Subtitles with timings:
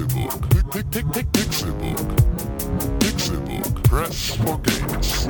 [0.00, 0.72] Pixelbook.
[0.72, 3.00] Pick, pick, Pixelbook.
[3.00, 3.84] Pixelbook.
[3.84, 5.26] Press for games.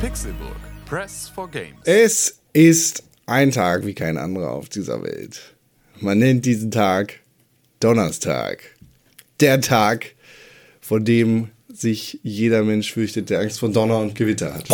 [0.00, 0.56] Pixelburg.
[0.84, 1.78] Press for Games.
[1.84, 5.54] Es ist ein Tag wie kein anderer auf dieser Welt.
[6.00, 7.20] Man nennt diesen Tag
[7.80, 8.77] Donnerstag.
[9.40, 10.14] Der Tag,
[10.80, 14.68] vor dem sich jeder Mensch fürchtet, der Angst vor Donner und Gewitter hat.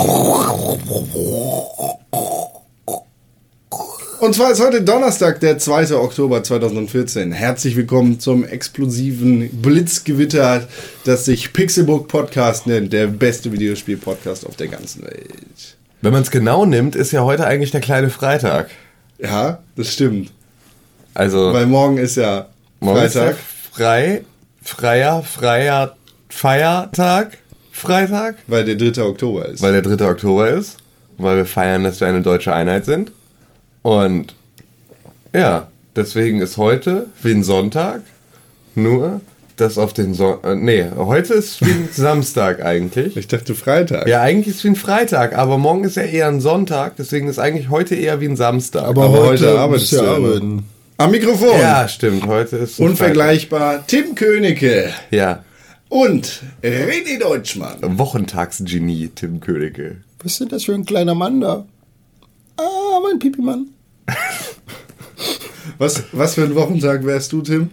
[4.20, 5.95] Und zwar ist heute Donnerstag, der 2.
[5.96, 7.32] Oktober 2014.
[7.32, 10.66] Herzlich willkommen zum explosiven Blitzgewitter,
[11.05, 15.77] das sich Pixelbook Podcast nennt, der beste Videospiel-Podcast auf der ganzen Welt.
[16.00, 18.70] Wenn man es genau nimmt, ist ja heute eigentlich der kleine Freitag.
[19.19, 20.33] Ja, das stimmt.
[21.12, 22.48] Also Weil morgen ist ja
[22.80, 23.36] morgen ist Freitag.
[23.36, 24.24] der frei,
[24.64, 25.95] freier, freier
[26.28, 27.38] Feiertag,
[27.70, 29.02] Freitag, Weil der 3.
[29.02, 29.62] Oktober ist.
[29.62, 30.05] weil der 3.
[30.11, 30.78] Oktober ist,
[31.19, 33.12] weil wir feiern, dass wir eine deutsche Einheit sind.
[33.83, 34.34] Und
[35.33, 38.00] ja, deswegen ist heute wie ein Sonntag,
[38.75, 39.20] nur
[39.56, 43.16] dass auf den Son äh, nee, heute ist wie ein Samstag eigentlich.
[43.16, 44.08] ich dachte Freitag.
[44.08, 47.28] Ja, eigentlich ist es wie ein Freitag, aber morgen ist ja eher ein Sonntag, deswegen
[47.28, 48.84] ist eigentlich heute eher wie ein Samstag.
[48.84, 50.64] Aber heute arbeitest musst du ja arbeiten.
[50.97, 51.59] Am Mikrofon.
[51.59, 55.12] ja, stimmt, heute ist Unvergleichbar Tim Königke Freitag.
[55.12, 55.45] Ja,
[55.89, 57.78] und René Deutschmann.
[57.98, 59.97] Wochentagsgenie Tim Königke.
[60.22, 61.67] Was ist denn das für ein kleiner Mann da?
[62.56, 63.67] Ah, mein Pipi-Mann.
[65.78, 67.70] Was, was für ein Wochentag wärst du, Tim?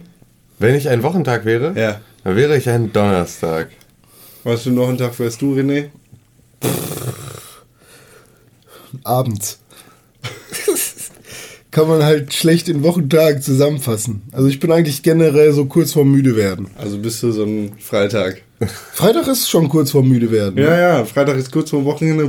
[0.58, 2.00] Wenn ich ein Wochentag wäre, Ja.
[2.24, 3.68] dann wäre ich ein Donnerstag.
[4.44, 5.90] Was für ein Wochentag wärst du, René?
[9.04, 9.60] Abends.
[11.72, 14.22] Kann man halt schlecht in Wochentag zusammenfassen.
[14.30, 16.68] Also ich bin eigentlich generell so kurz vorm müde werden.
[16.76, 18.42] Also bist du so ein Freitag.
[18.92, 20.58] Freitag ist schon kurz vorm müde werden.
[20.58, 22.24] Ja, ja, Freitag ist kurz vor Wochenende.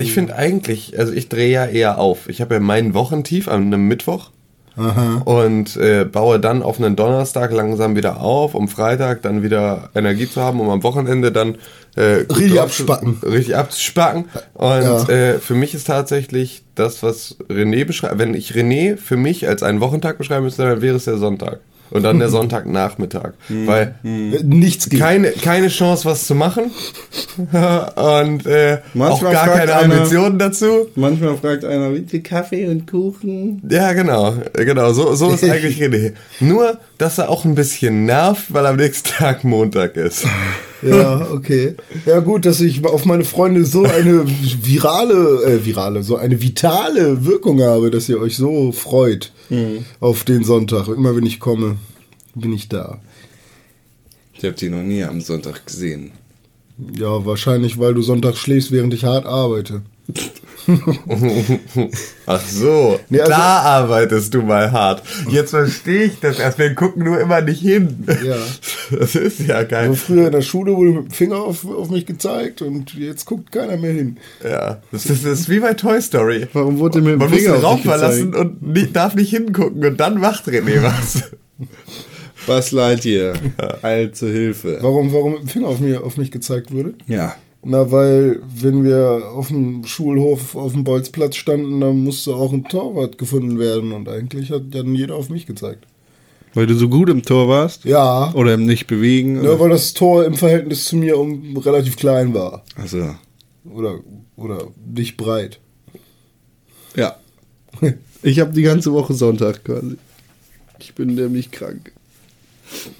[0.00, 2.28] Ich finde eigentlich, also ich drehe ja eher auf.
[2.28, 4.30] Ich habe ja meinen Wochentief an einem Mittwoch
[4.76, 5.22] Aha.
[5.24, 10.28] und äh, baue dann auf einen Donnerstag langsam wieder auf, um Freitag dann wieder Energie
[10.28, 11.56] zu haben, um am Wochenende dann
[11.96, 13.18] äh, Richtig abspacken.
[13.22, 14.24] Richtig abzuspacken.
[14.54, 15.08] Und Ja.
[15.08, 19.62] äh, für mich ist tatsächlich das, was René beschreibt, wenn ich René für mich als
[19.62, 21.60] einen Wochentag beschreiben müsste, dann wäre es der Sonntag.
[21.90, 23.32] Und dann der Sonntagnachmittag.
[23.48, 25.00] Weil Äh, Nichts geht.
[25.00, 26.64] keine, keine Chance, was zu machen.
[27.36, 30.86] und äh, auch gar fragt keine einer- Ambitionen dazu.
[30.94, 33.62] Manchmal fragt einer, bitte Kaffee und Kuchen?
[33.68, 34.34] Ja, genau.
[34.54, 36.12] Genau, so, so ist eigentlich René.
[36.40, 40.26] Nur, dass er auch ein bisschen nervt, weil am nächsten Tag Montag ist.
[40.82, 41.76] Ja, okay.
[42.04, 47.24] Ja, gut, dass ich auf meine Freunde so eine virale, äh, virale, so eine vitale
[47.24, 49.32] Wirkung habe, dass ihr euch so freut
[50.00, 50.88] auf den Sonntag.
[50.88, 51.78] Immer wenn ich komme,
[52.34, 52.98] bin ich da.
[54.34, 56.10] Ich habe die noch nie am Sonntag gesehen.
[56.94, 59.80] Ja, wahrscheinlich, weil du Sonntag schläfst, während ich hart arbeite.
[62.26, 65.02] Ach so, Nee, also- da arbeitest du mal hart.
[65.30, 66.58] Jetzt verstehe ich das erst.
[66.58, 68.04] Wir gucken nur immer nicht hin.
[68.24, 68.36] Ja.
[68.98, 69.94] Das ist ja Also geil.
[69.94, 73.52] früher in der Schule wurde mit dem Finger auf, auf mich gezeigt und jetzt guckt
[73.52, 74.18] keiner mehr hin.
[74.42, 76.46] Ja, das ist, das ist wie bei Toy Story.
[76.52, 78.50] Warum wurde mir mit Man dem muss den Finger auf Raum verlassen gezeigt?
[78.62, 81.22] und nicht, darf nicht hingucken und dann macht René was.
[82.46, 83.32] Was leid ihr?
[83.82, 84.78] Heil zur Hilfe.
[84.82, 86.94] Warum, warum mit dem Finger auf, mir, auf mich gezeigt wurde?
[87.06, 87.34] Ja.
[87.66, 92.64] Na, weil, wenn wir auf dem Schulhof auf dem Bolzplatz standen, dann musste auch ein
[92.64, 95.86] Torwart gefunden werden und eigentlich hat dann jeder auf mich gezeigt.
[96.52, 97.84] Weil du so gut im Tor warst?
[97.84, 99.42] Ja, Oder im Nicht-Bewegen?
[99.42, 102.64] ja weil das Tor im Verhältnis zu mir um, relativ klein war.
[102.76, 103.14] Also,
[103.68, 103.98] Oder,
[104.36, 105.58] oder nicht breit.
[106.96, 107.16] ja.
[108.26, 109.96] Ich habe die ganze Woche Sonntag quasi.
[110.78, 111.92] Ich bin nämlich krank.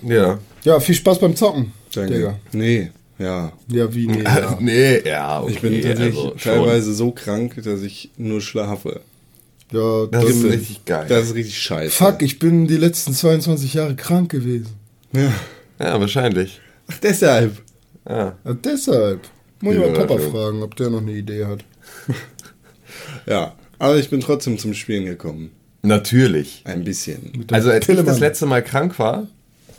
[0.06, 0.38] Ja.
[0.64, 1.72] Ja, viel Spaß beim Zocken.
[1.94, 2.12] Danke.
[2.12, 2.38] Digga.
[2.52, 3.52] Nee, ja.
[3.68, 4.06] Ja, wie?
[4.06, 4.38] Nee, Ja.
[4.40, 4.58] ja.
[4.60, 5.52] Nee, ja, okay.
[5.52, 6.52] Ich bin tatsächlich also schon.
[6.52, 9.00] teilweise so krank, dass ich nur schlafe.
[9.72, 11.06] ja Das ist das- richtig geil.
[11.08, 11.90] Das ist richtig scheiße.
[11.94, 14.68] Fuck, ich bin die letzten 22 Jahre krank gewesen.
[15.12, 15.32] Ja.
[15.78, 16.60] Ja, wahrscheinlich.
[16.88, 17.62] Ach, deshalb.
[18.08, 18.36] Ja.
[18.44, 19.20] Ja, deshalb.
[19.60, 20.30] Muss ich mal Papa schon.
[20.32, 21.64] fragen, ob der noch eine Idee hat.
[23.26, 23.54] Ja.
[23.78, 25.50] Aber ich bin trotzdem zum Spielen gekommen.
[25.82, 26.62] Natürlich.
[26.64, 27.44] Ein bisschen.
[27.50, 29.28] Also als ich das letzte Mal krank war, habe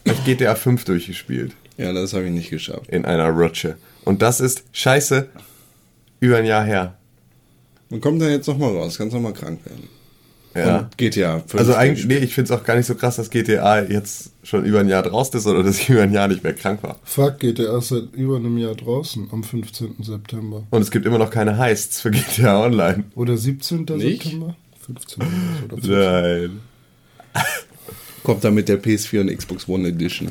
[0.05, 1.53] ich GTA 5 durchgespielt.
[1.77, 2.89] Ja, das habe ich nicht geschafft.
[2.89, 3.77] In einer Rutsche.
[4.05, 5.27] Und das ist scheiße
[6.19, 6.97] über ein Jahr her.
[7.89, 9.89] Und kommt dann jetzt nochmal raus, kannst nochmal krank werden.
[10.55, 10.79] Ja.
[10.79, 11.55] Und GTA 5.
[11.55, 14.63] Also eigentlich, nee, ich finde es auch gar nicht so krass, dass GTA jetzt schon
[14.63, 16.97] über ein Jahr draußen ist oder dass ich über ein Jahr nicht mehr krank war.
[17.03, 19.95] Fuck, geht der erst seit über einem Jahr draußen, am 15.
[20.01, 20.63] September.
[20.69, 23.03] Und es gibt immer noch keine Heists für GTA Online.
[23.15, 23.85] Oder 17.
[23.97, 24.23] Nicht?
[24.23, 24.55] September?
[24.85, 25.23] 15.
[25.65, 25.91] oder so.
[25.91, 26.61] Nein.
[28.23, 30.29] Kommt dann mit der PS4 und Xbox One Edition.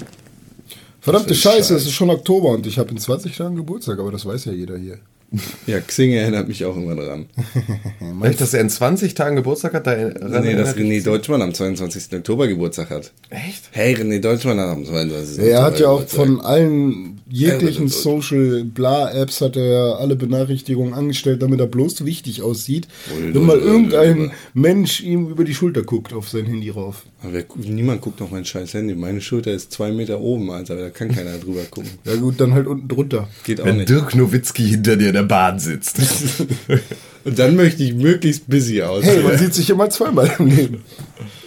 [1.04, 1.74] Verdammte Scheiße, scheiße.
[1.74, 4.52] es ist schon Oktober und ich habe in 20 Tagen Geburtstag, aber das weiß ja
[4.52, 5.00] jeder hier.
[5.66, 7.26] Ja, Xing erinnert mich auch immer dran.
[8.22, 9.86] Echt, dass er in 20 Tagen Geburtstag hat?
[9.86, 9.96] Da
[10.40, 12.12] Nee, dass René Deutschmann am 22.
[12.18, 13.12] Oktober Geburtstag hat.
[13.30, 13.64] Echt?
[13.72, 15.38] Hey, René Deutschmann hat am 22.
[15.44, 16.26] Er hat Oktober ja auch Geburtstag.
[16.26, 22.04] von allen jeglichen Social Bla Apps hat er ja alle Benachrichtigungen angestellt, damit er bloß
[22.04, 22.86] wichtig aussieht.
[23.16, 24.32] Ui, Wenn mal irgendein.
[24.52, 27.04] Mensch ihm über die Schulter guckt auf sein Handy rauf.
[27.22, 28.94] Aber wer, niemand guckt auf mein scheiß Handy.
[28.94, 30.76] Meine Schulter ist zwei Meter oben, Alter.
[30.76, 31.90] Da kann keiner drüber gucken.
[32.04, 33.28] Ja gut, dann halt unten drunter.
[33.44, 33.88] Geht auch Wenn nicht.
[33.88, 35.98] Dirk Nowitzki hinter dir der Bahn sitzt.
[37.24, 39.22] Und dann möchte ich möglichst busy Hey, aussehen.
[39.24, 40.84] man sieht sich immer zweimal im Leben.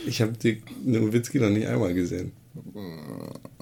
[0.07, 2.31] Ich habe die Nowitzki noch nicht einmal gesehen.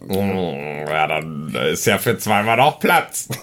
[0.10, 3.28] ja, dann ist ja für zweimal noch Platz.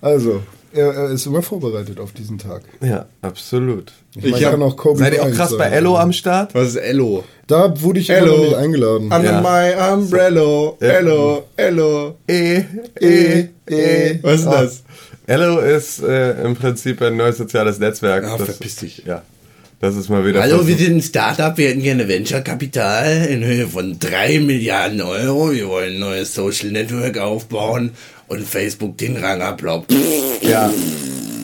[0.00, 0.42] Also,
[0.72, 2.62] er, er ist immer vorbereitet auf diesen Tag.
[2.80, 3.92] Ja, absolut.
[4.14, 5.64] Ich, meine, hab- kann auch Kobe Seid ihr auch krass bei.
[5.70, 6.54] Ello am Start?
[6.54, 7.24] Was ist Ello?
[7.48, 9.10] Da wurde ich noch nicht eingeladen.
[9.10, 9.40] Under Ja.
[9.40, 10.72] my umbrella.
[10.78, 12.14] Ello, Ello.
[12.28, 12.62] E,
[13.00, 14.18] E, E.
[14.22, 14.62] Was ist Ah.
[14.62, 14.84] das?
[15.28, 18.24] Ello ist äh, im Prinzip ein neues soziales Netzwerk.
[18.24, 19.02] Ah, Das- verpiss dich.
[19.04, 19.20] Ja,
[19.78, 20.40] das ist mal wieder...
[20.40, 25.52] Hallo, wir sind ein Startup, wir hätten gerne Venture-Kapital in Höhe von 3 Milliarden Euro.
[25.52, 27.90] Wir wollen ein neues Social Network aufbauen
[28.28, 29.92] und Facebook den Rang ablaubt.
[30.40, 30.72] Ja,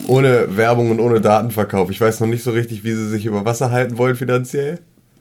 [0.07, 1.91] ohne Werbung und ohne Datenverkauf.
[1.91, 4.79] Ich weiß noch nicht so richtig, wie sie sich über Wasser halten wollen finanziell.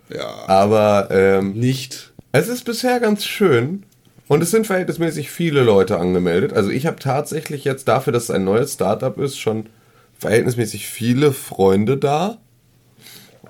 [0.08, 0.26] Ja.
[0.46, 2.14] Aber ähm, Nicht.
[2.32, 3.82] es ist bisher ganz schön.
[4.26, 6.53] Und es sind verhältnismäßig viele Leute angemeldet.
[6.53, 9.67] Also ich habe tatsächlich jetzt dafür, dass es ein neues Startup ist, schon
[10.19, 12.38] verhältnismäßig viele Freunde da.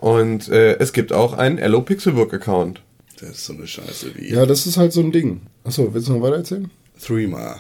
[0.01, 2.83] Und äh, es gibt auch einen Ello Pixelbook-Account.
[3.21, 5.43] Das ist so eine Scheiße wie Ja, das ist halt so ein Ding.
[5.63, 6.71] Achso, willst du noch weiter erzählen?
[7.01, 7.57] Threema.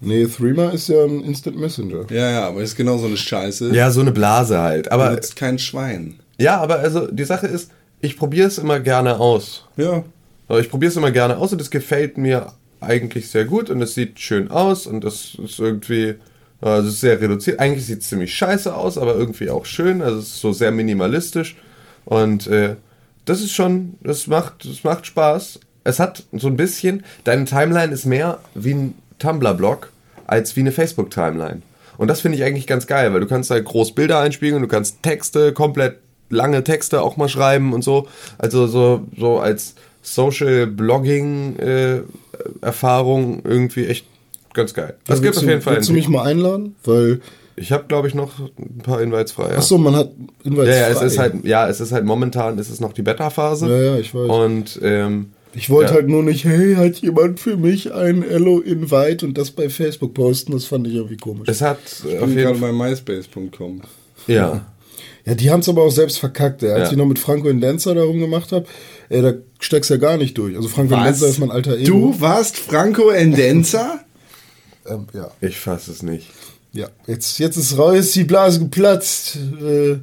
[0.00, 2.04] Nee, Threema ist ja ein Instant Messenger.
[2.10, 3.74] Ja, ja, aber ist genau so eine Scheiße.
[3.74, 4.90] Ja, so eine Blase halt.
[4.92, 6.16] Aber Benutzt kein Schwein.
[6.38, 7.70] ja, aber also die Sache ist,
[8.00, 9.64] ich probiere es immer gerne aus.
[9.76, 10.04] Ja.
[10.48, 13.80] Aber ich probiere es immer gerne aus und es gefällt mir eigentlich sehr gut und
[13.82, 16.14] es sieht schön aus und es ist irgendwie,
[16.60, 17.58] also ist sehr reduziert.
[17.58, 20.02] Eigentlich sieht es ziemlich scheiße aus, aber irgendwie auch schön.
[20.02, 21.56] Also es ist so sehr minimalistisch
[22.04, 22.76] und äh,
[23.24, 25.60] das ist schon, das macht, das macht Spaß.
[25.84, 29.92] Es hat so ein bisschen, deine Timeline ist mehr wie ein Tumblr-Blog
[30.26, 31.62] als wie eine Facebook-Timeline.
[31.98, 34.68] Und das finde ich eigentlich ganz geil, weil du kannst halt groß Bilder einspiegeln, du
[34.68, 35.98] kannst Texte, komplett
[36.28, 38.08] lange Texte auch mal schreiben und so.
[38.38, 39.74] Also so, so als
[40.08, 42.00] Social Blogging äh,
[42.60, 44.06] Erfahrung irgendwie echt
[44.54, 44.94] ganz geil.
[45.06, 45.76] Das Ja, gibt auf du- jeden Fall.
[45.76, 46.76] Willst du mich mal einladen?
[46.84, 47.20] Weil,
[47.56, 49.50] Ich habe glaube ich noch ein paar Invites frei.
[49.50, 49.56] Ja.
[49.58, 50.10] achso, man hat
[50.44, 51.06] Invites ja, ja, es frei.
[51.06, 53.66] ist halt, ja, es ist halt momentan, ist es noch die Beta-Phase.
[53.68, 54.28] Ja, ja, ich weiß.
[54.28, 55.96] Und ähm, Ich wollte Ja.
[55.96, 60.52] halt nur nicht, hey, hat jemand für mich ein Ello-Invite und das bei Facebook posten,
[60.52, 61.48] das fand ich irgendwie komisch.
[61.48, 62.72] es hat Ich auf bin jeden gerade Fall.
[62.72, 63.80] bei myspace.com.
[64.26, 64.66] Ja.
[65.24, 66.62] Ja, die haben es aber auch selbst verkackt.
[66.62, 66.70] Ey.
[66.72, 66.90] Als Ja.
[66.92, 68.66] ich noch mit Franco und Dancer darum gemacht habe,
[69.08, 70.56] ey, da steckst ja gar nicht durch.
[70.56, 71.84] Also Franco Dancer ist mein alter Ego.
[72.12, 74.00] Du warst Franco Endenza?
[74.88, 76.28] Ähm, ja, Ich fasse es nicht.
[76.72, 76.86] ja.
[77.08, 79.36] Jetzt, jetzt ist raus, die Blase geplatzt.
[79.60, 79.96] Äh,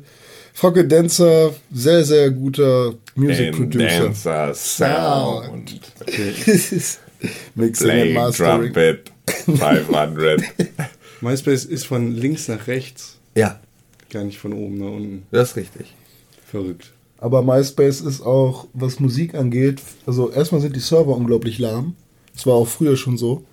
[0.53, 4.03] Franco Dancer, sehr, sehr guter Music Producer.
[4.07, 5.81] Dancer, Sound,
[7.55, 8.73] Mixing and Play Mastering.
[8.73, 9.11] Trumpet,
[9.45, 10.41] 500.
[11.21, 13.61] MySpace ist von links nach rechts, ja,
[14.09, 15.25] gar nicht von oben nach unten.
[15.31, 15.93] das ist richtig.
[16.51, 16.91] Verrückt.
[17.23, 21.95] Aber MySpace ist auch, was Musik angeht, also erstmal sind die Server unglaublich lahm.
[22.33, 23.43] Das war auch früher schon so.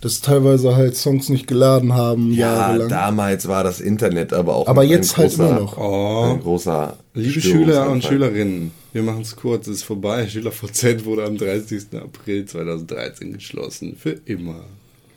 [0.00, 2.88] Dass teilweise halt Songs nicht geladen haben, Ja, jahrelang.
[2.88, 4.66] damals war das Internet aber auch.
[4.66, 5.76] Aber jetzt ein halt großer, immer noch.
[5.76, 6.30] Oh.
[6.32, 6.96] Ein großer.
[7.12, 8.02] Liebe Schüler und.
[8.02, 10.26] Schülerinnen, wir machen es kurz, es ist vorbei.
[10.30, 11.88] SchülerVZ wurde am 30.
[12.02, 13.96] April 2013 geschlossen.
[13.98, 14.64] Für immer.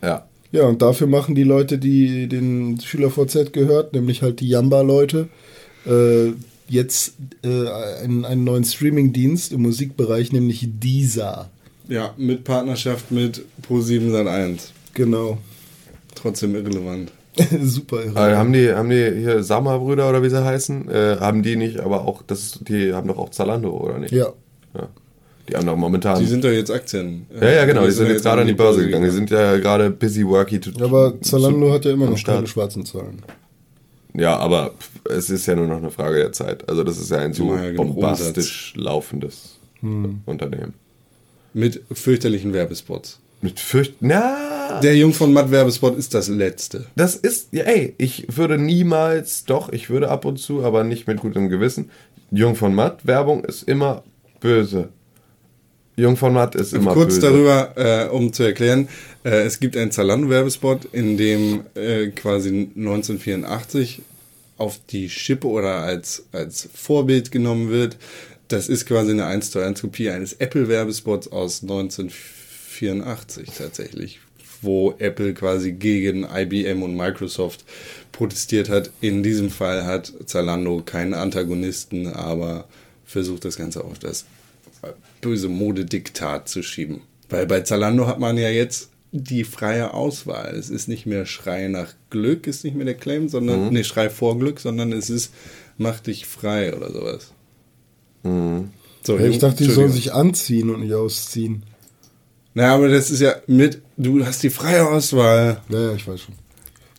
[0.01, 0.25] Ja.
[0.51, 5.29] Ja, und dafür machen die Leute, die den SchülerVZ gehört, nämlich halt die Jamba-Leute,
[5.85, 6.33] äh,
[6.73, 7.13] jetzt
[7.43, 7.69] äh,
[8.03, 11.49] einen, einen neuen Streaming-Dienst im Musikbereich, nämlich Deezer.
[11.87, 14.59] Ja, mit Partnerschaft mit Pro7 Sat1.
[14.93, 15.37] Genau.
[16.15, 17.11] Trotzdem irrelevant.
[17.63, 18.31] Super irre.
[18.31, 20.89] Äh, haben die, haben die hier Sama-Brüder oder wie sie heißen?
[20.89, 24.11] Äh, haben die nicht, aber auch, das, die haben doch auch Zalando, oder nicht?
[24.11, 24.27] Ja.
[24.75, 24.89] Ja.
[25.49, 26.19] Die haben doch momentan.
[26.19, 27.25] Die sind doch jetzt Aktien.
[27.41, 29.03] ja, ja, genau, Die die sind jetzt gerade an die Börse gegangen.
[29.03, 30.71] Die sind ja gerade busy worky to.
[30.83, 33.21] Aber Zalando hat ja immer noch keine schwarzen Zahlen.
[34.15, 34.73] Ja, aber
[35.09, 36.67] es ist ja nur noch eine Frage der Zeit.
[36.69, 40.21] Also, das ist ja ein so ja bombastisch laufendes Hm.
[40.25, 40.73] Unternehmen.
[41.53, 43.19] Mit fürchterlichen Werbespots.
[43.41, 43.95] Mit Fürcht.
[43.99, 46.85] Na, Der Jung von Matt Werbespot ist das letzte.
[46.95, 51.07] Das ist, ja, ey, ich würde niemals, doch, ich würde ab und zu, aber nicht
[51.07, 51.89] mit gutem Gewissen.
[52.31, 54.03] Jung von Matt, Werbung ist immer
[54.39, 54.89] böse.
[55.97, 57.21] Jung von Matt ist immer Kurz böse.
[57.21, 58.87] darüber, äh, um zu erklären,
[59.23, 64.01] äh, es gibt einen Zalando-Werbespot, in dem äh, quasi 1984
[64.57, 67.97] auf die Schippe oder als, als Vorbild genommen wird.
[68.47, 71.63] Das ist quasi eine 1 zu 1 Kopie eines Apple-Werbespots aus
[72.69, 74.19] 84 tatsächlich,
[74.61, 77.65] wo Apple quasi gegen IBM und Microsoft
[78.11, 78.91] protestiert hat.
[79.01, 82.67] In diesem Fall hat Zalando keinen Antagonisten, aber
[83.05, 84.25] versucht das Ganze auf das
[85.21, 87.01] böse Modediktat zu schieben.
[87.29, 90.55] Weil bei Zalando hat man ja jetzt die freie Auswahl.
[90.55, 94.09] Es ist nicht mehr Schrei nach Glück, ist nicht mehr der Claim, sondern, nee, Schrei
[94.09, 95.31] vor Glück, sondern es ist
[95.77, 97.31] mach dich frei oder sowas.
[98.23, 101.63] So, Ja, ich dachte, die sollen sich anziehen und nicht ausziehen.
[102.53, 105.61] Na, aber das ist ja mit, du hast die freie Auswahl.
[105.69, 106.35] Ja, ja, ich weiß schon.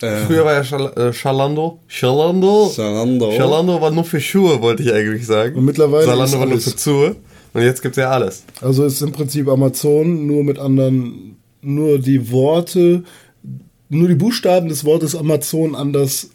[0.03, 1.79] Äh, Früher war ja Schal äh, Schalando.
[1.87, 2.69] Schalando.
[2.69, 3.33] Zalando.
[3.33, 5.57] Schalando war nur für Schuhe, wollte ich eigentlich sagen.
[5.57, 7.17] Und mittlerweile ist war nur für Schuhe.
[7.53, 8.43] Und jetzt gibt's ja alles.
[8.61, 13.05] Also ist im Prinzip Amazon nur mit anderen, nur die Worte,
[13.89, 16.31] nur die Buchstaben des Wortes Amazon anders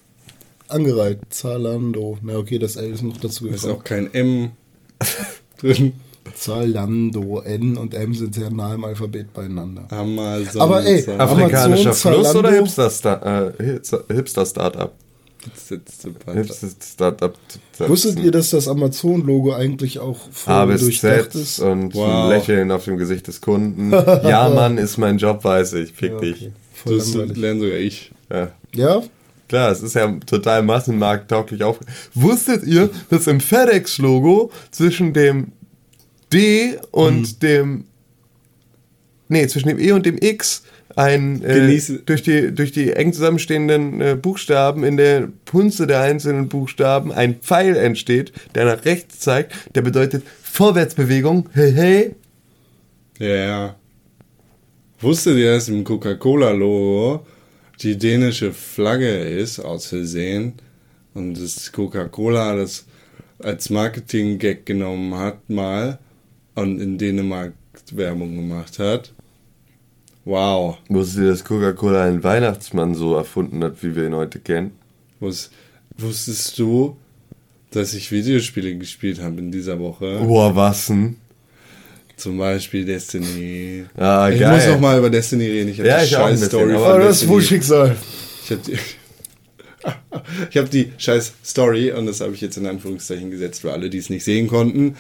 [0.68, 1.20] angereiht.
[1.30, 2.18] Zalando.
[2.22, 3.80] Na okay, das L ist noch dazu ist gekommen.
[3.80, 4.52] auch kein M
[5.60, 5.94] drin.
[6.36, 7.42] Zalando.
[7.42, 9.88] N und M sind sehr nah im Alphabet beieinander.
[9.90, 10.62] Amazon.
[10.62, 11.00] Aber ey.
[11.18, 12.66] Afrikanischer Amazon, Fluss oder Zalando.
[12.66, 14.14] Hipster-Sta- äh, Hipster- Hipster-Startup?
[14.14, 14.94] Hipster- Hipster-Startup.
[17.80, 21.60] Wusstet ihr, dass das Amazon-Logo eigentlich auch voll bis durchdacht ist?
[21.60, 22.08] und Wow.
[22.26, 23.92] ein Lächeln auf dem Gesicht des Kunden.
[24.24, 25.92] ja, Mann, ist mein Job, weiß ich.
[25.94, 26.50] Fick dich.
[26.74, 28.12] Voll Das lerne sogar ich.
[28.30, 28.52] Ja.
[28.76, 29.02] Ja?
[29.48, 31.80] Klar, es ist ja total massenmarkttauglich auf.
[32.14, 35.52] Wusstet ihr, dass im FedEx-Logo zwischen dem
[36.32, 37.40] D und Mhm.
[37.42, 37.84] dem
[39.32, 40.64] Nee, zwischen dem E und dem X
[41.00, 46.50] ein äh, durch die durch die eng zusammenstehenden äh, Buchstaben in der Punze der einzelnen
[46.50, 51.50] Buchstaben ein Pfeil entsteht, der nach rechts zeigt, der bedeutet Vorwärtsbewegung.
[51.54, 52.16] Hey hey.
[53.18, 53.76] Ja, ja.
[55.00, 57.26] Wusstet ihr, dass im Coca-Cola-Logo
[57.82, 60.56] die dänische Flagge ist, aus Versehen?
[61.14, 62.86] Und das Coca-Cola das
[63.40, 66.00] als Marketing-Gag genommen hat, mal
[66.56, 67.54] und in Dänemark
[67.94, 69.14] Werbung gemacht hat.
[70.26, 70.78] Wow.
[70.90, 74.72] Wusstet ihr, dass Coca-Cola einen Weihnachtsmann so erfunden hat, wie wir ihn heute kennen?
[75.22, 75.50] Wus-
[75.98, 76.98] Wusstest du,
[77.72, 80.20] dass ich Videospiele gespielt habe in dieser Woche?
[80.20, 81.18] Boah, was denn?
[82.16, 83.86] Zum Beispiel Destiny.
[83.98, 84.54] Ah, ich geil.
[84.56, 85.70] muss noch mal über Destiny reden.
[85.70, 87.96] Ich habe Ja, die scheiß Story von Aber das ist Schicksal.
[88.44, 88.74] Ich habe die,
[90.52, 93.90] ich hab die scheiß Story, und das habe ich jetzt in Anführungszeichen gesetzt für alle,
[93.90, 94.96] die es nicht sehen konnten,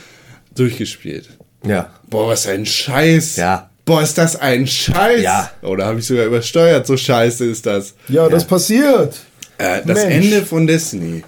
[0.56, 1.30] durchgespielt.
[1.66, 1.94] Ja.
[2.10, 3.36] Boah, was ein Scheiß.
[3.36, 3.70] Ja.
[3.90, 5.24] Boah, ist das ein Scheiß.
[5.24, 5.50] Ja.
[5.64, 7.96] Oder habe ich sogar übersteuert, so scheiße ist das.
[8.08, 9.16] Ja, das passiert.
[9.58, 10.28] Äh, das Mensch.
[10.28, 11.24] Ende von Destiny.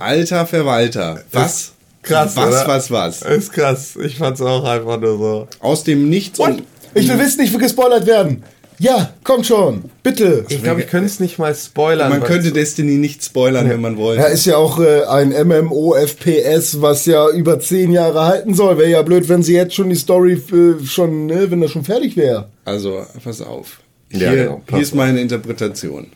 [0.00, 1.22] Alter Verwalter.
[1.30, 1.70] Was?
[2.02, 2.66] krass, Was, oder?
[2.66, 3.22] was, was?
[3.22, 3.96] Ist krass.
[4.04, 5.48] Ich fand's auch einfach nur so.
[5.60, 6.64] Aus dem Nichts und...
[6.92, 8.42] Ich will wissen, ich will gespoilert werden.
[8.82, 9.84] Ja, kommt schon.
[10.02, 10.44] Bitte.
[10.48, 12.10] Ich glaube, ich könnte es nicht mal spoilern.
[12.10, 14.22] Man könnte Destiny nicht spoilern, wenn man wollte.
[14.22, 18.78] Ja, ist ja auch äh, ein MMO-FPS, was ja über zehn Jahre halten soll.
[18.78, 21.84] Wäre ja blöd, wenn sie jetzt schon die Story äh, schon, ne, wenn das schon
[21.84, 22.48] fertig wäre.
[22.64, 23.78] Also, pass auf.
[24.10, 26.08] Ja, Hier, genau, pass hier ist meine Interpretation.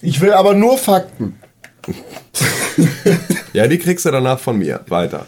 [0.00, 1.34] Ich will aber nur Fakten.
[3.54, 4.82] Ja, die kriegst du danach von mir.
[4.88, 5.24] Weiter.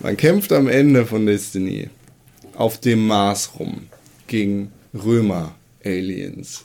[0.00, 1.88] Man kämpft am Ende von Destiny
[2.56, 3.86] auf dem Mars rum
[4.26, 6.64] gegen Römer-Aliens.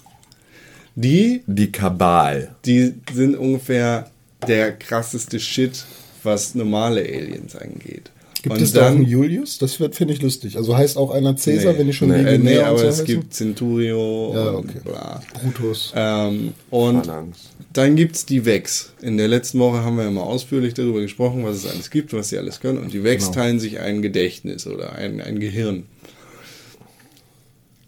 [0.95, 2.55] Die, Die Kabal.
[2.65, 4.09] die sind ungefähr
[4.47, 5.85] der krasseste Shit,
[6.23, 8.11] was normale Aliens angeht.
[8.41, 9.57] Gibt Und es da dann- einen Julius?
[9.57, 10.55] Das wird finde ich lustig.
[10.55, 13.05] Also heißt auch einer Cäsar, wenn ich schon nee, Legionär nee, aber so es heißen?
[13.05, 14.79] gibt Centurio Ja, und okay.
[14.85, 15.21] bla.
[15.41, 15.91] Brutus.
[15.93, 17.49] Ähm, und Phalanx.
[17.73, 18.93] dann gibt's die Vex.
[19.01, 22.13] In der letzten Woche haben wir ja mal ausführlich darüber gesprochen, was es alles gibt,
[22.13, 22.77] was sie alles können.
[22.77, 23.35] Und die Vex Genau.
[23.35, 25.83] teilen sich ein Gedächtnis oder ein, ein Gehirn.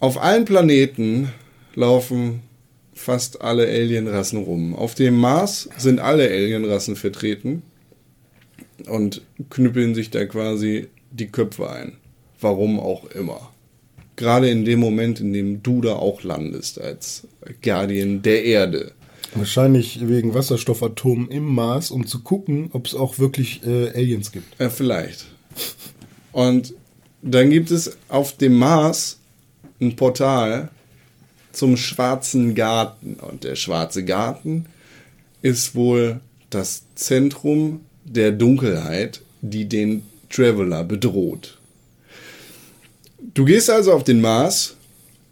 [0.02, 1.32] Auf allen Planeten
[1.76, 2.42] laufen
[2.92, 4.74] fast alle Alienrassen rum.
[4.74, 7.62] Auf dem Mars sind alle Alienrassen vertreten
[8.88, 11.98] und knüppeln sich da quasi die Köpfe ein.
[12.40, 13.52] Warum auch immer.
[14.16, 17.28] Gerade in dem Moment, in dem du da auch landest als
[17.62, 18.94] Guardian der Erde.
[19.36, 24.60] Wahrscheinlich wegen Wasserstoffatomen im Mars, um zu gucken, ob es auch wirklich äh, Aliens gibt.
[24.60, 25.28] Ja, vielleicht.
[26.32, 26.74] Und
[27.22, 29.21] dann gibt es auf dem Mars
[29.82, 30.70] ein Portal
[31.52, 33.16] zum Schwarzen Garten.
[33.16, 34.66] Und der Schwarze Garten
[35.42, 41.58] ist wohl das Zentrum der Dunkelheit, die den Traveler bedroht.
[43.34, 44.76] Du gehst also auf den Mars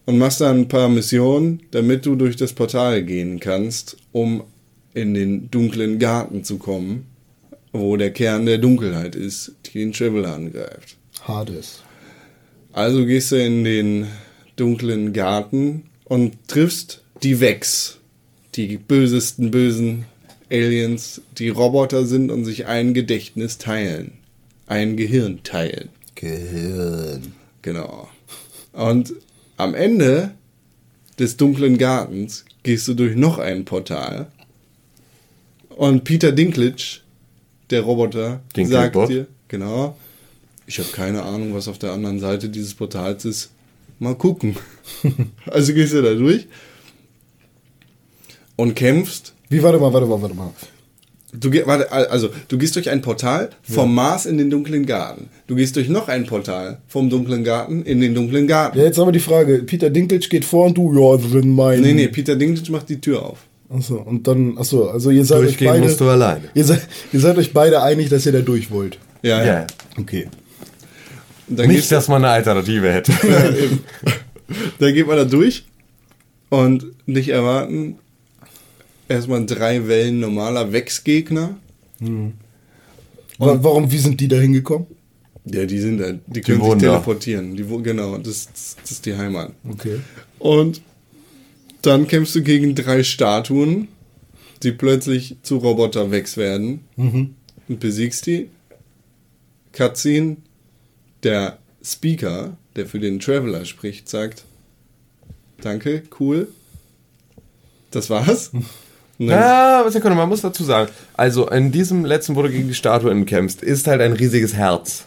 [0.06, 4.44] und machst da ein paar Missionen, damit du durch das Portal gehen kannst, um
[4.94, 7.06] in den dunklen Garten zu kommen,
[7.72, 10.98] wo der Kern der Dunkelheit ist, die den Traveler angreift.
[11.28, 11.84] Hades.
[12.74, 14.08] Also gehst du in den
[14.60, 17.98] dunklen Garten und triffst die Vex,
[18.56, 20.06] die bösesten bösen
[20.52, 24.14] Aliens, die Roboter sind und sich ein Gedächtnis teilen.
[24.68, 25.90] Ein Gehirn teilen.
[26.16, 27.34] Gehirn.
[27.62, 28.10] Genau.
[28.74, 29.14] Und
[29.58, 30.32] am Ende
[31.20, 34.28] des dunklen Gartens gehst du durch noch ein Portal.
[35.70, 37.02] Und Peter Dinklage,
[37.70, 39.10] der Roboter, sagt Dinklebot?
[39.10, 39.98] dir, genau,
[40.66, 43.50] ich habe keine Ahnung, was auf der anderen Seite dieses Portals ist.
[44.00, 44.56] Mal gucken.
[45.46, 46.48] also gehst du da durch
[48.56, 50.52] und kämpfst Wie, warte mal, warte mal, warte mal.
[51.32, 55.28] Du, warte, also, du gehst durch ein Portal vom Mars in den dunklen Garten.
[55.46, 58.80] Du gehst durch noch ein Portal vom dunklen Garten in den dunklen Garten.
[58.80, 61.82] Ja, jetzt aber die Frage, Peter Dinklage geht vor und du, ja, drin mein.
[61.82, 63.40] Nee, nee, Peter Dinklage macht die Tür auf.
[63.70, 65.84] Achso, und dann, achso, also ihr seid euch Durchgehen beide.
[65.84, 66.46] musst du alleine.
[66.56, 68.98] Ihr seid, ihr seid euch beide einig, dass ihr da durch wollt.
[69.22, 69.68] Ja, Ja.
[70.00, 70.28] Okay.
[71.50, 73.12] Und Nicht, dass man eine Alternative hätte.
[74.80, 75.66] dann geht man da durch
[76.50, 77.96] und nicht erwarten
[79.08, 81.58] erstmal drei Wellen normaler Wex-Gegner.
[82.00, 84.88] Wa- Warum, wie sind die da hingekommen?
[85.46, 86.94] Ja, die sind da, die können wohnen sich da.
[86.96, 87.56] teleportieren.
[87.56, 89.54] Die, genau, das, das, das ist die Heimat.
[89.68, 90.00] Okay.
[90.38, 90.82] Und
[91.82, 93.88] dann kämpfst du gegen drei Statuen,
[94.62, 96.82] die plötzlich zu Roboter Wex werden.
[96.98, 98.50] Und besiegst die.
[99.72, 100.38] Cutscene.
[101.24, 104.44] Der Speaker, der für den Traveler spricht, sagt:
[105.62, 106.48] Danke, cool.
[107.92, 108.52] Das war's.
[108.54, 112.68] Und dann, Ja, Sekunde, man muss dazu sagen, also in diesem letzten, wo du gegen
[112.68, 115.06] die Statuen kämpfst, ist halt ein riesiges Herz.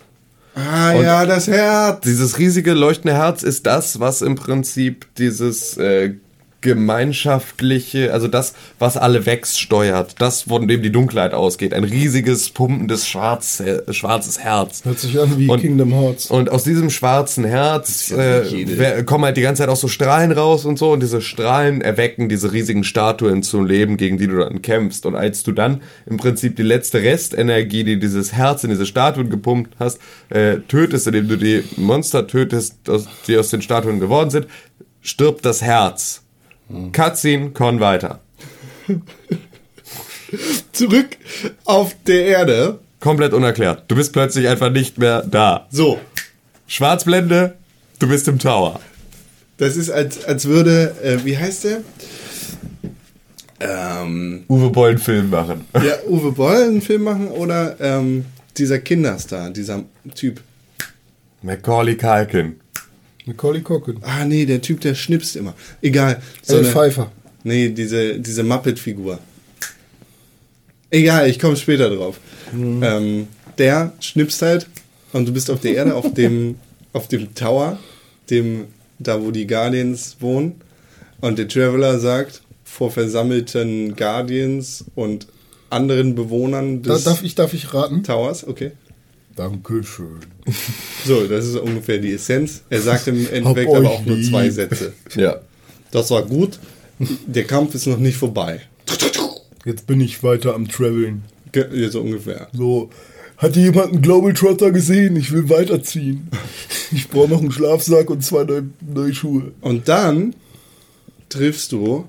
[0.54, 2.02] ah ja, das Herz.
[2.04, 6.14] Dieses riesige leuchtende Herz ist das, was im Prinzip dieses äh,
[6.62, 11.74] gemeinschaftliche, also das, was alle wegsteuert, das, von dem die Dunkelheit ausgeht.
[11.74, 14.84] Ein riesiges, pumpendes, schwarz, schwarzes Herz.
[14.84, 16.30] Hört sich an wie Und- Kingdom Hearts.
[16.30, 20.32] Und aus diesem schwarzen Herz ja äh, kommen halt die ganze Zeit auch so Strahlen
[20.32, 20.92] raus und so.
[20.92, 25.04] Und diese Strahlen erwecken diese riesigen Statuen zum Leben, gegen die du dann kämpfst.
[25.04, 29.28] Und als du dann im Prinzip die letzte Restenergie, die dieses Herz in diese Statuen
[29.28, 29.98] gepumpt hast,
[30.30, 32.76] äh, tötest, indem du die Monster tötest,
[33.26, 34.46] die aus den Statuen geworden sind,
[35.00, 36.21] stirbt das Herz.
[36.92, 38.20] Cutscene, Con weiter.
[40.72, 41.16] Zurück
[41.64, 42.78] auf der Erde.
[43.00, 43.84] Komplett unerklärt.
[43.88, 45.66] Du bist plötzlich einfach nicht mehr da.
[45.70, 46.00] So,
[46.66, 47.56] Schwarzblende,
[47.98, 48.80] du bist im Tower.
[49.58, 51.82] das ist als, als würde, äh, wie heißt der?
[53.60, 55.66] Ähm, Uwe Boll einen Film machen.
[55.74, 58.24] ja, Uwe Boll einen Film machen oder ähm,
[58.56, 60.40] dieser Kinderstar, dieser Typ.
[61.42, 62.61] Macaulay Culkin.
[63.26, 63.98] Macaulay Culkin.
[64.02, 65.54] Ah, nee, der Typ, der schnipst immer.
[65.80, 66.20] Egal.
[66.42, 67.10] So eine- Pfeiffer.
[67.44, 69.18] Nee, diese, diese Muppet-Figur.
[70.90, 72.20] Egal, ich komme später drauf.
[72.52, 74.66] Ähm, der schnipst halt
[75.12, 76.56] und du bist auf der Erde, auf dem,
[76.92, 77.78] auf dem Tower,
[78.30, 78.66] dem,
[78.98, 80.60] da wo die Guardians wohnen.
[81.20, 85.26] Und der Traveler sagt vor versammelten Guardians und
[85.70, 88.02] anderen Bewohnern Da, des darf, ich, darf ich raten?
[88.02, 88.72] Towers, okay.
[89.36, 90.20] Dankeschön.
[91.04, 92.62] So, das ist ungefähr die Essenz.
[92.70, 94.92] Er sagt im Endeffekt aber auch nur zwei Sätze.
[95.16, 95.40] Ja.
[95.90, 96.58] Das war gut.
[97.26, 98.60] Der Kampf ist noch nicht vorbei.
[99.64, 101.22] Jetzt bin ich weiter am Traveln.
[101.54, 102.48] Ja, So ungefähr.
[102.52, 102.90] So,
[103.36, 105.16] hat hier jemand einen Globetrotter gesehen?
[105.16, 106.28] Ich will weiterziehen.
[106.94, 109.52] Ich brauche noch einen Schlafsack und zwei neue, neue Schuhe.
[109.62, 110.34] Und dann
[111.30, 112.04] triffst du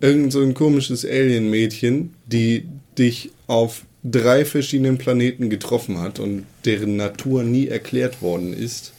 [0.00, 2.66] irgend so ein komisches Alien-Mädchen, die
[2.98, 8.92] dich auf drei verschiedenen Planeten getroffen hat und deren Natur nie erklärt worden ist,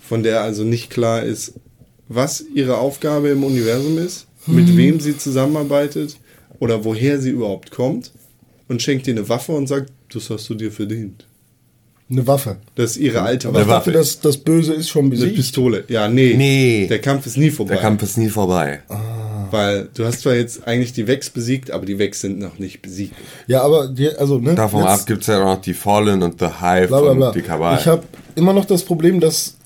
[0.00, 1.52] von der also nicht klar ist,
[2.08, 6.16] was ihre Aufgabe im Universum ist, mit wem sie zusammenarbeitet
[6.58, 8.12] oder woher sie überhaupt kommt
[8.68, 11.26] und schenkt dir eine Waffe und sagt, das hast du dir verdient.
[12.08, 12.58] Eine Waffe.
[12.76, 13.66] Das ist ihre alte Waffe.
[13.66, 15.34] dachte, das, das Böse ist schon Eine besiegt.
[15.34, 15.84] Pistole.
[15.88, 16.34] Ja, nee.
[16.36, 16.86] Nee.
[16.88, 17.74] Der Kampf ist nie vorbei.
[17.74, 18.82] Der Kampf ist nie vorbei.
[19.56, 22.82] Weil du hast zwar jetzt eigentlich die Vex besiegt, aber die Vex sind noch nicht
[22.82, 23.14] besiegt.
[23.46, 24.54] Ja, aber die, also ne.
[24.54, 27.26] Davon jetzt- ab gibt es ja noch die Fallen und The Hive bla bla bla.
[27.28, 27.78] und die Kabal.
[27.80, 28.02] Ich habe
[28.34, 29.56] immer noch das Problem, dass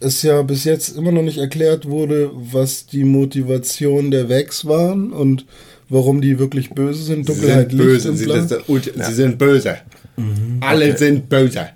[0.00, 5.12] es ja bis jetzt immer noch nicht erklärt wurde, was die Motivation der Vex waren
[5.12, 5.44] und
[5.88, 7.26] warum die wirklich böse sind.
[7.26, 8.16] Sie Dunkelheit, sind Licht böse.
[8.16, 9.76] Sie, das Ulti- sie sind böse.
[10.60, 11.68] Alle sind böse.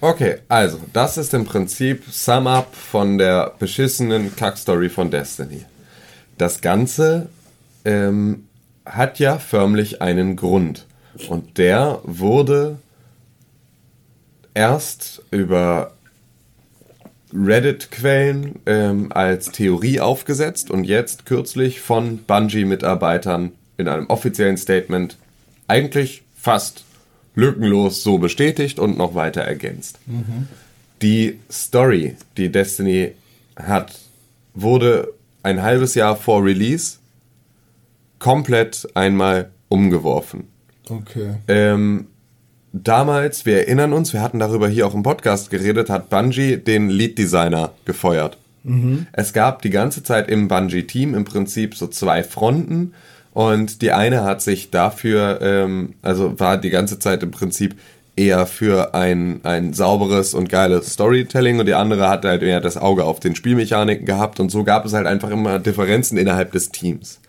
[0.00, 5.62] Okay, also, das ist im Prinzip Sum Up von der beschissenen Kackstory von Destiny.
[6.38, 7.28] Das Ganze
[7.84, 8.44] ähm,
[8.84, 10.86] hat ja förmlich einen Grund.
[11.28, 12.78] Und der wurde
[14.54, 15.92] erst über
[17.32, 25.16] Reddit-Quellen ähm, als Theorie aufgesetzt und jetzt kürzlich von Bungie-Mitarbeitern in einem offiziellen Statement
[25.68, 26.84] eigentlich fast
[27.34, 29.98] lückenlos so bestätigt und noch weiter ergänzt.
[31.02, 33.12] Die Story, die Destiny
[33.56, 33.98] hat,
[34.54, 35.12] wurde
[35.46, 36.98] ein halbes Jahr vor Release
[38.18, 40.48] komplett einmal umgeworfen.
[40.90, 41.36] Okay.
[41.46, 42.08] Ähm,
[42.72, 46.90] damals, wir erinnern uns, wir hatten darüber hier auch im Podcast geredet, hat Bungie den
[46.90, 48.38] Lead Designer gefeuert.
[49.12, 52.94] Es gab die ganze Zeit im Bungie-Team im Prinzip so zwei Fronten
[53.32, 57.76] und die eine hat sich dafür, ähm, also war die ganze Zeit im Prinzip
[58.16, 62.78] eher für ein, ein sauberes und geiles Storytelling und die andere hat halt eher das
[62.78, 66.70] Auge auf den Spielmechaniken gehabt und so gab es halt einfach immer Differenzen innerhalb des
[66.70, 67.20] Teams.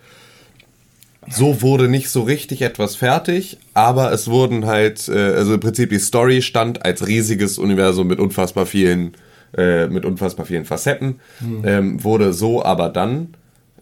[1.30, 5.89] So wurde nicht so richtig etwas fertig, aber es wurden halt, äh, also im Prinzip
[5.89, 9.12] die Story stand als riesiges Universum mit unfassbar vielen,
[9.58, 11.19] äh, mit unfassbar vielen Facetten,
[11.65, 13.34] ähm, wurde so aber dann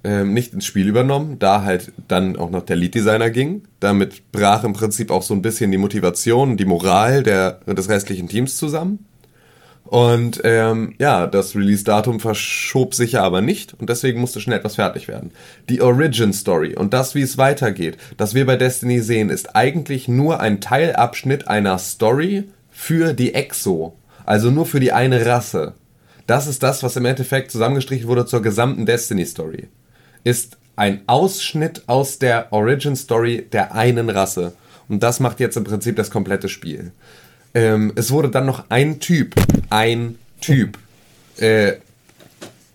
[0.05, 3.63] ähm, nicht ins Spiel übernommen, da halt dann auch noch der Lead-Designer ging.
[3.79, 8.29] Damit brach im Prinzip auch so ein bisschen die Motivation, die Moral der, des restlichen
[8.29, 9.05] Teams zusammen.
[9.85, 14.75] Und ähm, ja, das Release-Datum verschob sich ja aber nicht und deswegen musste schnell etwas
[14.75, 15.31] fertig werden.
[15.69, 20.39] Die Origin-Story und das, wie es weitergeht, das wir bei Destiny sehen, ist eigentlich nur
[20.39, 23.95] ein Teilabschnitt einer Story für die Exo.
[24.25, 25.73] Also nur für die eine Rasse.
[26.25, 29.67] Das ist das, was im Endeffekt zusammengestrichen wurde zur gesamten Destiny-Story.
[30.25, 34.53] Ist ein Ausschnitt aus der Origin-Story der einen Rasse.
[34.89, 36.91] Und das macht jetzt im Prinzip das komplette Spiel.
[37.53, 39.35] Ähm, es wurde dann noch ein Typ,
[39.69, 40.77] ein Typ,
[41.37, 41.73] äh,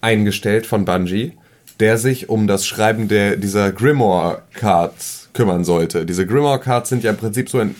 [0.00, 1.32] eingestellt von Bungie,
[1.78, 6.06] der sich um das Schreiben der, dieser Grimoire-Cards kümmern sollte.
[6.06, 7.74] Diese Grimoire-Cards sind ja im Prinzip so ein,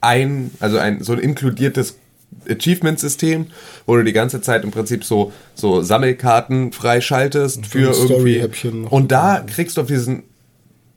[0.00, 1.96] ein also ein, so ein inkludiertes
[2.48, 3.46] Achievement-System,
[3.86, 8.40] wo du die ganze Zeit im Prinzip so, so Sammelkarten freischaltest für irgendwie.
[8.90, 10.22] Und da kriegst du auf diesen,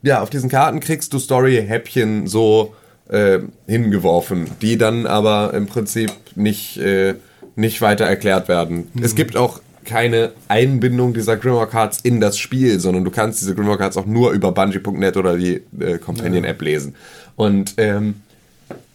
[0.02, 2.74] ja, auf diesen Karten kriegst du Story-Häppchen so
[3.08, 7.14] äh, hingeworfen, die dann aber im Prinzip nicht, äh,
[7.56, 8.90] nicht weiter erklärt werden.
[9.00, 13.54] Es gibt auch keine Einbindung dieser Grimoire Cards in das Spiel, sondern du kannst diese
[13.54, 16.94] Grimoire Cards auch nur über Bungie.net oder die äh, Companion App lesen.
[17.36, 18.16] Und ähm,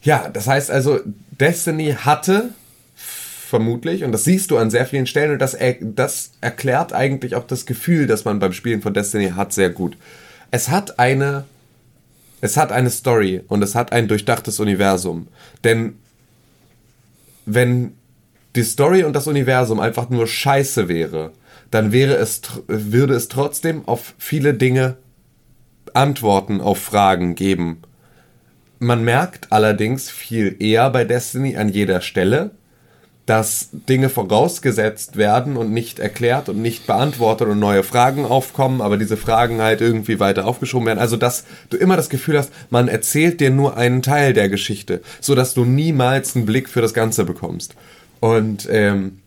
[0.04, 1.00] ja, das heißt also,
[1.40, 2.50] Destiny hatte
[2.96, 7.36] vermutlich, und das siehst du an sehr vielen Stellen, und das, er, das erklärt eigentlich
[7.36, 9.96] auch das Gefühl, das man beim Spielen von Destiny hat, sehr gut.
[10.50, 11.46] Es hat eine,
[12.42, 15.28] es hat eine Story und es hat ein durchdachtes Universum.
[15.64, 16.00] Denn
[17.46, 17.94] wenn
[18.56, 21.32] die Story und das Universum einfach nur scheiße wäre,
[21.72, 24.98] dann wäre es, würde es trotzdem auf viele Dinge
[25.94, 27.84] Antworten auf Fragen geben.
[28.84, 32.52] Man merkt allerdings viel eher bei Destiny an jeder Stelle,
[33.26, 38.98] dass Dinge vorausgesetzt werden und nicht erklärt und nicht beantwortet und neue Fragen aufkommen, aber
[38.98, 41.00] diese Fragen halt irgendwie weiter aufgeschoben werden.
[41.00, 45.02] Also, dass du immer das Gefühl hast, man erzählt dir nur einen Teil der Geschichte,
[45.22, 47.76] so dass du niemals einen Blick für das Ganze bekommst.
[48.20, 49.20] Und ähm,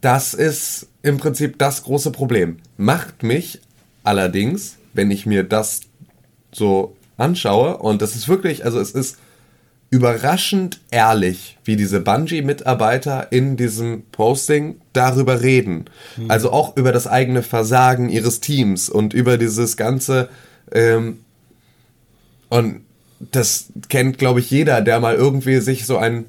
[0.00, 2.56] das ist im Prinzip das große Problem.
[2.76, 3.60] Macht mich
[4.02, 5.82] allerdings, wenn ich mir das
[6.50, 9.18] so anschaue, und das ist wirklich, also es ist
[9.90, 15.84] überraschend ehrlich, wie diese Bungie-Mitarbeiter in diesem Posting darüber reden.
[16.28, 20.28] Also auch über das eigene Versagen ihres Teams und über dieses ganze
[20.72, 21.18] ähm,
[22.48, 22.82] und
[23.32, 26.26] das kennt, glaube ich, jeder, der mal irgendwie sich so ein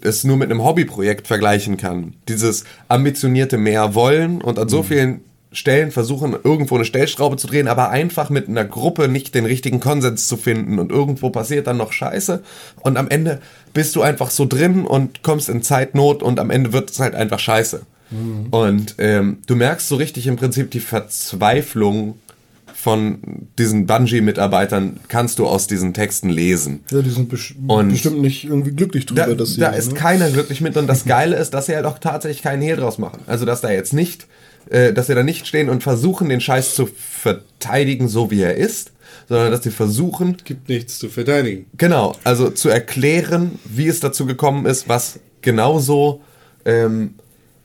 [0.00, 2.14] es nur mit einem Hobbyprojekt vergleichen kann.
[2.26, 7.68] Dieses ambitionierte mehr wollen und an so vielen Stellen versuchen, irgendwo eine Stellschraube zu drehen,
[7.68, 11.78] aber einfach mit einer Gruppe nicht den richtigen Konsens zu finden und irgendwo passiert dann
[11.78, 12.42] noch Scheiße
[12.80, 13.40] und am Ende
[13.72, 17.14] bist du einfach so drin und kommst in Zeitnot und am Ende wird es halt
[17.14, 17.82] einfach Scheiße.
[18.50, 22.18] Und ähm, du merkst so richtig im Prinzip die Verzweiflung
[22.74, 23.18] von
[23.58, 26.84] diesen Bungie-Mitarbeitern kannst du aus diesen Texten lesen.
[26.90, 29.60] Ja, die sind bes Und- bestimmt nicht irgendwie glücklich drüber, Da, dass sie.
[29.60, 29.94] da ist ne?
[29.98, 32.98] keiner glücklich mit und das Geile ist, dass sie halt auch tatsächlich keinen Hehl draus
[32.98, 33.20] machen.
[33.26, 34.26] Also dass da jetzt nicht,
[34.70, 38.56] äh, dass sie da nicht stehen und versuchen, den Scheiß zu verteidigen, so wie er
[38.56, 38.92] ist,
[39.28, 41.66] sondern dass sie versuchen, Gibt nichts zu verteidigen.
[41.76, 46.20] Genau, also zu erklären, wie es dazu gekommen ist, was genauso,
[46.64, 47.14] ähm,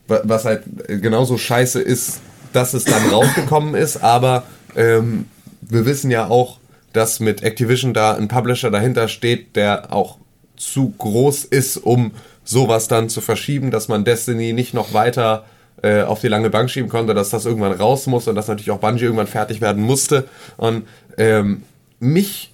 [0.06, 2.20] wa- was halt genauso scheiße ist,
[2.52, 4.44] dass es dann rausgekommen ist, aber
[4.76, 5.26] ähm,
[5.62, 6.58] wir wissen ja auch,
[6.92, 10.18] dass mit Activision da ein Publisher dahinter steht, der auch
[10.56, 12.12] zu groß ist, um
[12.44, 15.44] sowas dann zu verschieben, dass man Destiny nicht noch weiter
[15.84, 18.70] äh, auf die lange Bank schieben konnte, dass das irgendwann raus muss und dass natürlich
[18.70, 20.26] auch Bungie irgendwann fertig werden musste.
[20.56, 21.62] Und ähm,
[22.00, 22.52] mich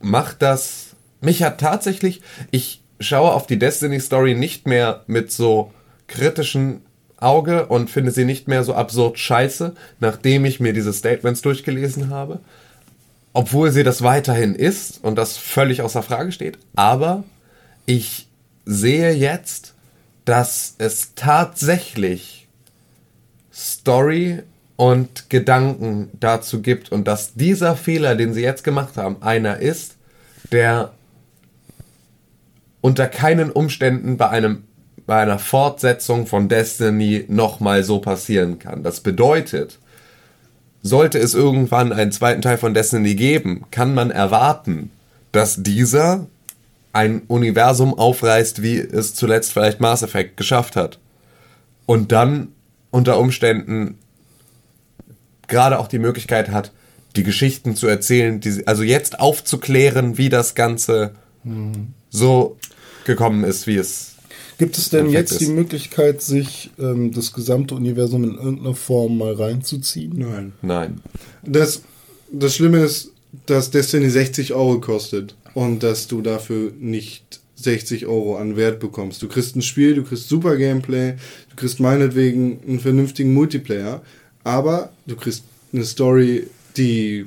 [0.00, 0.96] macht das.
[1.20, 2.22] Mich hat tatsächlich.
[2.50, 5.72] Ich schaue auf die Destiny Story nicht mehr mit so
[6.08, 6.82] kritischen
[7.18, 12.10] Auge und finde sie nicht mehr so absurd scheiße, nachdem ich mir diese Statements durchgelesen
[12.10, 12.40] habe.
[13.32, 16.58] Obwohl sie das weiterhin ist und das völlig außer Frage steht.
[16.74, 17.22] Aber
[17.86, 18.26] ich
[18.64, 19.74] sehe jetzt,
[20.24, 22.39] dass es tatsächlich
[23.52, 24.42] Story
[24.76, 29.96] und Gedanken dazu gibt und dass dieser Fehler, den sie jetzt gemacht haben, einer ist,
[30.52, 30.92] der
[32.80, 34.64] unter keinen Umständen bei einem
[35.06, 38.84] bei einer Fortsetzung von Destiny nochmal so passieren kann.
[38.84, 39.80] Das bedeutet,
[40.82, 44.92] sollte es irgendwann einen zweiten Teil von Destiny geben, kann man erwarten,
[45.32, 46.26] dass dieser
[46.92, 50.98] ein Universum aufreißt, wie es zuletzt vielleicht Mass Effect geschafft hat.
[51.86, 52.52] Und dann
[52.90, 53.98] unter Umständen
[55.48, 56.72] gerade auch die Möglichkeit hat,
[57.16, 61.14] die Geschichten zu erzählen, die, also jetzt aufzuklären, wie das Ganze
[62.10, 62.56] so
[63.04, 64.14] gekommen ist, wie es.
[64.58, 65.50] Gibt es denn jetzt die ist.
[65.50, 70.18] Möglichkeit, sich ähm, das gesamte Universum in irgendeiner Form mal reinzuziehen?
[70.18, 70.52] Nein.
[70.60, 71.00] Nein.
[71.42, 71.82] Das,
[72.30, 73.12] das Schlimme ist,
[73.46, 79.22] dass Destiny 60 Euro kostet und dass du dafür nicht 60 Euro an Wert bekommst.
[79.22, 81.14] Du kriegst ein Spiel, du kriegst super Gameplay,
[81.50, 84.02] du kriegst meinetwegen einen vernünftigen Multiplayer,
[84.44, 86.46] aber du kriegst eine Story,
[86.76, 87.26] die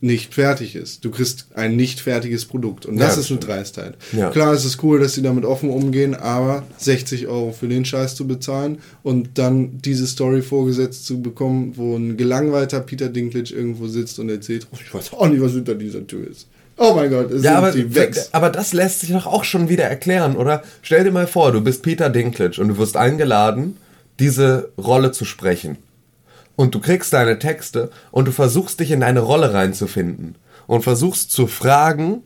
[0.00, 1.02] nicht fertig ist.
[1.02, 3.40] Du kriegst ein nicht fertiges Produkt und Ja, das das ist eine.
[3.40, 3.94] Dreistheit.
[4.12, 4.28] Ja.
[4.30, 8.14] Klar, es ist cool, dass sie damit offen umgehen, aber 60 Euro für den Scheiß
[8.14, 13.88] zu bezahlen und dann diese Story vorgesetzt zu bekommen, wo ein gelangweilter Peter Dinklage irgendwo
[13.88, 16.48] sitzt und erzählt, oh, ich weiß auch nicht, was hinter dieser Tür ist.
[16.76, 17.72] Oh mein Gott, es Ja, aber,
[18.32, 20.62] aber das lässt sich doch auch schon wieder erklären, oder?
[20.82, 23.76] Stell dir mal vor, du bist Peter Dinklage und du wirst eingeladen,
[24.18, 25.78] diese Rolle zu sprechen.
[26.56, 30.36] Und du kriegst deine Texte und du versuchst dich in deine Rolle reinzufinden.
[30.66, 32.22] Und versuchst zu fragen,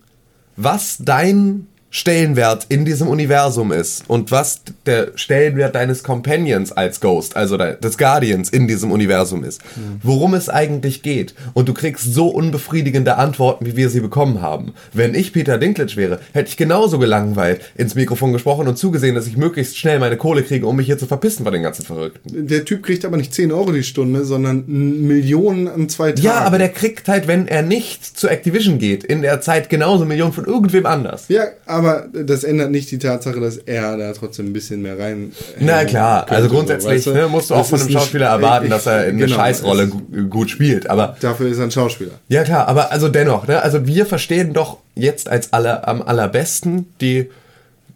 [0.56, 7.34] was dein Stellenwert in diesem Universum ist und was der Stellenwert deines Companions als Ghost,
[7.34, 9.62] also de- des Guardians in diesem Universum ist.
[10.02, 11.34] Worum es eigentlich geht.
[11.54, 14.74] Und du kriegst so unbefriedigende Antworten, wie wir sie bekommen haben.
[14.92, 19.26] Wenn ich Peter Dinklage wäre, hätte ich genauso gelangweilt ins Mikrofon gesprochen und zugesehen, dass
[19.26, 22.46] ich möglichst schnell meine Kohle kriege, um mich hier zu verpissen bei den ganzen Verrückten.
[22.48, 26.22] Der Typ kriegt aber nicht 10 Euro die Stunde, sondern Millionen an zwei Tagen.
[26.26, 30.04] Ja, aber der kriegt halt, wenn er nicht zu Activision geht, in der Zeit genauso
[30.04, 31.26] Millionen von irgendwem anders.
[31.28, 31.77] Ja, aber
[32.12, 35.32] das ändert nicht die Tatsache, dass er da trotzdem ein bisschen mehr rein.
[35.60, 37.12] Na klar, könnte, also so, grundsätzlich weißt du?
[37.14, 39.04] ne, musst du auch Das von ist einem ein Schauspieler Sch- erwarten, ich- dass er
[39.06, 40.88] in eine genau, Scheißrolle gu- gut spielt.
[40.90, 42.12] Aber Dafür ist er ein Schauspieler.
[42.28, 46.86] ja klar, aber also dennoch, ne, also wir verstehen doch jetzt als aller, am allerbesten
[47.00, 47.28] die,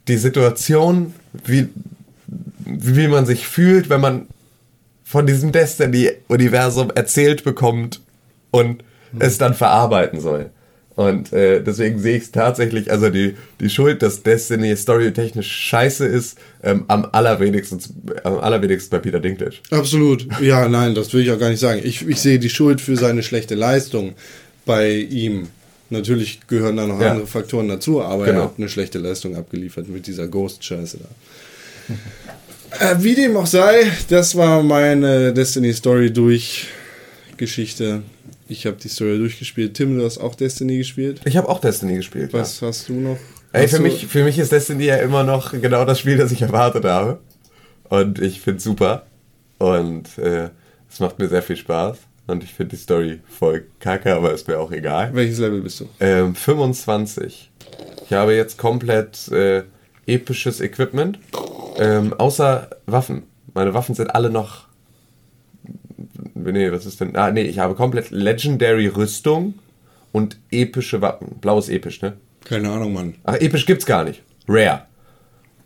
[0.08, 1.14] die Situation,
[1.44, 1.68] wie,
[2.66, 4.26] wie man sich fühlt, wenn man
[5.04, 8.00] von diesem Destiny-Universum erzählt bekommt
[8.50, 8.82] und
[9.18, 10.50] es dann verarbeiten soll.
[10.94, 16.04] Und äh, deswegen sehe ich es tatsächlich, also die, die Schuld, dass Destiny storytechnisch scheiße
[16.06, 17.78] ist, ähm, am allerwenigsten
[18.24, 19.56] am allerwenigsten bei Peter Dinklage.
[19.70, 20.26] Absolut.
[20.42, 21.80] Ja, nein, das will ich auch gar nicht sagen.
[21.82, 24.12] Ich, ich sehe die Schuld für seine schlechte Leistung
[24.66, 25.48] bei ihm.
[25.88, 27.12] Natürlich gehören da noch Ja.
[27.12, 28.38] andere Faktoren dazu, aber Genau.
[28.40, 32.90] er hat eine schlechte Leistung abgeliefert mit dieser Ghost-Scheiße da.
[32.92, 36.66] äh, wie dem auch sei, das war meine Destiny Story durch
[37.36, 38.02] Geschichte.
[38.48, 39.74] Ich habe die Story durchgespielt.
[39.74, 41.20] Tim, du hast auch Destiny gespielt.
[41.24, 42.32] Ich habe auch Destiny gespielt.
[42.32, 43.16] Was hast du noch?
[43.52, 46.32] Ey, für du- mich, für mich ist Destiny ja immer noch genau das Spiel, das
[46.32, 47.20] ich erwartet habe.
[47.88, 49.06] Und ich finde es super.
[49.58, 50.50] Und äh,
[50.90, 51.98] es macht mir sehr viel Spaß.
[52.26, 55.10] Und ich finde die Story voll kacke, aber ist mir auch egal.
[55.14, 55.88] Welches Level bist du?
[56.00, 57.50] Ähm, 25.
[58.04, 59.62] Ich habe jetzt komplett äh,
[60.06, 61.18] episches Equipment.
[61.78, 63.24] Ähm, außer Waffen.
[63.54, 64.66] Meine Waffen sind alle noch.
[66.50, 67.16] Nee, was ist denn?
[67.16, 69.54] Ah, nee, ich habe komplett Legendary Rüstung
[70.12, 71.36] und epische Wappen.
[71.40, 72.14] Blau ist episch, ne?
[72.44, 73.14] Keine Ahnung, Mann.
[73.24, 74.22] Ach, episch gibt's gar nicht.
[74.48, 74.82] Rare.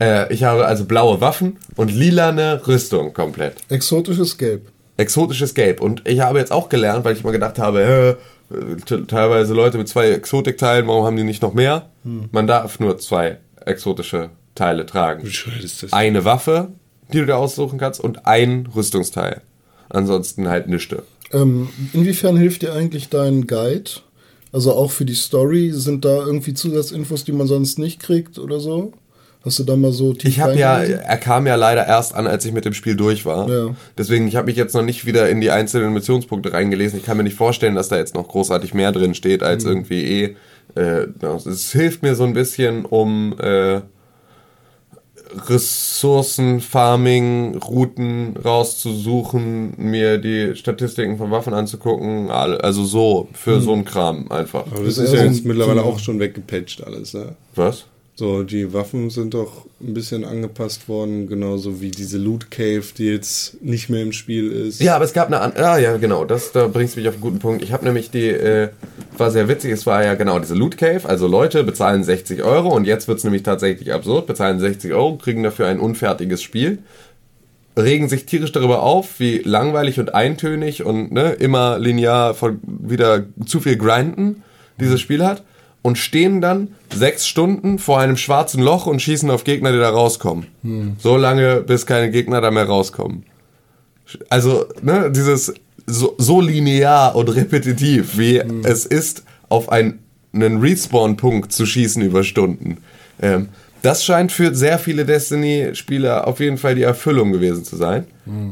[0.01, 3.57] Äh, ich habe also blaue Waffen und lilane Rüstung komplett.
[3.69, 4.71] Exotisches Gelb.
[4.99, 5.81] Exotisches Gelb.
[5.81, 8.19] Und ich habe jetzt auch gelernt, weil ich mal gedacht habe,
[8.51, 11.91] äh, teilweise Leute mit zwei Exotikteilen, warum haben die nicht noch mehr?
[12.31, 15.25] Man darf nur zwei exotische Teile tragen.
[15.25, 15.93] bescheuert ist das?
[15.93, 16.69] Eine Waffe,
[17.13, 19.43] die du dir aussuchen kannst, und ein Rüstungsteil.
[19.89, 21.03] Ansonsten halt nischte.
[21.33, 23.91] Ähm, inwiefern hilft dir eigentlich dein Guide?
[24.53, 28.61] Also auch für die Story, sind da irgendwie Zusatzinfos, die man sonst nicht kriegt oder
[28.61, 28.93] so?
[29.45, 32.27] Hast du da mal so tief Ich habe ja, er kam ja leider erst an,
[32.27, 33.49] als ich mit dem Spiel durch war.
[33.49, 33.77] Ja.
[33.97, 36.99] Deswegen, ich habe mich jetzt noch nicht wieder in die einzelnen Missionspunkte reingelesen.
[36.99, 39.71] Ich kann mir nicht vorstellen, dass da jetzt noch großartig mehr drin steht als Mhm.
[39.71, 40.37] irgendwie eh.
[40.75, 41.07] Äh,
[41.47, 43.81] es hilft mir so ein bisschen, um äh,
[45.49, 52.31] Ressourcen, Farming, Routen rauszusuchen, mir die Statistiken von Waffen anzugucken.
[52.31, 54.67] Also so, für so ein Kram einfach.
[54.71, 57.35] Aber das Das ist ja jetzt mittlerweile auch schon weggepatcht alles, ne?
[57.55, 57.87] Was?
[58.19, 63.05] So, die Waffen sind doch ein bisschen angepasst worden, genauso wie diese Loot Cave, die
[63.05, 64.81] jetzt nicht mehr im Spiel ist.
[64.81, 67.17] Ja, aber es gab eine an ah, ja genau, das da bringst du mich auf
[67.17, 67.63] einen guten Punkt.
[67.63, 68.71] Ich habe nämlich die äh,
[69.21, 72.69] war sehr witzig, es war ja genau diese Loot Cave, also Leute bezahlen 60 Euro
[72.69, 76.79] und jetzt wird's nämlich tatsächlich absurd, bezahlen 60 Euro, kriegen dafür ein unfertiges Spiel,
[77.79, 83.25] regen sich tierisch darüber auf, wie langweilig und eintönig und ne, immer linear von wieder
[83.45, 84.43] zu viel grinden
[84.81, 85.43] dieses Spiel hat
[85.83, 89.91] und stehen dann sechs Stunden vor einem schwarzen Loch und schießen auf Gegner, die da
[89.91, 90.47] rauskommen.
[90.99, 93.25] So lange, bis keine Gegner da mehr rauskommen.
[94.29, 95.55] Also, ne, dieses
[95.87, 100.01] so, so linear und repetitiv, wie es ist, auf ein,
[100.33, 102.79] einen Respawn-Punkt zu schießen über Stunden.
[103.23, 103.49] Ähm,
[103.83, 108.07] das scheint für sehr viele Destiny-Spieler auf jeden Fall die Erfüllung gewesen zu sein.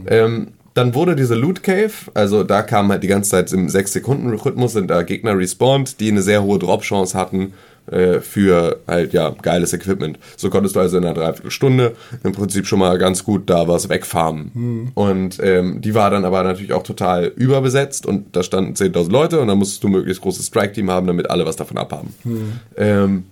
[0.09, 4.73] Ähm, dann wurde diese Loot Cave, also da kam halt die ganze Zeit im 6-Sekunden-Rhythmus,
[4.73, 7.53] sind da Gegner respawned, die eine sehr hohe Drop-Chance hatten
[7.91, 10.19] äh, für halt, ja, geiles Equipment.
[10.37, 13.89] So konntest du also in einer Dreiviertelstunde im Prinzip schon mal ganz gut da was
[13.89, 14.51] wegfarmen.
[14.95, 19.41] Und ähm, die war dann aber natürlich auch total überbesetzt und da standen 10.000 Leute
[19.41, 22.15] und dann musstest du möglichst großes Strike-Team haben, damit alle was davon abhaben.
[22.77, 23.25] Ähm,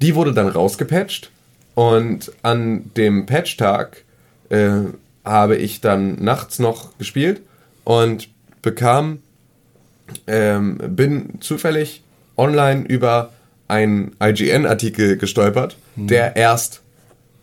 [0.00, 1.30] die wurde dann rausgepatcht
[1.74, 4.04] und an dem Patch-Tag
[4.48, 4.70] äh,
[5.24, 7.42] habe ich dann nachts noch gespielt
[7.84, 8.28] und
[8.62, 9.18] bekam,
[10.26, 12.02] ähm, bin zufällig
[12.36, 13.30] online über
[13.68, 16.80] einen IGN-Artikel gestolpert, der erst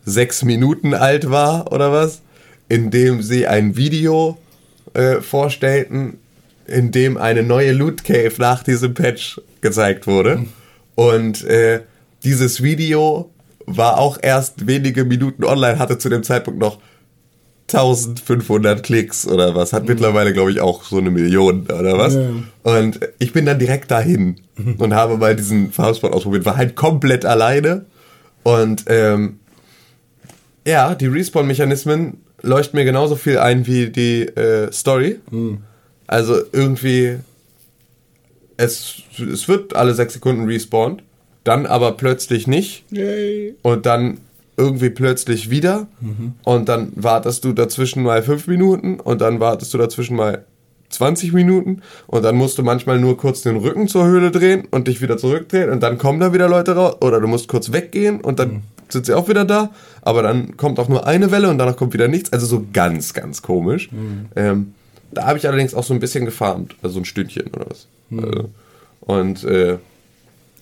[0.05, 2.21] sechs Minuten alt war oder was,
[2.67, 4.38] in dem sie ein Video
[4.93, 6.17] äh, vorstellten,
[6.67, 10.45] in dem eine neue Loot Cave nach diesem Patch gezeigt wurde.
[10.95, 11.81] Und äh,
[12.23, 13.29] dieses Video
[13.65, 16.79] war auch erst wenige Minuten online, hatte zu dem Zeitpunkt noch
[17.67, 22.13] 1500 Klicks oder was, hat mittlerweile, glaube ich, auch so eine Million oder was.
[22.13, 22.30] Ja.
[22.63, 24.36] Und ich bin dann direkt dahin
[24.78, 27.86] und habe mal diesen Farmspot ausprobiert, war halt komplett alleine.
[28.43, 29.39] Und ähm,
[30.65, 35.19] ja, die Respawn-Mechanismen leuchten mir genauso viel ein wie die äh, Story.
[36.08, 37.17] Also irgendwie,
[38.58, 41.01] es, es wird alle sechs Sekunden respawned,
[41.43, 43.56] dann aber plötzlich nicht Yay.
[43.63, 44.19] und dann
[44.57, 45.87] irgendwie plötzlich wieder.
[46.43, 50.45] Und dann wartest du dazwischen mal fünf Minuten und dann wartest du dazwischen mal
[50.89, 51.81] 20 Minuten.
[52.07, 55.17] Und dann musst du manchmal nur kurz den Rücken zur Höhle drehen und dich wieder
[55.17, 55.69] zurückdrehen.
[55.69, 56.95] Und dann kommen da wieder Leute raus.
[57.01, 59.71] Oder du musst kurz weggehen und dann sind sie auch wieder da,
[60.03, 63.13] aber dann kommt auch nur eine Welle und danach kommt wieder nichts, also so ganz,
[63.15, 63.89] ganz komisch.
[64.35, 64.75] Ähm,
[65.11, 67.87] da habe ich allerdings auch so ein bisschen gefarmt, also so ein Stündchen oder was.
[68.11, 68.49] Also,
[69.01, 69.77] und äh,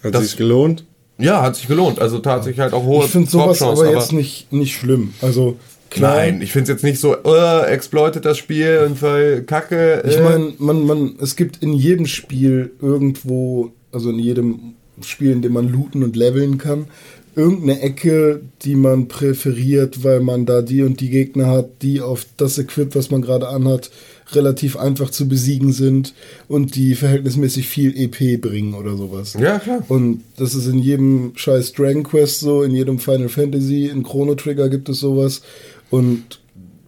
[0.03, 0.86] Hat Das- sich's gelohnt?
[1.24, 4.52] Ja, hat sich gelohnt, also tatsächlich halt auch hohe Ich finde sowas aber jetzt nicht,
[4.52, 5.14] nicht schlimm.
[5.22, 5.58] Also
[5.90, 10.04] klar, Nein, ich finde es jetzt nicht so, äh, exploitet das Spiel und voll kacke.
[10.04, 10.10] Äh.
[10.10, 15.42] ich meine, man, man, es gibt in jedem Spiel irgendwo, also in jedem Spiel, in
[15.42, 16.88] dem man looten und leveln kann,
[17.36, 22.26] irgendeine Ecke, die man präferiert, weil man da die und die Gegner hat, die auf
[22.38, 23.90] das Equip, was man gerade anhat,
[24.36, 26.13] relativ einfach zu besiegen sind
[26.48, 29.36] und die verhältnismäßig viel EP bringen oder sowas.
[29.39, 29.84] ja, klar.
[29.88, 34.36] Und das ist in jedem scheiß Dragon Quest so, in jedem Final Fantasy, in Chrono
[34.36, 35.41] Trigger gibt es sowas.
[35.89, 36.39] Und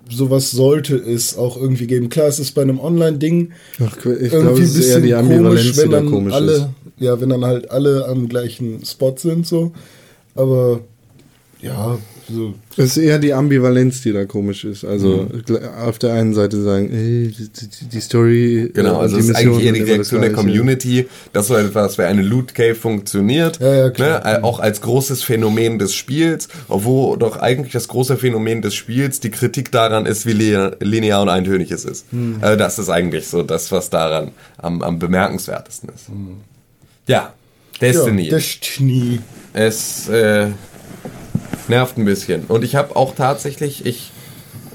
[0.10, 2.10] sowas sollte es auch irgendwie geben.
[2.10, 5.77] Klar, es ist bei einem Online-Ding irgendwie glaube, ein es ist eher bisschen die komisch,
[5.77, 6.67] wenn dann komisch alle, ist.
[6.99, 9.71] ja, wenn dann halt alle am gleichen Spot sind, so.
[10.36, 10.81] Aber
[11.62, 12.53] ja, so.
[12.77, 14.83] Es ist eher die Ambivalenz, die da komisch ist.
[14.83, 15.59] Also Mhm.
[15.83, 18.71] auf der einen Seite sagen, ey, die, die, Story.
[18.73, 20.33] Genau, äh, also die es ist Mission eigentlich eher die Reaktion der.
[20.33, 23.59] Community, dass so etwas wie eine Loot Cave funktioniert.
[23.59, 24.23] Ja, ja, klar.
[24.23, 24.43] Ne?
[24.43, 29.31] Auch als großes Phänomen des Spiels, obwohl doch eigentlich das große Phänomen des Spiels die
[29.31, 32.05] Kritik daran ist, wie linear, und eintönig es ist.
[32.11, 32.38] Hm.
[32.41, 36.05] Also das ist eigentlich so das, was daran am, am bemerkenswertesten ist.
[37.07, 37.33] Ja,
[37.81, 38.23] Destiny.
[38.23, 39.19] Ja, Destiny.
[39.53, 40.47] Es äh,
[41.67, 42.45] nervt ein bisschen.
[42.45, 44.12] Und ich habe auch tatsächlich, ich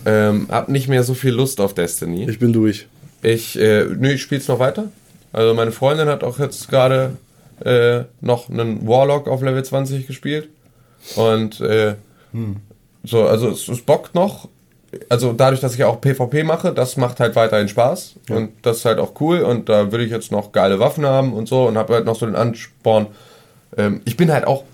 [0.06, 2.28] ähm, habe nicht mehr so viel Lust auf Destiny.
[2.28, 2.86] Ich bin durch.
[3.22, 4.90] Ich, äh, nee, ich spiel's noch weiter.
[5.32, 7.16] Also meine Freundin hat auch jetzt gerade
[7.64, 10.48] äh, noch einen Warlock auf Level 20 gespielt.
[11.16, 11.94] Und äh,
[13.04, 14.48] so, also es, es bockt noch.
[15.08, 18.14] Also dadurch, dass ich auch PvP mache, das macht halt weiterhin Spaß.
[18.28, 19.40] Und das ist halt auch cool.
[19.40, 22.16] Und da will ich jetzt noch geile Waffen haben und so und habe halt noch
[22.16, 23.06] so den Ansporn.
[23.76, 24.64] Ähm, ich bin halt auch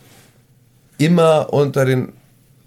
[0.99, 2.13] immer unter den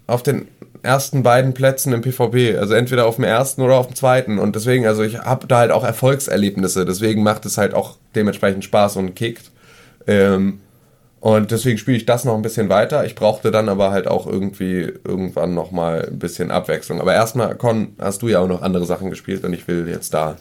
[0.06, 0.48] auf den
[0.82, 4.56] ersten beiden Plätzen im PvP, also entweder auf dem ersten oder auf dem zweiten und
[4.56, 8.96] deswegen, also ich habe da halt auch Erfolgserlebnisse, deswegen macht es halt auch dementsprechend Spaß
[8.96, 9.50] und kickt.
[10.06, 10.60] Ähm,
[11.20, 13.04] und deswegen spiele ich das noch ein bisschen weiter.
[13.04, 16.98] Ich brauchte dann aber halt auch irgendwie irgendwann noch mal ein bisschen Abwechslung.
[16.98, 20.14] Aber erstmal, Con, hast du ja auch noch andere Sachen gespielt und ich will jetzt
[20.14, 20.36] da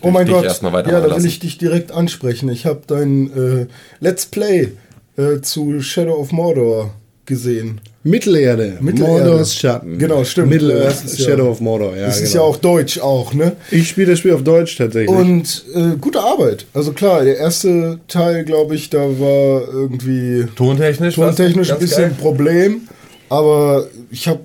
[0.00, 2.48] Oh mein dich Gott, erstmal ja, weitermachen da will ich dich direkt ansprechen.
[2.48, 3.66] Ich habe dein äh,
[4.00, 4.72] Let's Play
[5.16, 6.92] äh, zu Shadow of Mordor
[7.32, 7.80] gesehen.
[8.04, 8.78] Mittelerde.
[8.80, 9.30] Mittelerde.
[9.30, 9.96] Mordors Schatten.
[9.98, 10.50] Genau, stimmt.
[10.50, 10.84] Mittelerde.
[10.84, 12.06] Das ist ja- Shadow of Mordor, ja.
[12.06, 12.44] das ist genau.
[12.44, 13.52] ja auch Deutsch auch, ne?
[13.70, 15.08] Ich spiele das Spiel auf Deutsch tatsächlich.
[15.16, 16.66] Und äh, gute Arbeit.
[16.74, 22.16] Also klar, der erste Teil, glaube ich, da war irgendwie Tontechnisch, tontechnisch ein bisschen geil.
[22.20, 22.82] Problem,
[23.28, 24.40] aber ich habe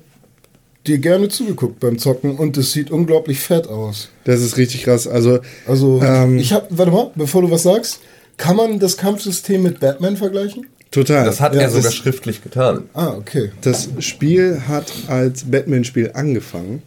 [0.85, 4.09] dir gerne zugeguckt beim Zocken und es sieht unglaublich fett aus.
[4.23, 5.07] das ist richtig krass.
[5.07, 6.37] Also, Also Ähm.
[6.37, 7.99] ich habe, warte mal, bevor du was sagst,
[8.37, 10.67] Kann man das Kampfsystem mit Batman vergleichen?
[10.91, 11.25] Total.
[11.25, 12.83] Das hat Ja, er sogar das- schriftlich getan.
[12.93, 13.51] Ah, okay.
[13.61, 16.81] Das Spiel hat als Batman-Spiel angefangen,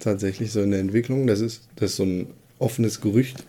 [0.00, 1.26] tatsächlich so in der Entwicklung.
[1.26, 2.26] Das ist, das ist so ein
[2.58, 3.44] offenes Gerücht.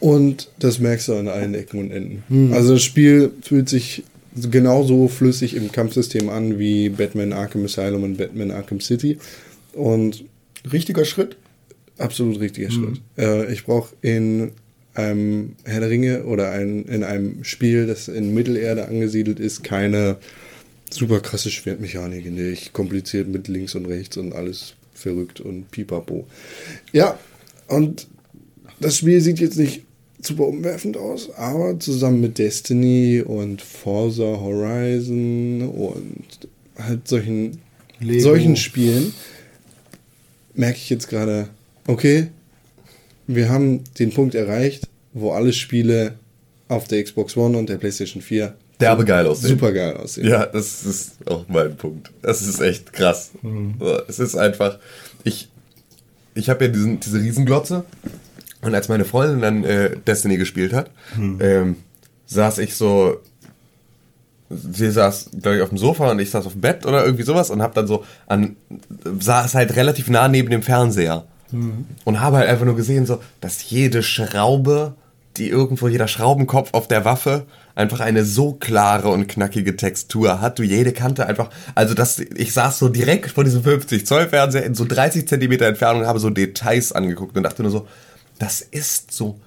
[0.00, 2.52] Und das merkst du an allen Ecken und Enden.
[2.52, 4.02] Also das Spiel fühlt sich
[4.50, 9.18] genauso flüssig im Kampfsystem an wie Batman Arkham Asylum und Batman Arkham City.
[9.72, 10.24] Und
[10.70, 11.36] Richtiger Schritt?
[11.96, 13.00] absolut richtiger Schritt.
[13.16, 14.50] Äh, ich brauche in
[14.94, 20.16] einem Herr der Ringe oder ein, in einem Spiel, das in Mittelerde angesiedelt ist, keine
[20.90, 25.70] super krasse Schwertmechanik, in der ich kompliziert mit links und rechts und alles verrückt und
[25.70, 26.26] pipapo.
[26.92, 27.18] Ja,
[27.68, 28.06] und
[28.80, 29.82] das Spiel sieht jetzt nicht
[30.20, 36.24] super umwerfend aus, aber zusammen mit Destiny und Forza Horizon und
[36.78, 37.58] halt solchen,
[38.00, 38.22] Lego.
[38.22, 39.12] solchen Spielen
[40.54, 41.48] merke ich jetzt gerade,
[41.86, 42.28] okay,
[43.26, 46.14] wir haben den Punkt erreicht, wo alle Spiele
[46.68, 49.50] auf der Xbox One und der PlayStation 4 Derbe geil aussehen.
[49.50, 50.26] super geil aussehen.
[50.26, 52.10] Ja, das ist auch mein Punkt.
[52.22, 53.30] Das ist echt krass.
[53.78, 54.78] So, Es ist einfach,
[55.22, 55.48] ich,
[56.34, 57.84] ich habe ja diesen, diese Riesenglotze
[58.62, 61.76] und als meine Freundin dann äh, Destiny gespielt hat, ähm,
[62.26, 63.18] saß ich so,
[64.50, 67.24] sie saß, glaube ich, auf dem Sofa und ich saß auf dem Bett oder irgendwie
[67.24, 68.56] sowas und habe dann so an,
[69.20, 71.26] saß halt relativ nah neben dem Fernseher
[72.04, 74.94] und habe halt einfach nur gesehen, so, dass jede Schraube,
[75.36, 80.58] die irgendwo, jeder Schraubenkopf auf der Waffe einfach eine so klare und knackige Textur hat.
[80.58, 84.64] Du jede Kante einfach, also das, ich saß so direkt vor diesem 50 Zoll Fernseher
[84.64, 87.88] in so 30 Zentimeter Entfernung und habe so Details angeguckt und dachte nur so,
[88.38, 89.40] das ist so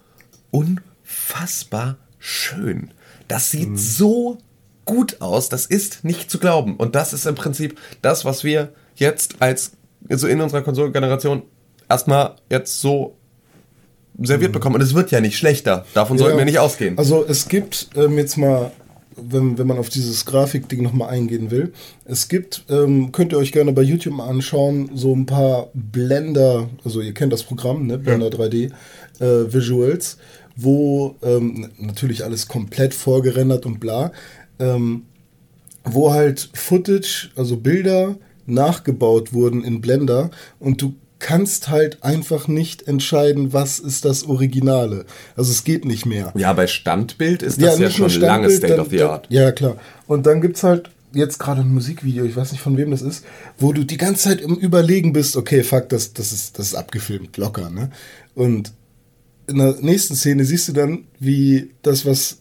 [0.52, 2.92] unfassbar schön.
[3.28, 4.38] Das sieht so
[4.86, 6.78] gut aus, das ist nicht zu glauben.
[6.78, 9.74] Und das ist im Prinzip das, was wir jetzt als,
[10.10, 11.44] also in unserer Konsolengeneration
[11.90, 13.16] erstmal jetzt so
[14.20, 14.76] serviert bekommen.
[14.76, 15.86] Und es wird ja nicht schlechter.
[15.94, 16.98] Davon sollten wir nicht ausgehen.
[16.98, 18.72] Also es gibt ähm, jetzt mal,
[19.16, 21.74] wenn, wenn man auf dieses Grafikding nochmal eingehen will,
[22.06, 26.70] es gibt, ähm, könnt ihr euch gerne bei YouTube mal anschauen, so ein paar Blender,
[26.84, 27.98] also ihr kennt das Programm, ne?
[27.98, 28.72] Blender 3D
[29.20, 30.18] äh, Visuals,
[30.56, 34.12] wo ähm, natürlich alles komplett vorgerendert und bla,
[34.60, 35.04] ähm,
[35.84, 38.16] wo halt Footage, also Bilder
[38.48, 45.06] nachgebaut wurden in Blender und du kannst halt einfach nicht entscheiden, was ist das Originale.
[45.36, 46.32] Also es geht nicht mehr.
[46.36, 49.28] ja, bei Standbild ist das ja, nur schon lange State dann- of the Art.
[49.30, 49.78] Ja, klar.
[50.06, 53.24] Und dann gibt's halt jetzt gerade ein Musikvideo, ich weiß nicht von wem das ist,
[53.58, 56.76] wo du die ganze Zeit im Überlegen bist, okay, fuck, das, das, ist, das ist
[56.76, 57.90] abgefilmt, locker, ne?
[58.36, 58.74] Und
[59.48, 62.40] in der nächsten Szene siehst du dann, wie das, was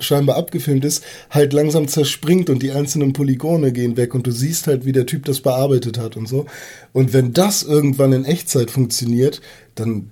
[0.00, 4.66] scheinbar abgefilmt ist, halt langsam zerspringt und die einzelnen Polygone gehen weg und du siehst
[4.66, 6.46] halt, wie der Typ das bearbeitet hat und so.
[6.92, 9.40] Und wenn das irgendwann in Echtzeit funktioniert,
[9.74, 10.10] dann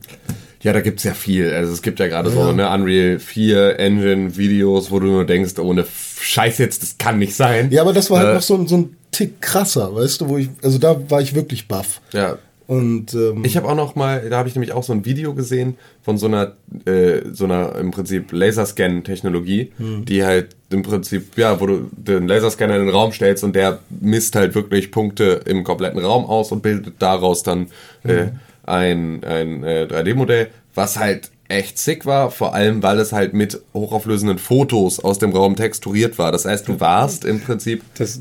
[0.62, 1.52] Ja, da gibt's ja viel.
[1.52, 5.58] Also es gibt ja gerade so eine Unreal 4 Engine Videos, wo du nur denkst,
[5.58, 5.86] ohne
[6.20, 7.70] Scheiß jetzt, das kann nicht sein.
[7.70, 10.36] Ja, aber das war halt Äh, noch so, so ein Tick krasser, weißt du, wo
[10.38, 12.00] ich, also da war ich wirklich baff.
[12.12, 12.38] Ja.
[12.70, 15.34] Und ähm, Ich habe auch noch mal, da habe ich nämlich auch so ein Video
[15.34, 16.52] gesehen von so einer,
[16.84, 19.72] äh, so einer im Prinzip Laserscan-Technologie,
[20.04, 23.80] die halt im Prinzip, ja, wo du den Laserscanner in den Raum stellst und der
[23.88, 27.66] misst halt wirklich Punkte im kompletten Raum aus und bildet daraus dann
[28.04, 28.28] äh,
[28.62, 30.46] ein, ein äh, 3D-Modell,
[30.76, 35.32] was halt echt sick war, vor allem weil es halt mit hochauflösenden Fotos aus dem
[35.32, 36.30] Raum texturiert war.
[36.30, 38.20] Das heißt, du warst im Prinzip, Das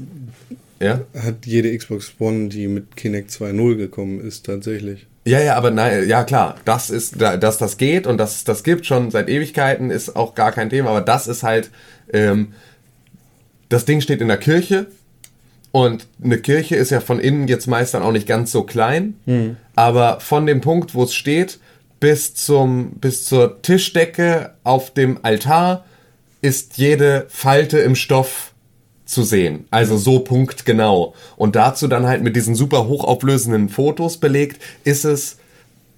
[0.79, 5.07] ja, hat jede Xbox One, die mit Kinect 2.0 gekommen ist, tatsächlich.
[5.25, 8.63] Ja, ja, aber nein, ja klar, das ist, da- dass das geht und dass das
[8.63, 11.69] gibt schon seit Ewigkeiten, ist auch gar kein Thema, aber das ist halt,
[12.13, 12.53] ähm,
[13.69, 14.87] das Ding steht in der Kirche.
[15.71, 19.13] Und eine Kirche ist ja von innen jetzt meist dann auch nicht ganz so klein,
[19.75, 21.59] aber von dem Punkt, wo es steht,
[21.99, 25.85] bis zum, bis zur Tischdecke auf dem Altar
[26.41, 28.48] ist jede Falte im Stoff
[29.09, 29.65] zu sehen.
[29.71, 31.15] Also so punktgenau.
[31.35, 35.37] Und dazu dann halt mit diesen super hochauflösenden Fotos belegt, ist es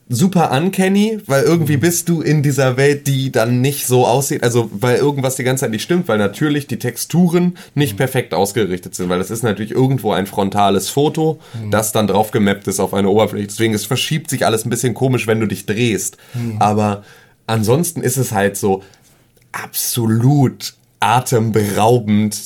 [0.08, 4.70] super uncanny, weil irgendwie bist du in dieser Welt, die dann nicht so aussieht, also
[4.74, 9.10] weil irgendwas die ganze Zeit nicht stimmt, weil natürlich die Texturen nicht perfekt ausgerichtet sind,
[9.10, 11.40] weil das ist natürlich irgendwo ein frontales Foto,
[11.70, 13.48] das dann drauf gemappt ist auf eine Oberfläche.
[13.48, 16.18] Deswegen es verschiebt sich alles ein bisschen komisch, wenn du dich drehst.
[16.60, 17.04] Aber
[17.48, 18.84] ansonsten ist es halt so
[19.54, 22.38] absolut atemberaubend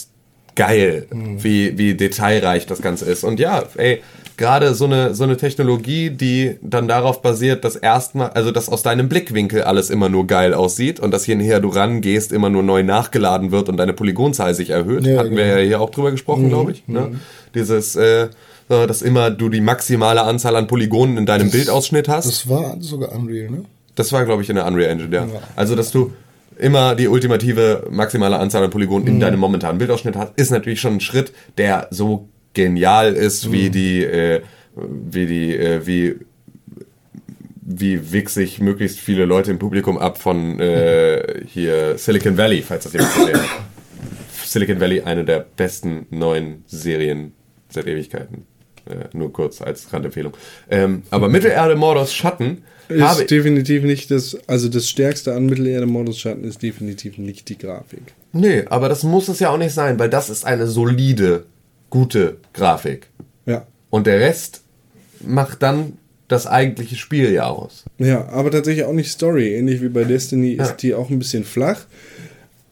[0.55, 3.23] geil, wie, wie detailreich das Ganze ist.
[3.23, 4.01] Und ja, ey,
[4.37, 8.83] gerade so eine, so eine Technologie, die dann darauf basiert, dass erstmal, also dass aus
[8.83, 12.63] deinem Blickwinkel alles immer nur geil aussieht und dass je näher du rangehst, immer nur
[12.63, 15.05] neu nachgeladen wird und deine Polygonzahl sich erhöht.
[15.05, 15.57] Ja, Hatten wir genau.
[15.57, 16.87] ja hier auch drüber gesprochen, glaube ich.
[16.87, 17.19] Ne?
[17.53, 18.27] Dieses, äh,
[18.67, 22.27] dass immer du die maximale Anzahl an Polygonen in deinem Bildausschnitt hast.
[22.27, 23.65] das war sogar Unreal, ne?
[23.93, 25.27] Das war, glaube ich, in der Unreal Engine, ja.
[25.55, 26.11] Also, dass du
[26.57, 30.95] immer die ultimative maximale Anzahl an Polygonen in deinem momentanen Bildausschnitt hast, ist natürlich schon
[30.95, 34.41] ein Schritt, der so genial ist, wie die, äh,
[34.75, 36.15] wie die, äh, wie
[37.67, 42.93] wie wichsig möglichst viele Leute im Publikum ab von äh, hier Silicon Valley, falls das
[42.93, 43.41] jemand hat.
[44.45, 47.33] Silicon Valley, eine der besten neuen Serien
[47.69, 48.45] seit Ewigkeiten.
[48.87, 50.33] Äh, nur kurz als Randempfehlung.
[50.69, 56.19] Ähm, aber Mittelerde Mordors Schatten Ist definitiv nicht das, also das Stärkste an Mittelerde Modus
[56.19, 58.13] Schatten ist definitiv nicht die Grafik.
[58.31, 61.45] Nee, aber das muss es ja auch nicht sein, weil das ist eine solide,
[61.89, 63.07] gute Grafik.
[63.45, 63.65] Ja.
[63.89, 64.61] Und der Rest
[65.21, 65.93] macht dann
[66.27, 67.85] das eigentliche Spiel ja aus.
[67.97, 69.55] Ja, aber tatsächlich auch nicht Story.
[69.55, 70.73] Ähnlich wie bei Destiny ist Ja.
[70.73, 71.85] die auch ein bisschen flach.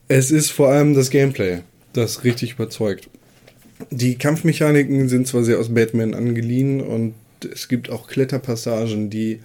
[0.08, 1.60] Es ist vor allem das Gameplay,
[1.92, 3.08] das richtig überzeugt.
[3.90, 7.14] Die Kampfmechaniken sind zwar sehr aus Batman angeliehen und
[7.52, 9.40] es gibt auch Kletterpassagen, die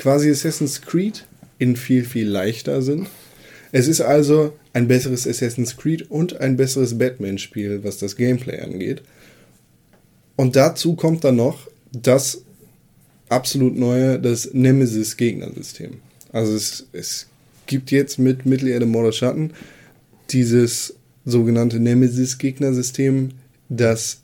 [0.00, 1.26] quasi Assassin's Creed
[1.58, 3.06] in viel, viel leichter sind.
[3.70, 9.02] Es ist also ein besseres Assassin's Creed und ein besseres Batman-Spiel, was das Gameplay angeht.
[10.36, 12.42] Und dazu kommt dann noch das
[13.28, 15.98] absolut neue, das Nemesis-Gegnersystem.
[16.32, 17.26] Also es, es
[17.66, 19.52] gibt jetzt mit Mittelerde Mordor Schatten
[20.30, 20.94] dieses
[21.26, 23.32] sogenannte Nemesis-Gegnersystem,
[23.68, 24.22] das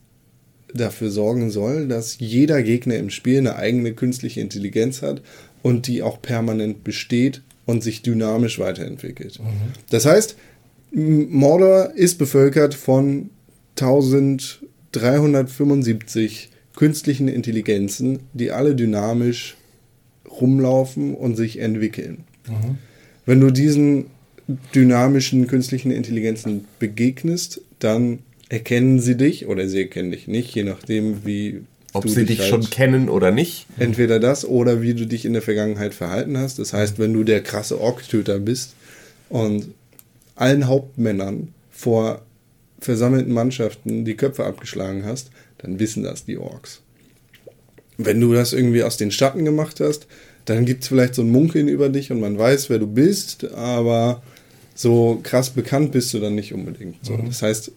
[0.72, 5.22] dafür sorgen soll, dass jeder Gegner im Spiel eine eigene künstliche Intelligenz hat
[5.67, 9.41] und die auch permanent besteht und sich dynamisch weiterentwickelt.
[9.91, 10.37] Das heißt,
[10.93, 13.31] Mordor ist bevölkert von
[13.81, 19.57] 1375 künstlichen Intelligenzen, die alle dynamisch
[20.41, 22.19] rumlaufen und sich entwickeln.
[23.25, 24.07] Wenn du diesen
[24.73, 31.27] dynamischen künstlichen Intelligenzen begegnest, dann erkennen sie dich oder sie erkennen dich nicht, je nachdem,
[31.27, 31.62] wie
[31.97, 33.66] Ob du sie dich halt- schon kennen oder nicht.
[33.78, 36.59] Entweder das oder wie du dich in der Vergangenheit verhalten hast.
[36.59, 38.74] Das heißt, wenn du der krasse Orktöter bist
[39.28, 39.68] und
[40.34, 42.22] allen Hauptmännern vor
[42.78, 46.80] versammelten Mannschaften die Köpfe abgeschlagen hast, dann wissen das die Orks.
[47.99, 50.07] Wenn du das irgendwie aus den Schatten gemacht hast,
[50.44, 53.51] dann gibt es vielleicht so ein Munkeln über dich und man weiß, wer du bist,
[53.53, 54.22] aber
[54.74, 56.97] so krass bekannt bist du dann nicht unbedingt.
[57.03, 57.72] So, Das heißt,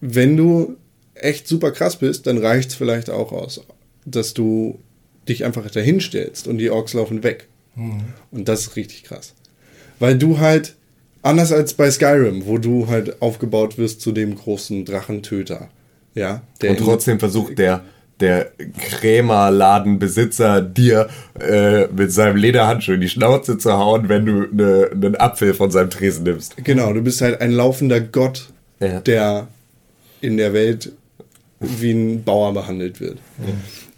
[0.00, 0.76] wenn du
[1.16, 3.60] echt super krass bist, dann reicht es vielleicht auch aus,
[4.04, 4.78] dass du
[5.28, 7.48] dich einfach dahin stellst und die Orks laufen weg.
[8.30, 9.34] Und das ist richtig krass.
[9.98, 10.76] Weil du halt,
[11.22, 15.68] anders als bei Skyrim, wo du halt aufgebaut wirst zu dem großen Drachentöter.
[16.14, 17.82] Ja, der Und trotzdem versucht der,
[18.20, 18.52] der
[19.36, 21.08] Krämerladenbesitzer dir
[21.38, 25.70] äh, mit seinem Lederhandschuh in die Schnauze zu hauen, wenn du ne, einen Apfel von
[25.70, 26.56] seinem Tresen nimmst.
[26.64, 28.48] Genau, du bist halt ein laufender Gott,
[28.80, 29.00] Ja.
[29.00, 29.48] der
[30.20, 30.92] in der Welt
[31.60, 33.18] wie ein Bauer behandelt wird.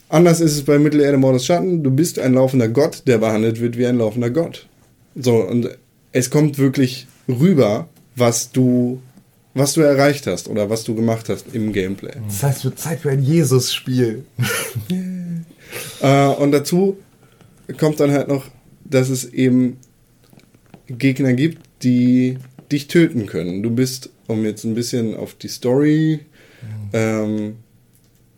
[0.08, 1.82] Anders ist es bei Mittelerde Mordus Schatten.
[1.82, 4.66] Du bist ein laufender Gott, der behandelt wird wie ein laufender Gott.
[5.14, 5.68] So, und
[6.12, 9.00] es kommt wirklich rüber, was du,
[9.54, 12.14] was du erreicht hast oder was du gemacht hast im Gameplay.
[12.26, 14.24] Das heißt, es wird Zeit für ein Jesus-Spiel.
[16.00, 16.96] Äh, und dazu
[17.76, 18.46] kommt dann halt noch,
[18.84, 19.76] dass es eben
[20.86, 22.38] Gegner gibt, die
[22.72, 23.62] dich töten können.
[23.62, 26.20] Du bist, um jetzt ein bisschen auf die Story,
[26.92, 27.56] ähm,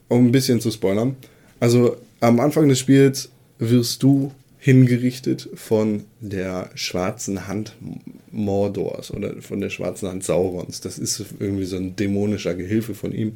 [0.09, 1.17] um ein bisschen zu spoilern.
[1.61, 7.75] Also am Anfang des Spiels wirst du hingerichtet von der schwarzen Hand
[8.31, 10.81] Mordors oder von der schwarzen Hand Saurons.
[10.81, 13.33] Das ist irgendwie so ein dämonischer Gehilfe von ihm.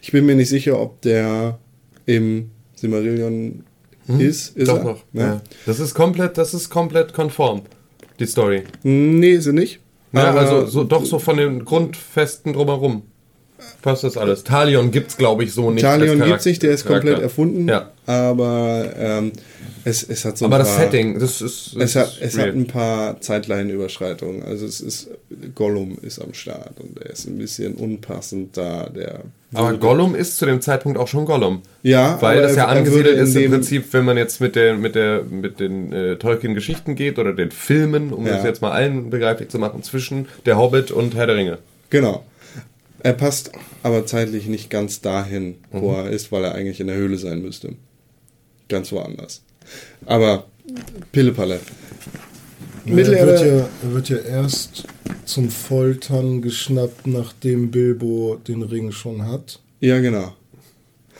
[0.00, 1.58] Ich bin mir nicht sicher, ob der
[2.06, 3.64] im Silmarillion
[4.18, 4.56] ist.
[4.56, 4.84] ist Doch er?
[4.84, 5.04] noch.
[5.12, 5.22] Ja.
[5.22, 5.42] Ja.
[5.66, 7.62] Das ist komplett, das ist komplett konform,
[8.18, 8.64] die Story.
[8.82, 9.80] Nee, ist er nicht.
[10.12, 13.02] Ja, also so, doch so von den Grundfesten drumherum.
[13.82, 14.44] Passt das alles.
[14.44, 15.82] Talion gibt's, glaube ich, so nicht.
[15.82, 17.08] Talion als gibt sich, der ist Charakter.
[17.08, 17.68] komplett erfunden.
[17.68, 17.90] Ja.
[18.06, 19.32] Aber ähm,
[19.84, 21.74] es, es hat so ein Aber paar, das Setting, das ist.
[21.74, 22.48] Das Es hat, es real.
[22.48, 24.42] hat ein paar Zeitline-Überschreitungen.
[24.44, 25.08] Also es ist
[25.54, 28.88] Gollum ist am Start und er ist ein bisschen unpassend da.
[28.94, 29.20] Der
[29.54, 31.62] Aber Gollum ist zu dem Zeitpunkt auch schon Gollum.
[31.82, 35.22] Ja, Weil das ja angesiedelt ist im Prinzip, wenn man jetzt mit der mit der
[35.28, 38.36] mit den äh, Tolkien-Geschichten geht oder den Filmen, um Ja.
[38.36, 41.58] das jetzt mal allen begreiflich zu machen, zwischen der Hobbit und Herr der Ringe.
[41.90, 42.24] Genau.
[43.04, 43.50] Er passt
[43.82, 45.96] aber zeitlich nicht ganz dahin, wo Mhm.
[45.96, 47.74] er ist, weil er eigentlich in der Höhle sein müsste.
[48.68, 49.42] Ganz woanders.
[50.06, 50.46] Aber
[51.10, 51.54] Pillepalle.
[52.84, 54.84] Ja, er, Mittelerde- wird ja, er wird ja erst
[55.24, 59.60] zum Foltern geschnappt, nachdem Bilbo den Ring schon hat.
[59.80, 60.32] Ja, genau.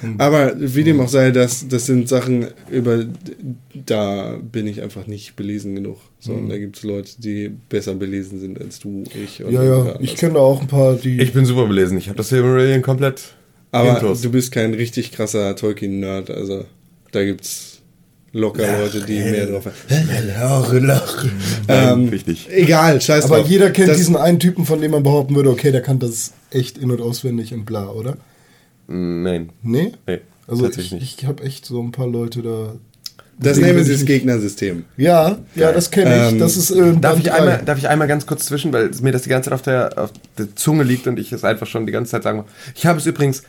[0.02, 0.16] Hm.
[0.20, 3.04] Aber wie dem auch sei, das, das sind Sachen, über
[3.86, 5.98] da bin ich einfach nicht belesen genug.
[6.20, 6.42] So, Hm.
[6.44, 9.42] und da gibt es Leute, die besser belesen sind als du, ich.
[9.42, 11.20] oder Ja, ja, ich kenne da auch ein paar, die.
[11.20, 11.96] Ich bin super belesen.
[11.98, 13.22] Ich habe das Silmarillion komplett
[13.70, 14.20] Aber intus.
[14.20, 16.64] du bist kein richtig krasser Tolkien-Nerd, also
[17.12, 17.80] da gibt's
[18.34, 20.86] locker Leute, die mehr drauf haben.
[20.86, 21.30] Lache.
[21.68, 22.48] Ähm, Richtig.
[22.50, 23.48] Egal, scheiß Aber drauf.
[23.48, 26.32] jeder kennt Das- diesen einen Typen, von dem man behaupten würde, okay, der kann das
[26.50, 28.16] echt in- und auswendig und bla, oder?
[28.92, 29.50] Nein.
[29.62, 29.92] Nee?
[30.06, 31.18] Nee, Also ich, nicht.
[31.20, 32.74] ich habe echt so ein paar Leute da.
[33.38, 34.84] Das nehmen sie ich das Gegnersystem.
[34.96, 36.32] Ja, ja, das kenne ich.
[36.34, 39.10] Ähm, das ist äh, Darf ich, einmal, darf ich einmal ganz kurz zwischen, weil mir
[39.10, 41.86] das die ganze Zeit auf der, auf der Zunge liegt und ich es einfach schon
[41.86, 42.46] die ganze Zeit sagen muss.
[42.76, 43.42] Ich habe es übrigens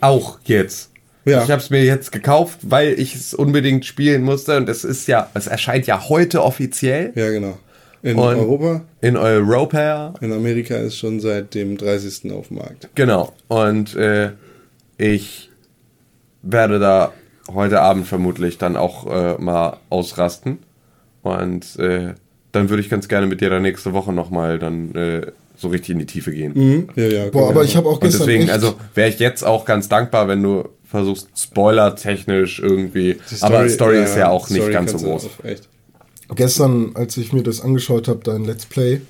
[0.00, 0.90] auch jetzt.
[1.24, 1.42] Ja.
[1.44, 5.06] Ich habe es mir jetzt gekauft, weil ich es unbedingt spielen musste und es ist
[5.08, 7.58] ja, es erscheint ja heute offiziell Ja, genau.
[8.02, 10.14] In Und- Europa, in Europa.
[10.20, 12.32] in Amerika ist schon seit dem 30.
[12.32, 12.88] auf dem Markt.
[12.96, 13.32] Genau.
[13.46, 14.30] Und äh,
[15.02, 15.50] ich
[16.42, 17.12] werde da
[17.52, 20.58] heute Abend vermutlich dann auch äh, mal ausrasten.
[21.22, 22.14] Und äh,
[22.52, 25.90] dann würde ich ganz gerne mit dir dann nächste Woche nochmal dann äh, so richtig
[25.90, 26.88] in die Tiefe gehen.
[26.94, 27.30] Ja, ja.
[27.30, 29.88] Boah, aber ich habe auch Und gestern deswegen, echt, also wäre ich jetzt auch ganz
[29.88, 33.18] dankbar, wenn du versuchst, spoiler-technisch irgendwie.
[33.30, 35.30] Die aber Story ist ja auch Story nicht ganz so groß.
[36.36, 39.00] gestern, als ich mir das angeschaut habe, dein Let's Play,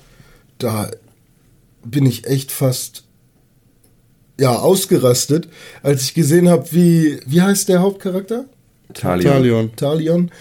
[0.57, 0.89] da
[1.85, 3.03] bin ich echt fast
[4.39, 5.47] ja ausgerastet,
[5.83, 8.45] als ich gesehen habe, wie wie heißt der Hauptcharakter?
[8.93, 9.31] Talion.
[9.33, 9.75] Talion.
[9.75, 10.31] Talion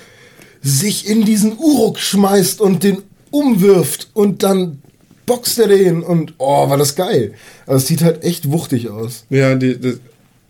[0.63, 2.99] sich in diesen Uruk schmeißt und den
[3.31, 4.81] umwirft und dann
[5.27, 7.35] boxt er den und oh, war das geil.
[7.67, 9.25] Also es sieht halt echt wuchtig aus.
[9.31, 9.95] Ja, die, die,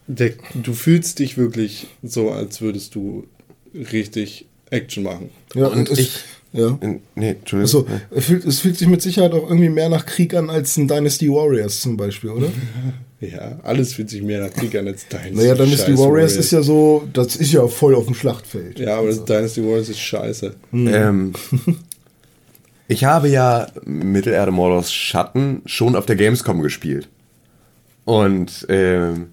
[0.07, 3.27] der, du fühlst dich wirklich so, als würdest du
[3.75, 5.31] richtig Action machen.
[5.55, 6.19] Ja, Und es, ich-
[6.53, 6.79] ja.
[7.15, 7.61] Nee, Entschuldigung.
[7.61, 10.77] Also, es fühlt, es fühlt sich mit Sicherheit auch irgendwie mehr nach Krieg an als
[10.77, 12.49] ein Dynasty Warriors zum Beispiel, oder?
[13.23, 15.35] Ja, alles fühlt sich mehr nach Krieg an als dein.
[15.35, 18.81] Naja, Dynasty Warriors ist ja so, das ist ja voll auf dem Schlachtfeld.
[18.81, 20.57] Ja, aber das Dynasty Warriors ist scheiße.
[20.73, 21.33] Ähm,
[22.89, 27.09] ich habe ja Mittelerde Mordors Schatten schon auf der Gamescom gespielt.
[28.05, 29.27] Und ähm,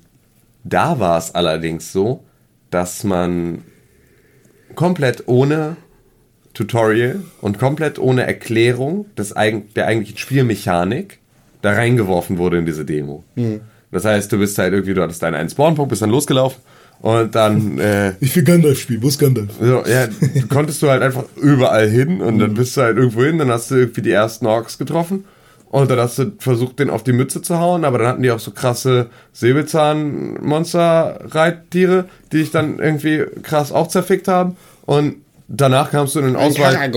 [0.63, 2.23] da war es allerdings so,
[2.69, 3.63] dass man
[4.75, 5.77] komplett ohne
[6.53, 11.17] Tutorial und komplett ohne Erklärung des, eig der eigentlichen Spielmechanik
[11.63, 13.23] da reingeworfen wurde in diese Demo.
[13.91, 16.61] Das heißt, du bist halt irgendwie, du hattest deinen einen Spawnpunkt, bist dann losgelaufen
[17.01, 19.49] und dann äh, Ich will Gandalf spielen, wo ist Gandalf?
[19.59, 20.07] so, ja,
[20.49, 23.71] konntest du halt einfach überall hin und dann bist du halt irgendwo hin, dann hast
[23.71, 25.25] du irgendwie die ersten Orks getroffen
[25.69, 28.31] und dann hast du versucht, den auf die Mütze zu hauen, aber dann hatten die
[28.31, 35.15] auch so krasse Säbelzahn-Monster-Reittiere, die dich dann irgendwie krass auch zerfickt haben und
[35.47, 36.91] danach kamst du in den Auswahl,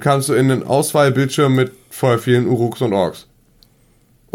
[0.00, 3.26] kamst du in den Auswahlbildschirm mit voll vielen Uruks und Orks.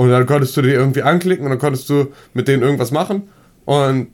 [0.02, 3.30] Und dann konntest du die irgendwie anklicken und dann konntest du mit denen irgendwas machen
[3.66, 4.08] und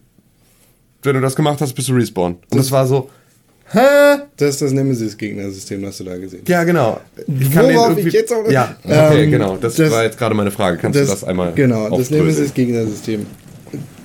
[1.01, 2.35] wenn du das gemacht hast, bist du respawn.
[2.51, 3.09] Und das war so,
[3.71, 4.17] hä?
[4.35, 6.49] Das ist das Nemesis-Gegnersystem, das du da gesehen hast.
[6.49, 6.99] Ja, genau.
[7.39, 9.55] Ich Worauf ich jetzt auch- Ja, okay, Ähm, genau.
[9.55, 10.77] Das, das- war jetzt gerade meine Frage.
[10.77, 12.09] Kannst du das einmal Genau, das?
[12.09, 13.25] Nemesis-Gegnersystem.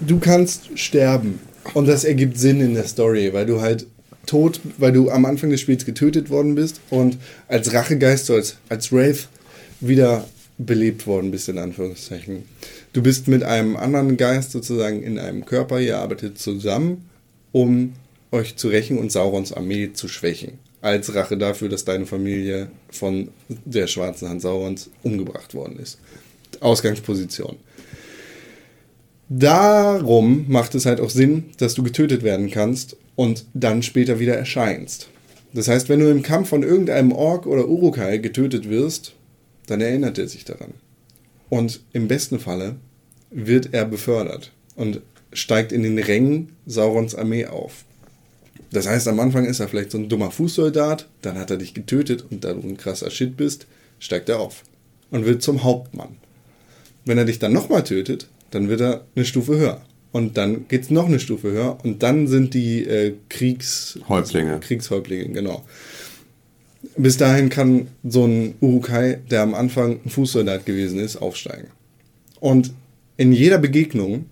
[0.06, 1.40] Du kannst sterben.
[1.74, 3.88] Und das ergibt Sinn in der Story, weil du halt
[4.26, 7.18] tot, weil du am Anfang des Spiels getötet worden bist und
[7.48, 9.26] als Rachegeist, so als, als Wraith,
[9.80, 10.24] wieder
[10.66, 12.44] belebt worden bist, in Anführungszeichen.
[12.92, 17.08] Du bist mit einem anderen Geist sozusagen in einem Körper, ihr arbeitet zusammen,
[17.52, 17.94] um
[18.30, 20.58] euch zu rächen und Saurons Armee zu schwächen.
[20.80, 25.98] Als Rache dafür, dass deine Familie von der schwarzen Hand Saurons umgebracht worden ist.
[26.60, 27.56] Ausgangsposition.
[29.28, 34.34] Darum macht es halt auch Sinn, dass du getötet werden kannst und dann später wieder
[34.34, 35.08] erscheinst.
[35.54, 39.14] Das heißt, wenn du im Kampf von irgendeinem Ork oder Urukai getötet wirst,
[39.72, 40.74] dann erinnert er sich daran.
[41.48, 42.76] Und im besten Falle
[43.30, 45.00] wird er befördert und
[45.32, 47.84] steigt in den Rängen Saurons Armee auf.
[48.70, 51.74] Das heißt, am Anfang ist er vielleicht so ein dummer Fußsoldat, dann hat er dich
[51.74, 53.66] getötet und da du ein krasser Shit bist,
[53.98, 54.62] steigt er auf
[55.10, 56.16] und wird zum Hauptmann.
[57.04, 59.82] Wenn er dich dann nochmal tötet, dann wird er eine Stufe höher.
[60.10, 64.60] Und dann geht's noch eine Stufe höher und dann sind die äh, Kriegs Häuptlinge.
[64.60, 65.64] Kriegshäuptlinge, genau.
[66.96, 71.68] Bis dahin kann so ein Urukai, der am Anfang ein Fußsoldat gewesen ist, aufsteigen.
[72.40, 72.72] Und
[73.16, 74.26] in jeder Begegnung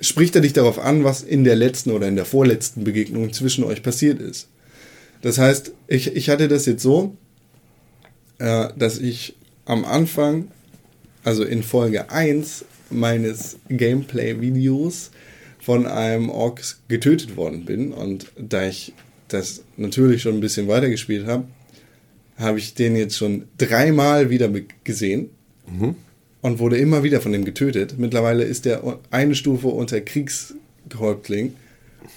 [0.00, 3.64] spricht er dich darauf an, was in der letzten oder in der vorletzten Begegnung zwischen
[3.64, 4.48] euch passiert ist.
[5.22, 7.16] Das heißt, ich, ich hatte das jetzt so,
[8.38, 9.34] äh, dass ich
[9.64, 10.48] am Anfang,
[11.24, 15.10] also in Folge 1 meines Gameplay-Videos
[15.58, 18.92] von einem Ork getötet worden bin und da ich
[19.28, 21.44] das natürlich schon ein bisschen weitergespielt habe,
[22.36, 24.50] habe ich den jetzt schon dreimal wieder
[24.84, 25.30] gesehen
[26.42, 27.94] und wurde immer wieder von dem getötet.
[27.98, 31.54] Mittlerweile ist er eine Stufe unter Kriegshäuptling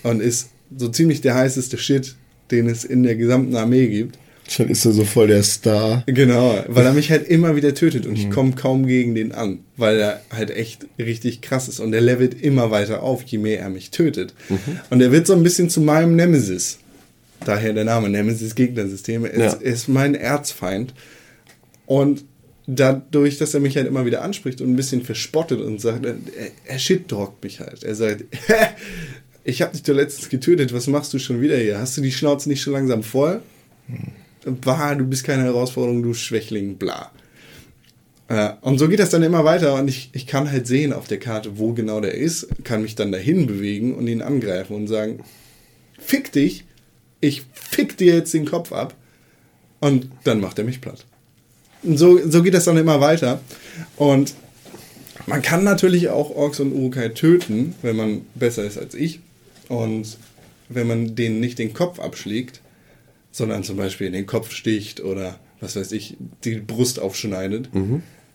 [0.03, 2.15] und ist so ziemlich der heißeste Shit,
[2.51, 4.17] den es in der gesamten Armee gibt.
[4.57, 6.03] Dann ist er so voll der Star.
[6.07, 9.59] Genau, weil er mich halt immer wieder tötet und ich komme kaum gegen den an,
[9.77, 13.59] weil er halt echt richtig krass ist und er levelt immer weiter auf, je mehr
[13.59, 14.33] er mich tötet.
[14.89, 16.79] Und er wird so ein bisschen zu meinem Nemesis.
[17.45, 19.25] Daher der Name Nemesis Gegnersystem.
[19.25, 19.67] Er ist, Ja.
[19.71, 20.93] ist mein Erzfeind.
[21.85, 22.25] Und
[22.67, 26.15] dadurch, dass er mich halt immer wieder anspricht und ein bisschen verspottet und sagt, er,
[26.65, 27.83] er shit-talkt mich halt.
[27.83, 28.25] Er sagt,
[29.43, 31.79] ich habe dich doch letztens getötet, was machst du schon wieder hier?
[31.79, 33.41] Hast du die Schnauze nicht schon langsam voll?
[34.61, 37.11] Bah, du bist keine Herausforderung, du Schwächling, bla.
[38.27, 41.07] Äh, und so geht das dann immer weiter und ich, ich kann halt sehen auf
[41.07, 44.87] der Karte, wo genau der ist, kann mich dann dahin bewegen und ihn angreifen und
[44.87, 45.21] sagen,
[45.97, 46.65] fick dich,
[47.21, 48.95] ich fick dir jetzt den Kopf ab.
[49.79, 51.05] Und dann macht er mich platt.
[51.83, 53.39] Und so, so geht das dann immer weiter.
[53.95, 54.33] Und
[55.25, 59.21] man kann natürlich auch Orks und Urukai töten, wenn man besser ist als ich.
[59.69, 60.17] Und
[60.67, 62.61] wenn man denen nicht den Kopf abschlägt,
[63.31, 67.69] sondern zum Beispiel in den Kopf sticht oder was weiß ich, die Brust aufschneidet,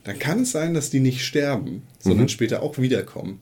[0.03, 3.39] dann kann es sein, dass die nicht sterben, sondern später auch wiederkommen.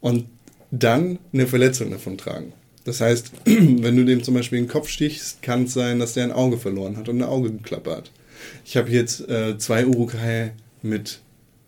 [0.00, 0.26] Und
[0.70, 2.52] dann eine Verletzung davon tragen.
[2.84, 6.14] Das heißt, wenn du dem zum Beispiel in den Kopf stichst, kann es sein, dass
[6.14, 8.10] der ein Auge verloren hat und eine Augenklappe hat.
[8.64, 11.20] Ich habe jetzt äh, zwei Urukai mit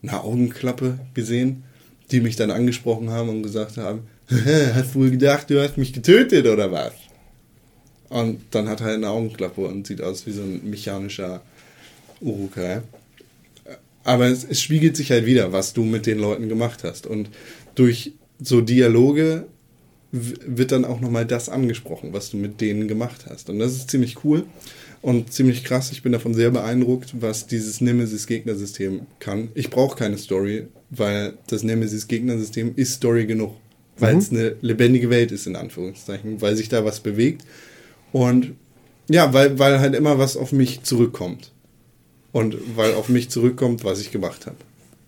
[0.02, 1.64] einer Augenklappe gesehen,
[2.10, 4.02] die mich dann angesprochen haben und gesagt haben,
[4.74, 6.92] hast du wohl gedacht, du hast mich getötet oder was?
[8.08, 11.42] Und dann hat er eine Augenklappe und sieht aus wie so ein mechanischer
[12.20, 12.82] Urukai.
[14.04, 17.06] Aber es, es spiegelt sich halt wieder, was du mit den Leuten gemacht hast.
[17.06, 17.28] Und
[17.74, 19.46] durch so Dialoge
[20.12, 23.50] wird dann auch nochmal das angesprochen, was du mit denen gemacht hast.
[23.50, 24.44] Und das ist ziemlich cool
[25.02, 25.92] und ziemlich krass.
[25.92, 29.48] Ich bin davon sehr beeindruckt, was dieses Nemesis-Gegnersystem kann.
[29.54, 33.56] Ich brauche keine Story, weil das Nemesis-Gegnersystem ist Story genug.
[33.98, 36.42] Weil es eine lebendige Welt ist, in Anführungszeichen.
[36.42, 37.44] Weil sich da was bewegt.
[38.12, 38.52] Und
[39.08, 41.52] ja, weil, weil halt immer was auf mich zurückkommt.
[42.32, 44.56] Und weil auf mich zurückkommt, was ich gemacht habe.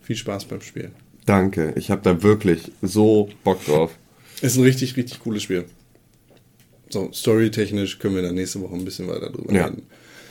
[0.01, 0.93] Viel Spaß beim Spielen.
[1.27, 1.75] Danke.
[1.77, 3.91] Ich habe da wirklich so Bock drauf.
[4.43, 5.65] Ist ein richtig, richtig cooles Spiel.
[6.91, 9.67] So, storytechnisch können wir dann nächste Woche ein bisschen weiter drüber Ja.
[9.67, 9.83] reden.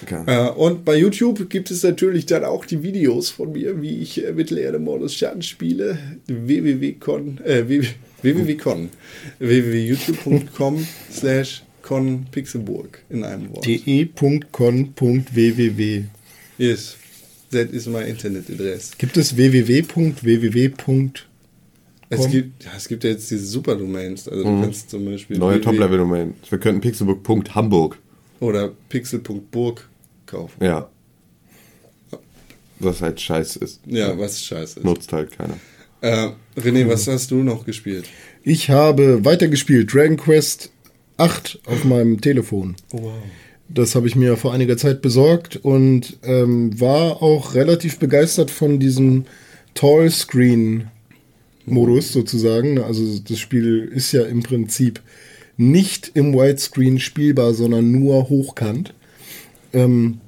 [0.03, 0.23] Okay.
[0.27, 4.23] Äh, und bei YouTube gibt es natürlich dann auch die Videos von mir, wie ich
[4.23, 5.97] äh, Mittelerde Modus Schatten spiele.
[6.27, 7.87] www.con, äh, www-
[8.21, 8.89] www.con,
[9.39, 13.65] www.youtube.com slash conpixelburg in einem Wort.
[14.87, 16.03] de.con.www.
[16.57, 16.97] Yes,
[17.51, 18.91] that is my internet address.
[18.97, 20.71] Gibt es www.www.
[22.09, 24.27] Es gibt, ja, es gibt ja jetzt diese Super-Domains.
[24.29, 26.35] Also du kannst zum Beispiel Neue Top-Level-Domain.
[26.49, 27.97] Wir könnten Pixelbook.hamburg.
[28.39, 29.89] oder pixel.burg
[30.25, 30.63] kaufen.
[30.63, 30.89] Ja.
[32.79, 33.81] Was halt scheiße ist.
[33.85, 34.85] Ja, was scheiße ist.
[34.85, 35.57] Nutzt halt keiner.
[36.01, 38.05] Äh, René, was hast du noch gespielt?
[38.43, 40.71] Ich habe weitergespielt Dragon Quest
[41.17, 42.75] 8 auf meinem Telefon.
[42.91, 43.13] Wow.
[43.67, 48.79] Das habe ich mir vor einiger Zeit besorgt und ähm, war auch relativ begeistert von
[48.79, 49.25] diesem
[49.73, 50.89] Tall Screen
[51.67, 52.79] Modus sozusagen.
[52.79, 55.01] Also das Spiel ist ja im Prinzip
[55.57, 58.93] nicht im Widescreen spielbar, sondern nur hochkant.
[59.73, 60.19] Ähm,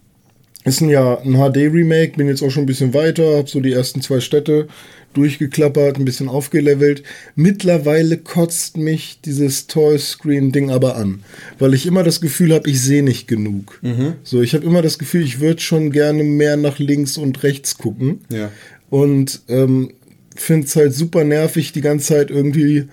[0.65, 3.71] ist ein, ja ein HD-Remake, bin jetzt auch schon ein bisschen weiter, habe so die
[3.71, 4.67] ersten zwei Städte
[5.13, 7.03] durchgeklappert, ein bisschen aufgelevelt.
[7.35, 11.23] Mittlerweile kotzt mich dieses Toy-Screen-Ding aber an,
[11.57, 13.79] weil ich immer das Gefühl habe, ich sehe nicht genug.
[14.23, 17.77] So, ich habe immer das Gefühl, ich würde schon gerne mehr nach links und rechts
[17.77, 18.21] gucken.
[18.31, 18.51] Ja.
[18.89, 19.91] Und ähm,
[20.35, 22.85] finde es halt super nervig, die ganze Zeit irgendwie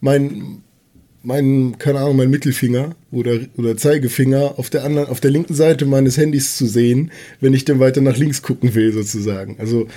[0.00, 0.62] mein,
[1.22, 5.86] mein, keine Ahnung, mein Mittelfinger oder, oder Zeigefinger auf der anderen, auf der linken Seite
[5.86, 7.10] meines Handys zu sehen,
[7.40, 9.56] wenn ich dann weiter nach links gucken will, sozusagen.
[9.58, 9.88] Also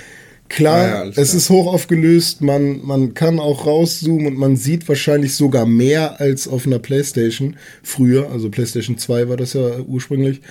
[0.48, 1.26] klar, ja, es klar.
[1.26, 6.46] ist hoch aufgelöst, man, man kann auch rauszoomen und man sieht wahrscheinlich sogar mehr als
[6.46, 10.42] auf einer Playstation früher, also Playstation 2 war das ja ursprünglich.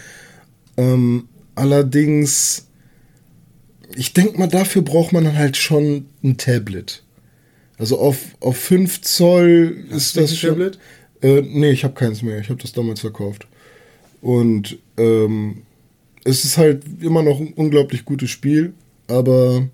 [0.76, 2.66] Ähm, allerdings,
[3.96, 7.04] ich denke mal, dafür braucht man halt schon ein Tablet.
[7.78, 10.50] Also auf, auf 5 Zoll ist du das ein schon.
[10.52, 10.80] Tablet?
[11.22, 12.40] Äh, nee, ich habe keins mehr.
[12.40, 13.48] Ich habe das damals verkauft.
[14.22, 15.64] Und ähm,
[16.24, 18.74] es ist halt immer noch ein unglaublich gutes Spiel,
[19.08, 19.68] aber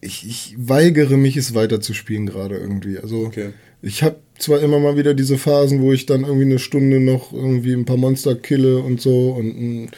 [0.00, 2.98] ich, ich weigere mich, es weiterzuspielen gerade irgendwie.
[2.98, 3.50] Also Okay.
[3.82, 7.32] ich habe zwar immer mal wieder diese Phasen, wo ich dann irgendwie eine Stunde noch
[7.32, 9.88] irgendwie ein paar Monster kille und so und mm,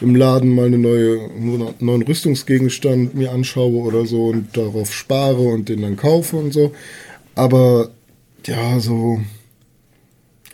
[0.00, 5.42] im Laden mal eine neue, einen neuen Rüstungsgegenstand mir anschaue oder so und darauf spare
[5.42, 6.72] und den dann kaufe und so.
[7.34, 7.90] Aber
[8.46, 9.20] ja, so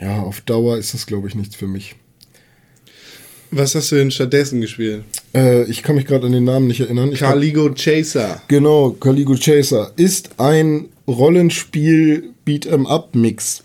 [0.01, 1.95] ja, auf Dauer ist das glaube ich nichts für mich.
[3.53, 5.05] Was hast du denn stattdessen gespielt?
[5.33, 7.13] Äh, ich kann mich gerade an den Namen nicht erinnern.
[7.13, 8.43] Ich hab- Caligo Chaser.
[8.49, 13.63] Genau, Caligo Chaser ist ein Rollenspiel Beat'em Up Mix.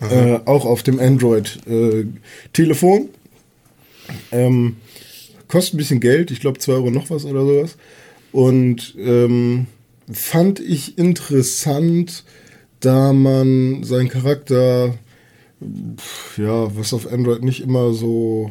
[0.00, 2.06] Äh, auch auf dem Android äh,
[2.52, 3.10] Telefon.
[4.32, 4.76] Ähm,
[5.46, 7.76] kostet ein bisschen Geld, ich glaube 2 Euro noch was oder sowas.
[8.32, 9.66] Und ähm,
[10.10, 12.24] fand ich interessant,
[12.80, 14.94] da man seinen Charakter,
[16.36, 18.50] ja, was auf Android nicht immer so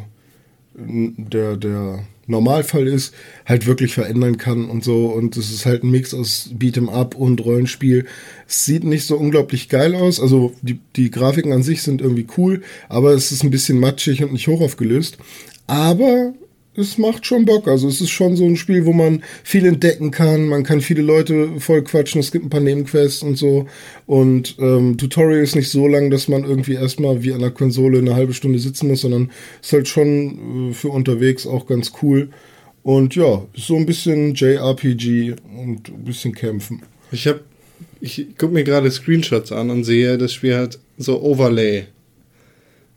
[0.76, 3.14] der, der Normalfall ist,
[3.46, 5.08] halt wirklich verändern kann und so.
[5.08, 8.06] Und es ist halt ein Mix aus Beat'em Up und Rollenspiel.
[8.48, 10.20] Es sieht nicht so unglaublich geil aus.
[10.20, 14.24] Also die, die Grafiken an sich sind irgendwie cool, aber es ist ein bisschen matschig
[14.24, 15.18] und nicht hoch aufgelöst.
[15.68, 16.34] Aber
[16.80, 17.68] es macht schon Bock.
[17.68, 20.48] Also es ist schon so ein Spiel, wo man viel entdecken kann.
[20.48, 22.20] Man kann viele Leute voll quatschen.
[22.20, 23.68] Es gibt ein paar Nebenquests und so.
[24.06, 28.00] Und ähm, Tutorial ist nicht so lang, dass man irgendwie erstmal wie an der Konsole
[28.00, 32.30] eine halbe Stunde sitzen muss, sondern ist halt schon äh, für unterwegs auch ganz cool.
[32.84, 36.82] Und ja, so ein bisschen JRPG und ein bisschen kämpfen.
[37.12, 37.42] Ich habe,
[38.00, 41.88] ich gucke mir gerade Screenshots an und sehe, das Spiel hat so Overlay.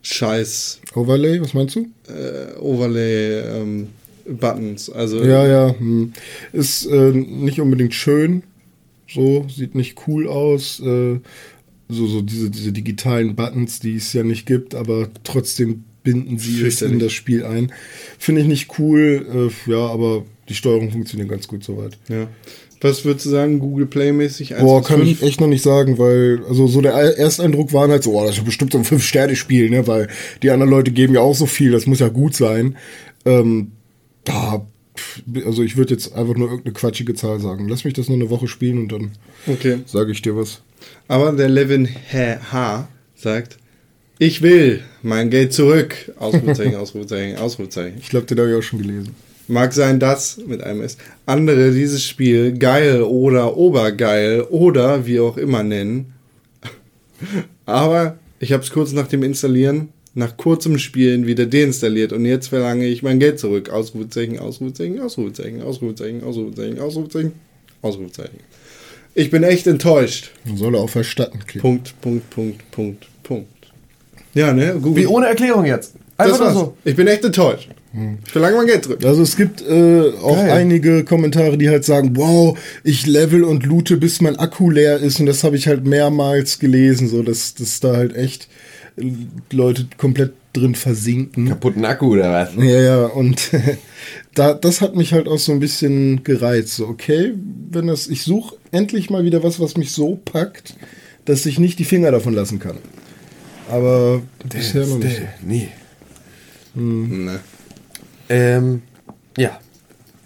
[0.03, 1.87] Scheiß Overlay, was meinst du?
[2.07, 3.87] äh, Overlay ähm,
[4.25, 4.89] Buttons.
[4.89, 5.75] Also Ja, ja.
[5.77, 6.13] Hm.
[6.51, 8.43] Ist äh, nicht unbedingt schön.
[9.09, 10.79] So, sieht nicht cool aus.
[10.79, 11.19] Äh,
[11.89, 16.65] so, so diese, diese digitalen Buttons, die es ja nicht gibt, aber trotzdem binden sie
[16.65, 17.71] es in das Spiel ein.
[18.19, 19.51] Finde ich nicht cool.
[19.67, 21.97] Äh, ja, aber die Steuerung funktioniert ganz gut soweit.
[22.09, 22.27] ja.
[22.81, 24.49] Was würdest du sagen, Google Play mäßig?
[24.59, 25.09] Boah, 1 bis kann 5?
[25.21, 28.37] ich echt noch nicht sagen, weil, also so der Ersteindruck war halt so, oh, das
[28.37, 30.09] ist bestimmt so ein Fünf-Sterne-Spiel, ne, weil
[30.41, 32.75] die anderen Leute geben ja auch so viel, das muss ja gut sein.
[33.23, 33.71] Ähm,
[34.25, 34.67] da,
[35.45, 37.69] also ich würde jetzt einfach nur irgendeine quatschige Zahl sagen.
[37.69, 39.11] Lass mich das nur eine Woche spielen und dann
[39.47, 39.77] Okay.
[39.85, 40.61] sage ich dir was.
[41.07, 42.89] Aber der Levin H.
[43.15, 43.59] sagt,
[44.19, 46.11] ich will mein Geld zurück.
[46.19, 47.97] Ausrufezeichen, Ausrufezeichen, Ausrufezeichen.
[48.01, 49.15] Ich glaube, den habe ich auch schon gelesen.
[49.47, 55.37] Mag sein, dass mit einem S andere dieses Spiel geil oder obergeil oder wie auch
[55.37, 56.13] immer nennen.
[57.65, 62.47] Aber ich habe es kurz nach dem Installieren, nach kurzem Spielen wieder deinstalliert und jetzt
[62.47, 63.69] verlange ich mein Geld zurück.
[63.69, 67.31] Ausrufezeichen, Ausrufezeichen, Ausrufezeichen, Ausrufezeichen, Ausrufezeichen, Ausrufezeichen,
[67.81, 68.39] Ausrufezeichen.
[69.15, 70.31] Ich bin echt enttäuscht.
[70.45, 71.61] Man soll auf Verstatten klicken.
[71.61, 73.47] Punkt, Punkt, Punkt, Punkt, Punkt.
[74.33, 74.77] Ja, ne?
[74.81, 75.03] Google.
[75.03, 75.93] Wie ohne Erklärung jetzt.
[76.17, 76.53] das Einfach war's.
[76.53, 76.77] nur so.
[76.83, 77.69] Ich bin echt enttäuscht.
[78.25, 79.05] Ich verlange mein Geld zurück.
[79.05, 80.51] Also es gibt äh, auch Geil.
[80.51, 85.19] einige Kommentare, die halt sagen, wow, ich level und loote, bis mein Akku leer ist.
[85.19, 88.47] Und das habe ich halt mehrmals gelesen, so dass, dass da halt echt
[88.97, 89.11] äh,
[89.51, 91.49] Leute komplett drin versinken.
[91.49, 92.55] Kaputten Akku oder was?
[92.57, 93.51] Ja, ja, und
[94.33, 96.75] da, das hat mich halt auch so ein bisschen gereizt.
[96.75, 97.33] So, okay,
[97.69, 100.75] wenn das, ich suche endlich mal wieder was, was mich so packt,
[101.25, 102.77] dass ich nicht die Finger davon lassen kann.
[103.69, 105.17] Aber bisher noch nicht.
[105.17, 105.23] so.
[105.45, 105.69] Nee.
[106.75, 107.39] Ne.
[108.29, 108.81] Ähm,
[109.37, 109.59] ja.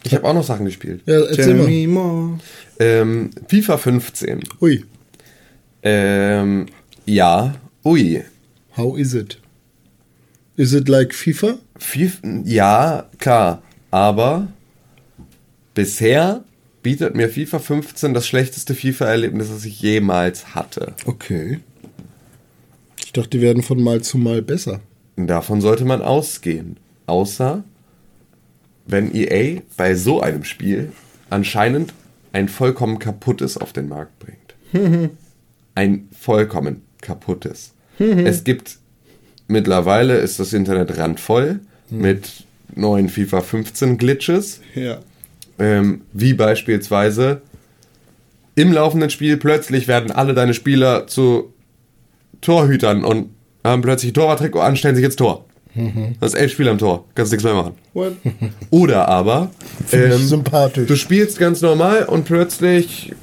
[0.04, 1.02] Ich habe auch noch Sachen gespielt.
[1.06, 2.40] Ja, erzähl Tell mal.
[2.80, 4.40] Ähm, FIFA 15.
[4.62, 4.86] Ui,
[5.84, 6.68] Ähm,
[7.06, 7.56] ja.
[7.84, 8.24] Ui.
[8.76, 9.40] how is it?
[10.56, 11.58] Is it like FIFA?
[11.80, 13.62] Fief- ja, klar.
[13.92, 14.48] Aber
[15.74, 16.44] bisher
[16.84, 20.94] bietet mir FIFA 15 das schlechteste FIFA-Erlebnis, das ich jemals hatte.
[21.06, 21.60] Okay.
[23.04, 24.80] Ich dachte, die werden von Mal zu Mal besser.
[25.16, 26.78] Davon sollte man ausgehen.
[27.08, 27.64] Außer
[28.88, 30.92] wenn EA bei so einem Spiel
[31.30, 31.94] anscheinend
[32.34, 35.12] ein vollkommen kaputtes auf den Markt bringt.
[35.76, 37.74] ein vollkommen kaputtes.
[38.00, 38.78] es gibt
[39.48, 41.60] mittlerweile ist das Internet randvoll
[41.90, 45.00] mit neuen FIFA 15 Glitches, Ja.
[45.58, 47.42] ähm, wie beispielsweise
[48.56, 51.54] im laufenden Spiel plötzlich werden alle deine Spieler zu
[52.42, 53.30] Torhütern und
[53.64, 55.46] haben plötzlich Torwarttrikot an, stellen sich jetzt Tor.
[56.20, 57.74] Das ist elf Spieler am Tor, kannst nichts mehr machen.
[57.94, 58.14] What?
[58.70, 59.50] Oder aber
[59.92, 60.88] ähm, sympathisch.
[60.88, 63.14] du spielst ganz normal und plötzlich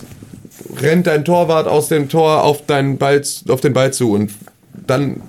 [0.81, 4.31] rennt dein Torwart aus dem Tor auf, deinen Ball, auf den Ball zu und
[4.87, 5.21] dann,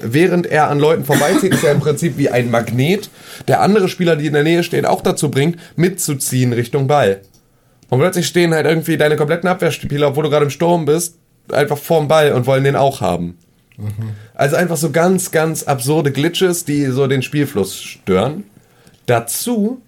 [0.00, 3.10] während er an Leuten vorbeizieht, ist er im Prinzip wie ein Magnet,
[3.48, 7.20] der andere Spieler, die in der Nähe stehen, auch dazu bringt, mitzuziehen Richtung Ball.
[7.90, 11.16] Und plötzlich stehen halt irgendwie deine kompletten Abwehrspieler, obwohl du gerade im Sturm bist,
[11.52, 13.38] einfach vorm Ball und wollen den auch haben.
[14.34, 18.44] Also einfach so ganz, ganz absurde Glitches, die so den Spielfluss stören.
[19.06, 19.82] Dazu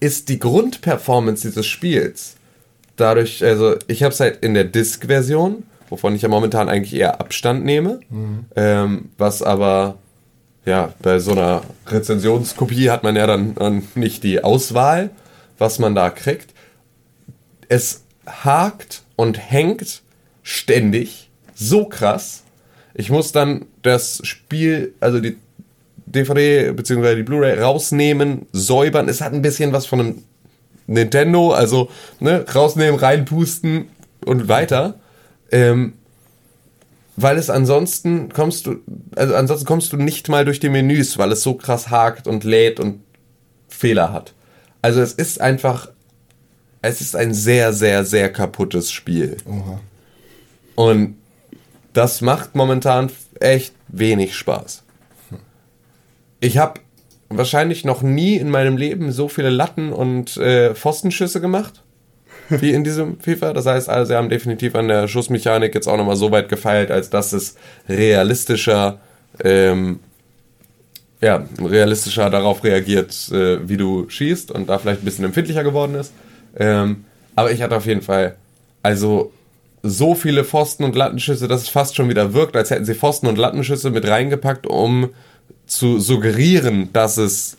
[0.00, 2.36] ist die Grundperformance dieses Spiels
[2.96, 7.20] dadurch, also ich habe es halt in der Disk-Version, wovon ich ja momentan eigentlich eher
[7.20, 8.00] Abstand nehme,
[8.56, 9.96] ähm, was aber
[10.64, 15.10] ja bei so einer Rezensionskopie hat man ja dann, dann nicht die Auswahl,
[15.58, 16.52] was man da kriegt.
[17.68, 20.02] Es hakt und hängt
[20.42, 22.43] ständig so krass.
[22.94, 25.36] Ich muss dann das Spiel, also die
[26.06, 27.16] DVD bzw.
[27.16, 29.08] die Blu-ray rausnehmen, säubern.
[29.08, 30.22] Es hat ein bisschen was von einem
[30.86, 31.90] Nintendo, also
[32.20, 33.88] ne, rausnehmen, reinpusten
[34.24, 34.94] und weiter.
[35.50, 35.94] Ähm,
[37.16, 38.76] weil es ansonsten kommst du,
[39.14, 42.44] also ansonsten kommst du nicht mal durch die Menüs, weil es so krass hakt und
[42.44, 43.00] lädt und
[43.68, 44.34] Fehler hat.
[44.82, 45.88] Also es ist einfach,
[46.82, 49.36] es ist ein sehr, sehr, sehr kaputtes Spiel.
[49.46, 49.80] Oha.
[50.74, 51.16] Und
[51.94, 54.82] das macht momentan echt wenig Spaß.
[56.40, 56.80] Ich habe
[57.30, 61.82] wahrscheinlich noch nie in meinem Leben so viele Latten und äh, Pfostenschüsse gemacht
[62.50, 63.54] wie in diesem FIFA.
[63.54, 66.90] Das heißt, also, sie haben definitiv an der Schussmechanik jetzt auch nochmal so weit gefeilt,
[66.90, 67.56] als dass es
[67.88, 69.00] realistischer,
[69.42, 70.00] ähm,
[71.20, 75.94] ja, realistischer darauf reagiert, äh, wie du schießt und da vielleicht ein bisschen empfindlicher geworden
[75.94, 76.12] ist.
[76.56, 78.36] Ähm, aber ich hatte auf jeden Fall,
[78.82, 79.32] also
[79.86, 83.26] so viele Pfosten und Lattenschüsse, dass es fast schon wieder wirkt, als hätten sie Pfosten
[83.26, 85.10] und Lattenschüsse mit reingepackt, um
[85.66, 87.58] zu suggerieren, dass es,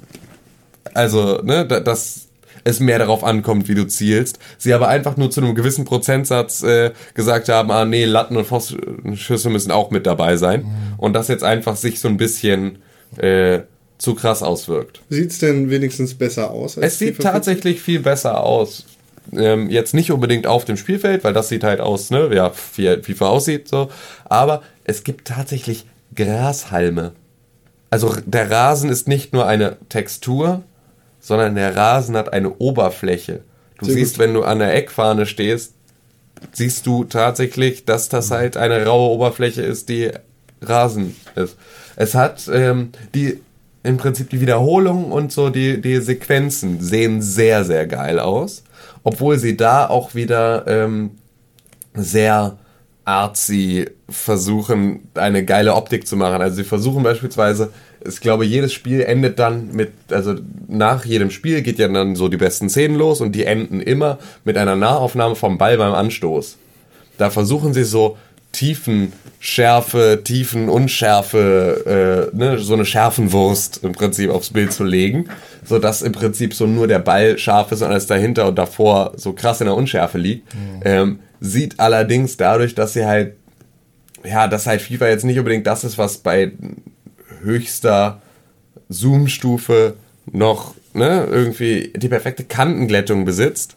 [0.93, 2.21] also, ne, da- dass
[2.63, 4.39] es mehr darauf ankommt, wie du zielst.
[4.57, 8.45] Sie aber einfach nur zu einem gewissen Prozentsatz äh, gesagt haben, ah nee, Latten und
[8.45, 10.65] Pfostenschüsse müssen auch mit dabei sein.
[10.97, 12.79] Und das jetzt einfach sich so ein bisschen
[13.17, 13.59] äh,
[13.99, 15.01] zu krass auswirkt.
[15.09, 16.77] Sieht es denn wenigstens besser aus?
[16.77, 17.31] als Es sieht FIFA 14?
[17.33, 18.85] tatsächlich viel besser aus.
[19.33, 23.01] Ähm, jetzt nicht unbedingt auf dem Spielfeld, weil das sieht halt aus, ne, ja, wie
[23.01, 23.89] FIFA aussieht, so.
[24.25, 27.13] Aber es gibt tatsächlich Grashalme.
[27.89, 30.63] Also der Rasen ist nicht nur eine Textur,
[31.19, 33.41] sondern der Rasen hat eine Oberfläche.
[33.79, 34.19] Du Sehr siehst, gut.
[34.19, 35.73] wenn du an der Eckfahne stehst,
[36.51, 40.11] siehst du tatsächlich, dass das halt eine raue Oberfläche ist, die
[40.61, 41.57] Rasen ist.
[41.95, 43.39] Es hat ähm, die
[43.83, 48.63] im Prinzip die Wiederholungen und so die, die Sequenzen sehen sehr, sehr geil aus.
[49.05, 51.11] Obwohl sie da auch wieder ähm,
[51.93, 52.57] sehr
[53.05, 56.41] artsy versuchen, eine geile Optik zu machen.
[56.41, 57.71] Also sie versuchen beispielsweise,
[58.03, 60.35] ich glaube, jedes Spiel endet dann mit, also
[60.67, 64.17] nach jedem Spiel geht ja dann so die besten Szenen los und die enden immer
[64.43, 66.57] mit einer Nahaufnahme vom Ball beim Anstoß.
[67.19, 68.17] Da versuchen sie so
[68.51, 69.13] Tiefen,
[69.45, 75.25] Schärfe, Tiefen, Unschärfe, äh, ne, so eine Schärfenwurst im Prinzip aufs Bild zu legen,
[75.63, 79.13] so dass im Prinzip so nur der Ball scharf ist und alles dahinter und davor
[79.17, 80.51] so krass in der Unschärfe liegt.
[80.83, 83.35] Ähm, sieht allerdings dadurch, dass sie halt,
[84.23, 86.51] ja, dass halt FIFA jetzt nicht unbedingt das ist, was bei
[87.43, 88.23] höchster
[88.89, 89.93] Zoom-Stufe
[90.31, 93.75] noch ne, irgendwie die perfekte Kantenglättung besitzt,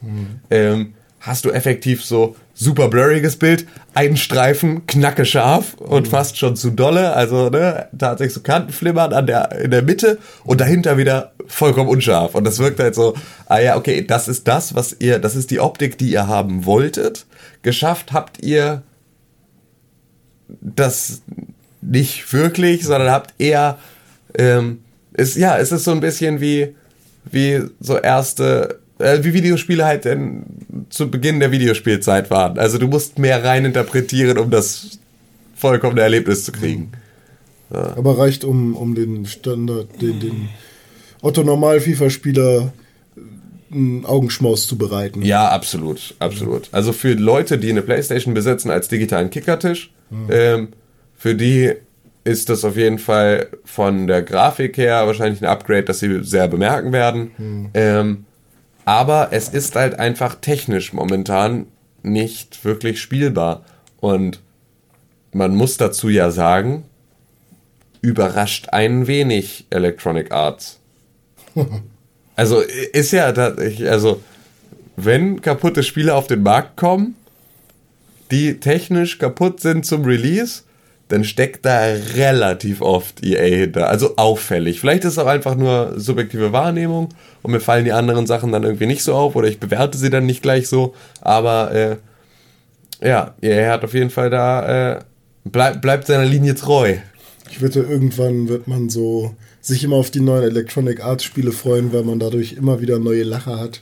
[0.49, 6.55] ähm, hast du effektiv so super blurriges Bild, einen Streifen, knacke scharf und fast schon
[6.55, 11.31] zu dolle, also ne, tatsächlich so Kantenflimmern an der, in der Mitte und dahinter wieder
[11.47, 12.35] vollkommen unscharf.
[12.35, 13.15] Und das wirkt halt so,
[13.47, 16.65] ah ja, okay, das ist das, was ihr, das ist die Optik, die ihr haben
[16.65, 17.25] wolltet.
[17.61, 18.83] Geschafft habt ihr
[20.61, 21.21] das
[21.81, 23.77] nicht wirklich, sondern habt eher,
[24.37, 24.79] ähm,
[25.13, 26.75] ist, ja, es ist so ein bisschen wie,
[27.25, 30.43] wie so erste, äh, wie Videospiele halt in,
[30.89, 32.59] zu Beginn der Videospielzeit waren.
[32.59, 34.99] Also du musst mehr rein interpretieren, um das
[35.55, 36.91] vollkommene Erlebnis zu kriegen.
[37.71, 40.49] Aber reicht, um, um den Standard, den, den
[41.21, 42.73] Otto-Normal-FIFA-Spieler
[43.71, 45.21] einen Augenschmaus zu bereiten.
[45.21, 46.69] Ja, absolut, absolut.
[46.71, 49.91] Also für Leute, die eine Playstation besitzen als digitalen Kickertisch,
[50.31, 50.69] ähm,
[51.15, 51.73] für die
[52.23, 56.47] ist das auf jeden Fall von der Grafik her wahrscheinlich ein Upgrade, das sie sehr
[56.47, 57.31] bemerken werden.
[57.75, 58.25] Ähm,
[58.89, 61.67] aber es ist halt einfach technisch momentan
[62.01, 63.63] nicht wirklich spielbar.
[63.99, 64.39] Und
[65.31, 66.85] man muss dazu ja sagen,
[68.01, 70.79] überrascht ein wenig Electronic Arts.
[72.35, 74.23] Also ist ja, also
[74.95, 77.15] wenn kaputte Spiele auf den Markt kommen,
[78.31, 80.61] die technisch kaputt sind zum Release,
[81.09, 81.81] dann steckt da
[82.15, 83.89] relativ oft EA hinter.
[83.89, 84.79] Also auffällig.
[84.79, 87.09] Vielleicht ist es auch einfach nur subjektive Wahrnehmung
[87.41, 90.11] und mir fallen die anderen Sachen dann irgendwie nicht so auf oder ich bewerte sie
[90.11, 90.93] dann nicht gleich so.
[91.19, 91.97] Aber äh,
[93.05, 94.99] ja, EA hat auf jeden Fall da, äh,
[95.45, 96.97] bleib, bleibt seiner Linie treu.
[97.49, 101.91] Ich wette, irgendwann wird man so sich immer auf die neuen Electronic Arts Spiele freuen,
[101.91, 103.81] weil man dadurch immer wieder neue Lacher hat.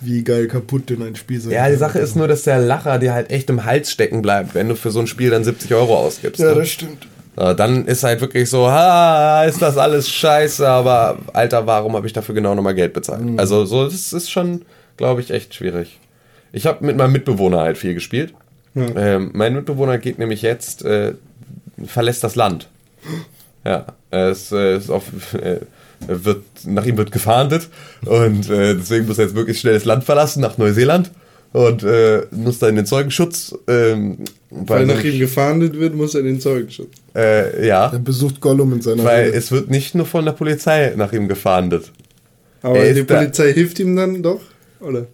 [0.00, 2.98] Wie geil kaputt denn ein Spiel sein Ja, die Sache ist nur, dass der Lacher
[2.98, 5.74] dir halt echt im Hals stecken bleibt, wenn du für so ein Spiel dann 70
[5.74, 6.40] Euro ausgibst.
[6.40, 6.60] Ja, ne?
[6.60, 7.06] das stimmt.
[7.36, 12.12] Dann ist halt wirklich so, ha, ist das alles scheiße, aber Alter, warum habe ich
[12.12, 13.22] dafür genau nochmal Geld bezahlt?
[13.36, 14.62] Also so, das ist schon,
[14.96, 16.00] glaube ich, echt schwierig.
[16.50, 18.34] Ich habe mit meinem Mitbewohner halt viel gespielt.
[18.74, 21.14] Ähm, mein Mitbewohner geht nämlich jetzt, äh,
[21.84, 22.68] verlässt das Land.
[23.64, 25.58] Ja, es äh, ist auf, äh,
[26.06, 27.68] wird, nach ihm wird gefahndet
[28.06, 31.10] und äh, deswegen muss er jetzt wirklich schnell das Land verlassen, nach Neuseeland
[31.52, 33.54] und äh, muss da in den Zeugenschutz.
[33.66, 34.18] Ähm,
[34.50, 36.88] Weil nach nämlich- ihm gefahndet wird, muss er den Zeugenschutz.
[37.16, 37.90] äh, ja.
[37.92, 39.34] Er besucht Gollum in seiner Weil Höhle.
[39.36, 41.90] es wird nicht nur von der Polizei nach ihm gefahndet.
[42.62, 44.40] Aber Er die Polizei hilft ihm dann doch?
[44.80, 45.06] Oder?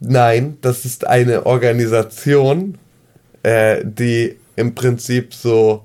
[0.00, 2.78] Nein, das ist eine Organisation,
[3.42, 5.82] äh, die im Prinzip so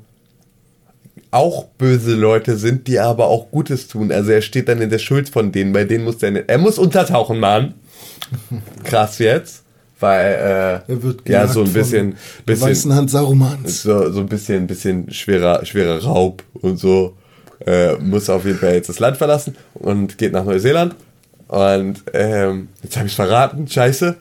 [1.31, 4.11] auch böse Leute sind, die aber auch Gutes tun.
[4.11, 6.45] Also er steht dann in der Schuld von denen, bei denen muss er nicht.
[6.47, 7.75] Er muss untertauchen, Mann.
[8.83, 9.63] Krass jetzt.
[9.99, 10.33] Weil,
[10.87, 12.15] äh, Er wird ja, so ein bisschen,
[12.45, 13.83] bisschen, weißen Hand Sarumans.
[13.83, 17.17] so, so ein bisschen, bisschen schwerer, schwerer Raub und so.
[17.65, 20.95] Äh, muss auf jeden Fall jetzt das Land verlassen und geht nach Neuseeland.
[21.49, 24.15] Und ähm, jetzt habe ich verraten, scheiße.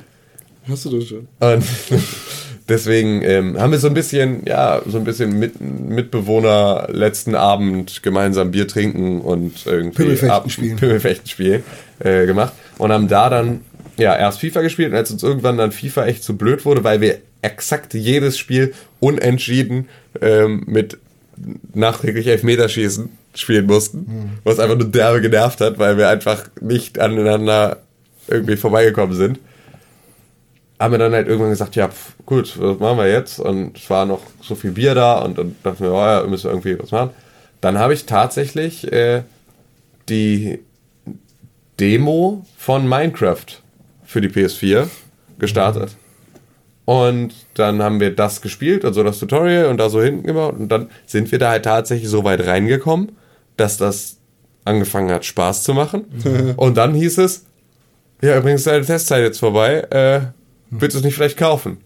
[0.68, 1.28] Hast du das schon?
[1.38, 1.64] Und
[2.68, 8.02] deswegen ähm, haben wir so ein bisschen, ja, so ein bisschen mit, Mitbewohner letzten Abend
[8.02, 10.76] gemeinsam Bier trinken und irgendwie Pimmelfechten ab- spielen.
[10.76, 11.62] Pimmelfechten spielen
[12.00, 13.60] äh, gemacht und haben da dann
[13.96, 17.00] ja erst FIFA gespielt und als uns irgendwann dann FIFA echt zu blöd wurde, weil
[17.00, 19.88] wir exakt jedes Spiel unentschieden
[20.20, 20.98] ähm, mit
[21.74, 27.78] nachträglich Elfmeterschießen spielen mussten, was einfach nur derbe genervt hat, weil wir einfach nicht aneinander
[28.26, 29.38] irgendwie vorbeigekommen sind
[30.78, 33.40] haben wir dann halt irgendwann gesagt, ja, pf, gut, was machen wir jetzt?
[33.40, 36.44] Und es war noch so viel Bier da und dann dachten wir, oh ja, müssen
[36.44, 37.10] wir irgendwie was machen.
[37.60, 39.22] Dann habe ich tatsächlich äh,
[40.08, 40.60] die
[41.80, 43.46] Demo von Minecraft
[44.04, 44.88] für die PS4
[45.38, 45.96] gestartet.
[46.84, 50.56] Und dann haben wir das gespielt, also das Tutorial und da so hinten gebaut.
[50.58, 53.12] Und dann sind wir da halt tatsächlich so weit reingekommen,
[53.56, 54.16] dass das
[54.64, 56.54] angefangen hat, Spaß zu machen.
[56.56, 57.44] und dann hieß es,
[58.22, 59.80] ja, übrigens ist deine Testzeit jetzt vorbei.
[59.90, 60.20] Äh,
[60.70, 61.78] willst du es nicht vielleicht kaufen?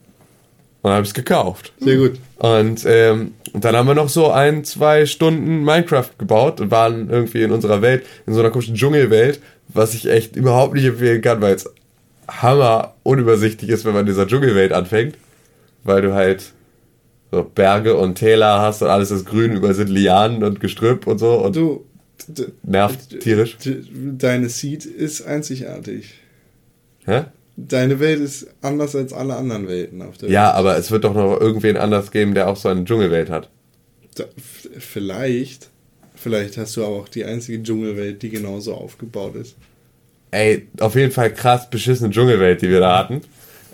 [0.82, 1.72] Und dann habe ich es gekauft.
[1.78, 2.18] Sehr gut.
[2.38, 7.42] Und, ähm, dann haben wir noch so ein, zwei Stunden Minecraft gebaut und waren irgendwie
[7.42, 11.40] in unserer Welt, in so einer komischen Dschungelwelt, was ich echt überhaupt nicht empfehlen kann,
[11.40, 11.68] weil es
[12.28, 15.16] hammer unübersichtlich ist, wenn man in dieser Dschungelwelt anfängt.
[15.84, 16.52] Weil du halt
[17.30, 21.18] so Berge und Täler hast und alles ist grün, überall sind Lianen und Gestrüpp und
[21.18, 21.84] so und Du,
[22.62, 23.56] nervt tierisch.
[23.94, 26.14] deine Seed ist einzigartig.
[27.04, 27.24] Hä?
[27.68, 30.54] Deine Welt ist anders als alle anderen Welten auf der Ja, Welt.
[30.56, 33.50] aber es wird doch noch irgendwen anders geben, der auch so eine Dschungelwelt hat.
[34.16, 34.24] Da,
[34.78, 35.70] vielleicht,
[36.14, 39.56] vielleicht hast du aber auch die einzige Dschungelwelt, die genauso aufgebaut ist.
[40.30, 43.20] Ey, auf jeden Fall krass beschissene Dschungelwelt, die wir da hatten.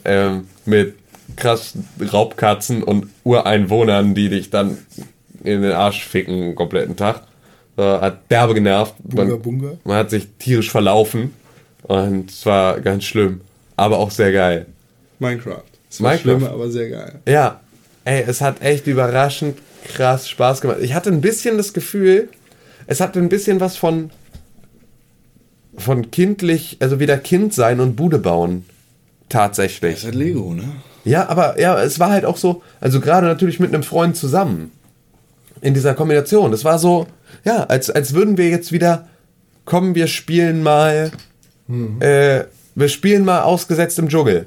[0.04, 0.94] Ähm, mit
[1.36, 1.74] krass
[2.12, 4.78] Raubkatzen und Ureinwohnern, die dich dann
[5.44, 7.22] in den Arsch ficken den kompletten Tag.
[7.76, 8.94] So, hat derbe genervt.
[9.02, 9.72] Bunga Man, Bunga.
[9.84, 11.32] man hat sich tierisch verlaufen.
[11.84, 13.40] Und es war ganz schlimm.
[13.78, 14.66] Aber auch sehr geil.
[15.20, 15.62] Minecraft.
[15.88, 16.22] Es war Minecraft.
[16.22, 17.20] schlimm, aber sehr geil.
[17.26, 17.60] Ja,
[18.04, 20.78] ey, es hat echt überraschend krass Spaß gemacht.
[20.82, 22.28] Ich hatte ein bisschen das Gefühl,
[22.88, 24.10] es hatte ein bisschen was von
[25.76, 28.64] von kindlich, also wieder Kind sein und Bude bauen.
[29.28, 29.92] Tatsächlich.
[29.92, 30.64] Das ist halt Lego, ne?
[31.04, 34.72] Ja, aber ja, es war halt auch so, also gerade natürlich mit einem Freund zusammen.
[35.60, 36.50] In dieser Kombination.
[36.50, 37.06] Das war so,
[37.44, 39.06] ja, als, als würden wir jetzt wieder,
[39.64, 41.12] kommen, wir spielen mal,
[42.00, 42.44] äh,
[42.78, 44.46] wir spielen mal ausgesetzt im Dschungel.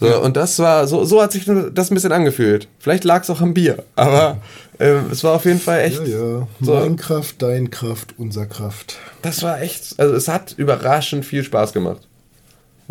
[0.00, 2.66] So, Und das war, so, so hat sich das ein bisschen angefühlt.
[2.80, 4.38] Vielleicht lag es auch am Bier, aber
[4.80, 6.48] äh, es war auf jeden Fall echt, Ja, ja.
[6.60, 6.74] So.
[6.74, 8.96] Mein Kraft, dein Kraft, unser Kraft.
[9.22, 12.08] das war echt, also es hat überraschend viel Spaß gemacht.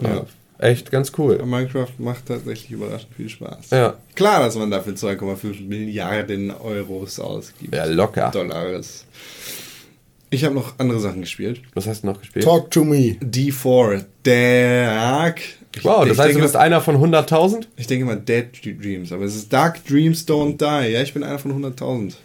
[0.02, 0.26] Ja.
[0.58, 1.44] Echt ganz cool.
[1.44, 3.72] Minecraft macht tatsächlich überraschend viel Spaß.
[3.72, 3.96] Ja.
[4.16, 7.74] Klar, dass man dafür 2,5 Milliarden Euros ausgibt.
[7.76, 8.30] Ja, locker.
[8.32, 9.06] Dollars.
[10.34, 11.62] Ich habe noch andere Sachen gespielt.
[11.74, 12.46] Was hast du noch gespielt?
[12.46, 13.18] Talk to me.
[13.22, 15.42] D4, Dark.
[15.76, 17.68] Ich- Wow, das heißt, du bist mal- einer von 100.000?
[17.78, 20.92] Ich denke mal Dead Dreams, aber es ist Dark Dreams Don't Die.
[20.92, 22.16] Ja, ich bin einer von 100.000.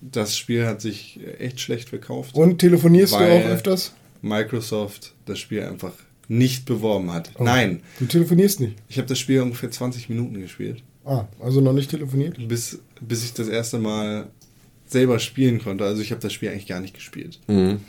[0.00, 2.34] Das Spiel hat sich echt schlecht verkauft.
[2.34, 3.92] Und telefonierst Weil- du auch öfters?
[4.22, 5.92] Microsoft das Spiel einfach
[6.28, 7.30] nicht beworben hat.
[7.38, 8.76] Nein, Du telefonierst nicht.
[8.88, 12.36] ich habe das Spiel ungefähr 20 Minuten gespielt, Ah, also noch nicht telefoniert?
[12.48, 14.28] bis, bis ich das erste Mal
[14.86, 15.84] selber spielen konnte.
[15.84, 17.40] Also ich habe das Spiel eigentlich gar nicht gespielt.
[17.46, 17.80] Mhm.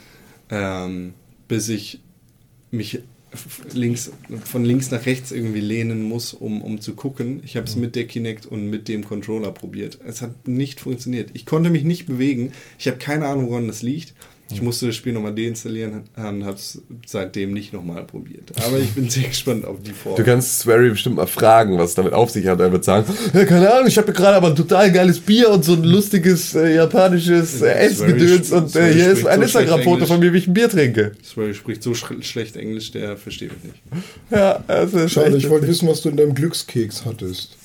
[0.49, 1.13] ähm,
[1.47, 1.99] bis ich
[2.71, 2.99] mich
[3.73, 4.11] links,
[4.43, 7.41] von links nach rechts irgendwie lehnen muss, um, um zu gucken.
[7.43, 9.99] Ich habe es mit der Kinect und mit dem Controller probiert.
[10.05, 11.31] Es hat nicht funktioniert.
[11.33, 12.51] Ich konnte mich nicht bewegen.
[12.79, 14.13] Ich habe keine Ahnung, woran das liegt.
[14.55, 18.53] Ich musste das Spiel nochmal deinstallieren und habe es seitdem nicht nochmal probiert.
[18.65, 20.15] Aber ich bin sehr gespannt auf die Form.
[20.15, 22.59] Du kannst Swery bestimmt mal fragen, was es damit auf sich hat.
[22.61, 25.49] Er wird sagen, ja, keine Ahnung, ich habe hier gerade aber ein total geiles Bier
[25.49, 30.05] und so ein lustiges äh, japanisches äh, Essgedöns und äh, hier ist ein so Instagram-Foto
[30.05, 31.11] von mir, wie ich ein Bier trinke.
[31.23, 33.83] Swery spricht so sch schlecht Englisch, der versteht mich nicht.
[34.31, 37.57] Ja, also ist Schade, ich wollte wissen, was du in deinem Glückskeks hattest.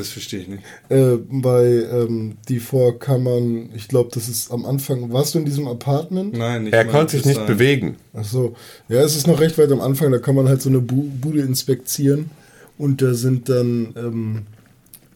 [0.00, 0.62] Das verstehe ich nicht.
[0.88, 5.12] Äh, bei ähm, die vor kann man, ich glaube, das ist am Anfang.
[5.12, 6.32] Warst du in diesem Apartment?
[6.36, 7.54] Nein, nicht Er konnte sich nicht dahin.
[7.54, 7.96] bewegen.
[8.14, 8.54] Ach so.
[8.88, 10.10] Ja, es ist noch recht weit am Anfang.
[10.10, 12.30] Da kann man halt so eine Bu Bude inspizieren
[12.78, 14.42] und da sind dann ähm,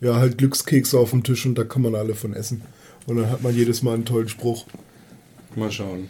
[0.02, 2.61] ja halt Glückskekse auf dem Tisch und da kann man alle von essen.
[3.06, 4.66] Und dann hat man jedes Mal einen tollen Spruch.
[5.56, 6.09] Mal schauen.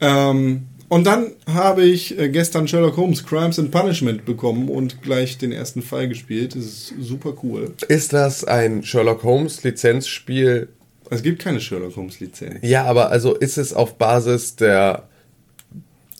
[0.00, 5.38] ähm, Und dann habe ich äh, gestern Sherlock Holmes Crimes and Punishment bekommen und gleich
[5.38, 6.56] den ersten Fall gespielt.
[6.56, 7.72] Das ist super cool.
[7.86, 10.68] Ist das ein Sherlock Holmes Lizenzspiel?
[11.08, 12.58] Es gibt keine Sherlock Holmes Lizenz.
[12.62, 15.04] Ja, aber also ist es auf Basis der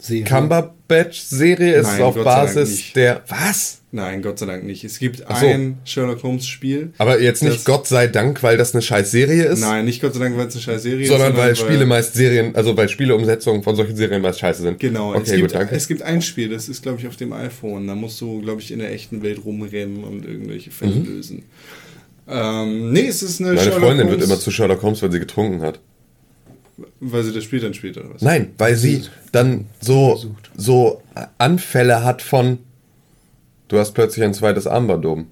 [0.01, 0.25] Serie.
[0.25, 1.75] Cumberbatch-Serie?
[1.75, 2.97] Ist Nein, es auf Gott sei Dank Basis nicht.
[2.97, 3.23] der.
[3.27, 3.80] Was?
[3.93, 4.85] Nein, Gott sei Dank nicht.
[4.85, 5.25] Es gibt so.
[5.29, 6.93] ein Sherlock Holmes Spiel.
[6.99, 10.15] Aber jetzt nicht Gott sei Dank, weil das eine scheiß Serie ist, Nein, nicht Gott
[10.15, 11.39] sei Dank, weil es eine scheiß Serie sondern ist.
[11.39, 14.79] weil Spiele meist Serien, also weil Spieleumsetzungen von solchen Serien meist scheiße sind.
[14.79, 15.75] Genau, Okay, es, gibt, gut, danke.
[15.75, 17.89] es gibt ein Spiel, das ist, glaube ich, auf dem iPhone.
[17.89, 21.43] Da musst du, glaube ich, in der echten Welt rumrennen und irgendwelche Fälle lösen.
[22.29, 23.55] Ähm, nee, es ist eine Mhm.
[23.57, 25.81] Meine Sherlock Freundin wird Holmes- immer zu Sherlock Holmes, wenn sie getrunken hat.
[27.01, 28.23] Weil sie das Spiel dann spielt, oder was?
[28.23, 29.03] Nein, weil sie
[29.33, 30.23] dann so,
[30.57, 31.03] so
[31.39, 32.59] Anfälle hat von,
[33.71, 35.31] du hast plötzlich ein zweites Armband oben.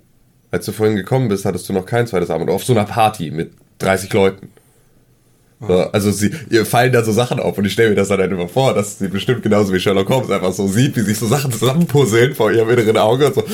[0.51, 2.51] Als du vorhin gekommen bist, hattest du noch kein zweites Armband.
[2.51, 4.49] Auf so einer Party mit 30 Leuten.
[5.61, 8.21] So, also sie, ihr fallen da so Sachen auf und ich stelle mir das dann
[8.21, 11.19] halt immer vor, dass sie bestimmt genauso wie Sherlock Holmes einfach so sieht, wie sich
[11.19, 13.45] so Sachen zusammenpuzzeln vor ihrem inneren Auge und so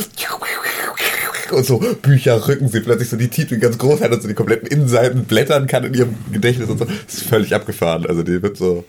[1.55, 4.35] und so Bücher rücken sie plötzlich so die Titel ganz groß hat und so die
[4.35, 6.85] kompletten Innenseiten blättern kann in ihrem Gedächtnis und so.
[6.85, 8.06] Das ist völlig abgefahren.
[8.06, 8.85] Also die wird so,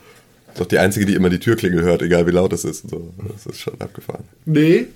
[0.58, 2.86] doch die einzige, die immer die Türklingel hört, egal wie laut es ist.
[2.86, 3.14] Und so.
[3.32, 4.24] Das ist schon abgefahren.
[4.46, 4.88] Nee.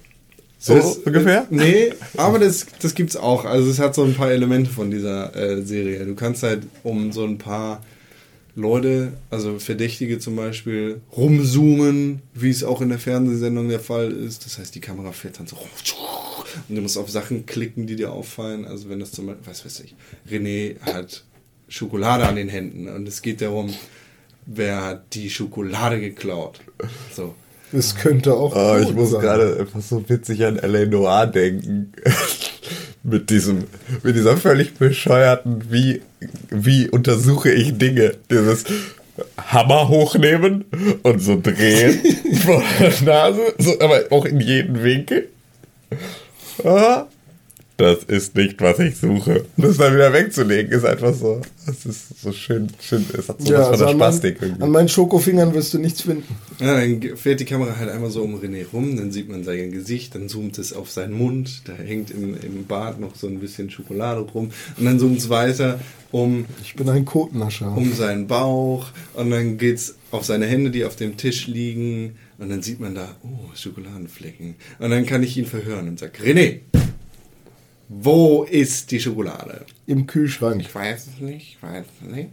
[0.62, 1.48] So Das- ungefähr?
[1.50, 3.46] Nee, aber das, das gibt's auch.
[3.46, 6.06] Also es hat so ein paar Elemente von dieser äh, Serie.
[6.06, 7.82] Du kannst halt um so ein paar
[8.56, 14.46] Leute, also Verdächtige zum Beispiel, rumzoomen, wie es auch in der Fernsehsendung der Fall ist.
[14.46, 15.56] Das heißt, die Kamera fährt dann so.
[16.68, 18.66] Und du musst auf Sachen klicken, die dir auffallen.
[18.66, 19.96] Also wenn das zum Beispiel, was weiß ich,
[20.30, 21.24] René hat
[21.70, 23.74] Schokolade an den Händen und es geht darum,
[24.46, 26.60] wer hat die Schokolade geklaut.
[27.16, 27.34] So.
[27.72, 28.56] Es könnte auch.
[28.56, 29.22] Oh, ich muss sein.
[29.22, 30.86] gerade einfach so witzig an L.A.
[30.86, 31.94] Noir denken.
[33.04, 33.66] mit diesem,
[34.04, 36.02] mit dieser völlig bescheuerten, wie,
[36.50, 38.16] wie untersuche ich Dinge?
[38.30, 38.66] Dieses
[39.38, 40.66] Hammer hochnehmen
[41.04, 42.00] und so drehen
[42.46, 45.30] vor der Nase, so, aber auch in jeden Winkel.
[46.64, 47.08] Ah,
[47.80, 49.46] das ist nicht, was ich suche.
[49.58, 53.52] Das dann wieder wegzulegen, ist einfach so, das ist so schön, schön, es hat so
[53.52, 54.62] Ja, was also von an, der mein, Spastik irgendwie.
[54.64, 56.24] an meinen Schokofingern wirst du nichts finden.
[56.60, 59.72] Ja, dann fährt die Kamera halt einmal so um René rum, dann sieht man sein
[59.72, 63.40] Gesicht, dann zoomt es auf seinen Mund, da hängt im, im Bart noch so ein
[63.40, 65.80] bisschen Schokolade rum und dann zoomt es weiter
[66.12, 67.76] um, Ich bin ein Kotnascher.
[67.78, 72.50] um seinen Bauch und dann geht's auf seine Hände, die auf dem Tisch liegen und
[72.50, 74.56] dann sieht man da, oh, Schokoladenflecken.
[74.80, 76.60] Und dann kann ich ihn verhören und sag, René,
[77.90, 79.66] wo ist die Schokolade?
[79.88, 80.62] Im Kühlschrank.
[80.62, 82.30] Ich weiß es nicht, ich weiß es nicht.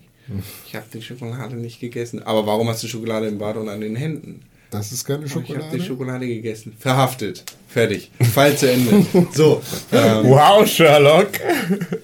[0.66, 2.22] Ich habe die Schokolade nicht gegessen.
[2.22, 4.42] Aber warum hast du Schokolade im Bart und an den Händen?
[4.70, 5.82] Das ist keine Oh, Ich habe die Schokolade.
[5.82, 6.74] Schokolade gegessen.
[6.78, 7.44] Verhaftet.
[7.68, 8.10] Fertig.
[8.34, 9.06] Fall zu Ende.
[9.32, 9.62] So.
[9.92, 11.28] Ähm, Wow, Sherlock!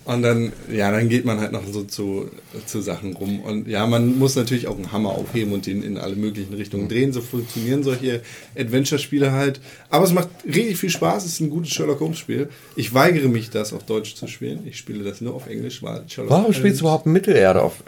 [0.05, 2.30] und dann, ja, dann geht man halt noch so zu,
[2.66, 3.40] zu Sachen rum.
[3.40, 6.89] Und ja, man muss natürlich auch einen Hammer aufheben und den in alle möglichen Richtungen
[6.89, 7.12] drehen.
[7.12, 8.20] So funktionieren solche
[8.56, 9.60] Adventure-Spiele halt.
[9.90, 11.24] Aber es macht richtig viel Spaß.
[11.24, 12.48] Es ist ein gutes Sherlock Holmes-Spiel.
[12.76, 14.66] Ich weigere mich, das auf Deutsch zu spielen.
[14.66, 17.82] Ich spiele das nur auf Englisch, weil Sherlock Warum spielst du überhaupt Mittelerde auf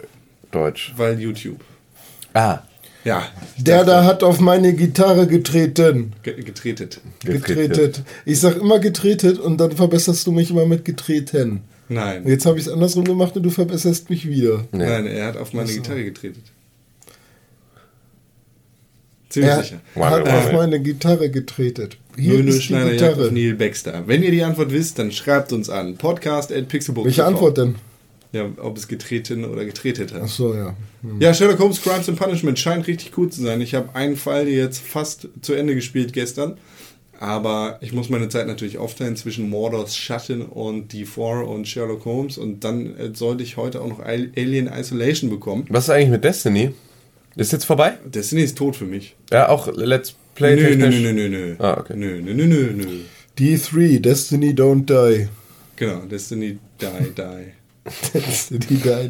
[0.51, 0.93] Deutsch?
[0.97, 1.61] Weil YouTube.
[2.33, 2.59] Ah,
[3.05, 3.27] Ja.
[3.57, 6.13] Der dachte, da hat auf meine Gitarre getreten.
[6.23, 6.99] ge- getretet.
[7.23, 8.01] Getretet.
[8.25, 11.61] Ich sag immer getretet und dann verbesserst du mich immer mit getreten.
[11.87, 12.23] Nein.
[12.23, 14.65] Und Jetzt habe ich es andersrum gemacht und du verbesserst mich wieder.
[14.71, 14.85] Nee.
[14.85, 16.43] Nein, er hat auf meine Gitarre getretet.
[19.29, 19.79] Ziemlich Er sicher.
[19.95, 21.97] hat auf meine Gitarre getretet.
[22.17, 23.31] Hier die Schneider Gitarre.
[23.31, 24.03] Neil Baxter.
[24.07, 25.95] Wenn ihr die Antwort wisst, dann schreibt uns an.
[25.97, 27.05] Podcast at Pixelbook.
[27.05, 27.75] Welche Antwort denn?
[28.35, 30.21] Ja, ob es getreten oder getretet hat.
[30.25, 30.75] Ach so, ja.
[31.19, 33.61] Ja, Sherlock Holmes Crimes and Punishment scheint richtig cool zu sein.
[33.61, 36.57] Ich habe einen Fall jetzt fast zu Ende gespielt gestern.
[37.17, 42.37] Aber ich muss meine Zeit natürlich aufteilen zwischen Mordors Schatten und D4 und Sherlock Holmes.
[42.37, 45.65] Und dann äh, sollte ich heute auch noch Al- Alien Isolation bekommen.
[45.69, 46.71] Was ist eigentlich mit Destiny?
[47.37, 47.93] Ist jetzt vorbei?
[48.05, 49.15] Destiny ist tot für mich.
[49.31, 50.99] Ja, auch Let's Play Nö, nö, technisch.
[51.01, 51.55] nö, nö, nö.
[51.59, 51.95] Ah, okay.
[51.95, 52.85] Nö, nö, nö, nö, nö.
[53.39, 55.29] D3, Destiny Don't Die.
[55.77, 57.53] Genau, Destiny Die, Die.
[58.13, 58.75] Destiny Die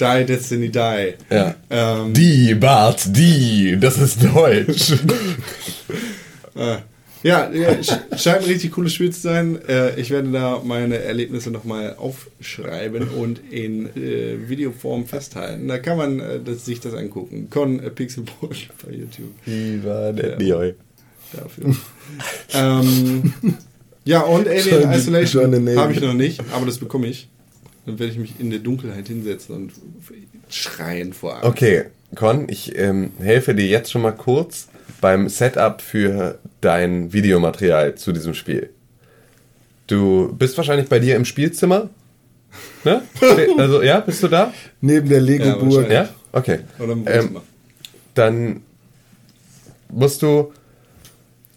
[0.00, 1.14] Die, Destiny Die.
[1.30, 1.54] Ja.
[1.70, 4.92] Ähm, Die, Bart, die, das ist Deutsch.
[6.54, 6.76] äh,
[7.22, 9.58] ja, ja, sch- scheint ein richtig cooles Spiel zu sein.
[9.66, 15.66] Äh, ich werde da meine Erlebnisse nochmal aufschreiben und in äh, Videoform festhalten.
[15.66, 17.48] Da kann man äh, das, sich das angucken.
[17.50, 18.50] Con äh, Pixelbook
[18.86, 19.32] bei YouTube.
[19.46, 20.74] Die war nett, Nioi.
[21.32, 21.74] Dafür.
[22.52, 23.32] ähm,
[24.04, 27.28] ja, und Alien Isolation habe ich noch nicht, aber das bekomme ich.
[27.86, 29.72] Dann werde ich mich in der Dunkelheit hinsetzen und
[30.48, 31.44] schreien vor Angst.
[31.46, 31.84] Okay,
[32.14, 34.68] Con, ich ähm, helfe dir jetzt schon mal kurz
[35.00, 38.70] beim Setup für dein Videomaterial zu diesem Spiel.
[39.86, 41.90] Du bist wahrscheinlich bei dir im Spielzimmer.
[42.84, 43.02] Ne?
[43.58, 44.52] Also, ja, bist du da?
[44.80, 45.62] Neben der Ja, Lego-Burg.
[45.62, 45.92] wahrscheinlich.
[45.92, 46.08] Ja?
[46.32, 46.58] Okay.
[46.78, 47.42] Oder im Ähm, Wohnzimmer.
[48.14, 48.62] dann
[49.90, 50.52] musst du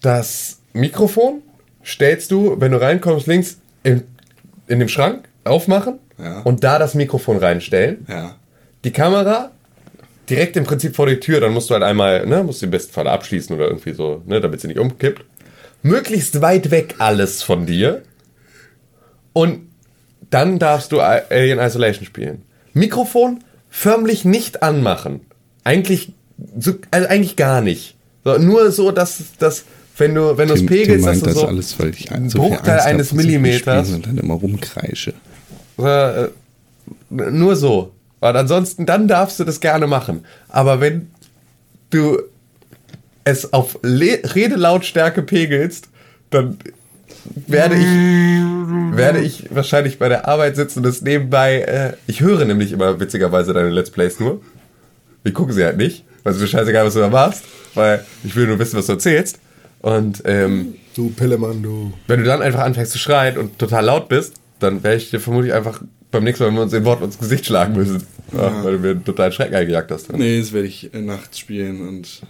[0.02, 1.42] das Mikrofon
[1.86, 4.04] stellst du, wenn du reinkommst, links in,
[4.68, 6.42] in dem Schrank aufmachen Ja.
[6.42, 8.06] und da das Mikrofon reinstellen.
[8.10, 8.36] Ja.
[8.84, 9.52] Die Kamera
[10.30, 12.72] direkt im Prinzip vor die Tür, dann musst du halt einmal, ne, musst du im
[12.72, 15.24] besten Fall abschließen oder irgendwie so, ne, damit sie nicht umkippt.
[15.84, 18.02] Möglichst weit weg alles von dir.
[19.34, 19.70] Und
[20.30, 22.42] dann darfst du Alien Isolation spielen.
[22.74, 25.22] Mikrofon förmlich nicht anmachen.
[25.64, 26.14] Eigentlich,
[26.58, 27.96] so, also eigentlich gar nicht.
[28.24, 29.66] So, nur so, dass, dass
[29.98, 31.90] wenn du, wenn du es Tim, pegelst, Tim meint dass du das so alles, weil
[31.90, 35.14] ich so Bruchteil eines Millimeters Und dann immer rumkreische.
[35.78, 36.30] Äh,
[37.10, 37.94] nur so.
[38.20, 40.26] Und ansonsten, dann darfst du das gerne machen.
[40.50, 41.10] Aber wenn
[41.90, 42.20] du
[43.24, 45.90] es auf Le Redelautstärke pegelst,
[46.30, 46.58] dann
[47.46, 51.62] werde ich, werde ich wahrscheinlich bei der Arbeit sitzen und das nebenbei.
[51.62, 54.42] Äh, ich höre nämlich immer witzigerweise deine Let's Plays nur.
[55.24, 57.44] Wir gucken sie halt nicht, weil es mir scheißegal, was du da machst,
[57.74, 59.40] weil ich will nur wissen, was du erzählst.
[59.82, 61.94] Und ähm, Du Pillemann, du.
[62.08, 65.20] wenn du dann einfach anfängst zu schreien und total laut bist, dann werde ich dir
[65.20, 65.82] vermutlich einfach
[66.12, 68.04] beim nächsten Mal, wenn wir uns in Wort ins Gesicht schlagen müssen.
[68.34, 70.12] Ja, weil du mir einen totalen Schreck eingejagt hast.
[70.14, 72.22] Nee, das werde ich äh, nachts spielen und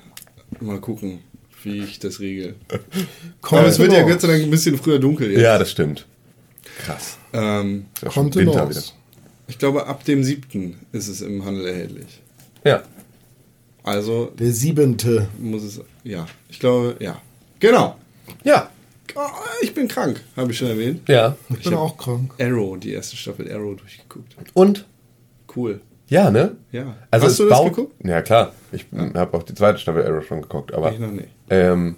[0.59, 1.19] mal gucken,
[1.63, 2.55] wie ich das regel.
[3.41, 4.03] Kommt Aber es wird ja.
[4.03, 5.41] Gott sei Dank ein bisschen früher dunkel jetzt.
[5.41, 6.05] Ja, das stimmt.
[6.85, 7.17] Krass.
[7.33, 8.81] Ähm, schon Kommt Winter wieder.
[9.47, 10.75] ich glaube, ab dem 7.
[10.91, 12.21] ist es im Handel erhältlich.
[12.63, 12.83] Ja.
[13.83, 15.27] Also Der siebente.
[15.39, 17.21] muss es, ja, ich glaube, ja.
[17.59, 17.97] Genau.
[18.43, 18.69] Ja.
[19.19, 19.29] Oh,
[19.61, 21.09] ich bin krank, habe ich schon erwähnt.
[21.09, 21.35] Ja.
[21.49, 22.33] Ich bin hab- auch krank.
[22.39, 24.35] Arrow, die erste Staffel Arrow durchgeguckt.
[24.53, 24.85] Und?
[25.55, 25.81] Cool.
[26.07, 26.55] Ja, ne?
[26.71, 26.95] Ja.
[27.09, 27.95] Also Hast du das baut, geguckt?
[28.05, 28.53] Ja, klar.
[28.71, 28.85] Ich
[29.15, 31.29] habe auch die zweite Staffel Arrow schon geguckt, aber Ich noch nicht.
[31.49, 31.97] ähm,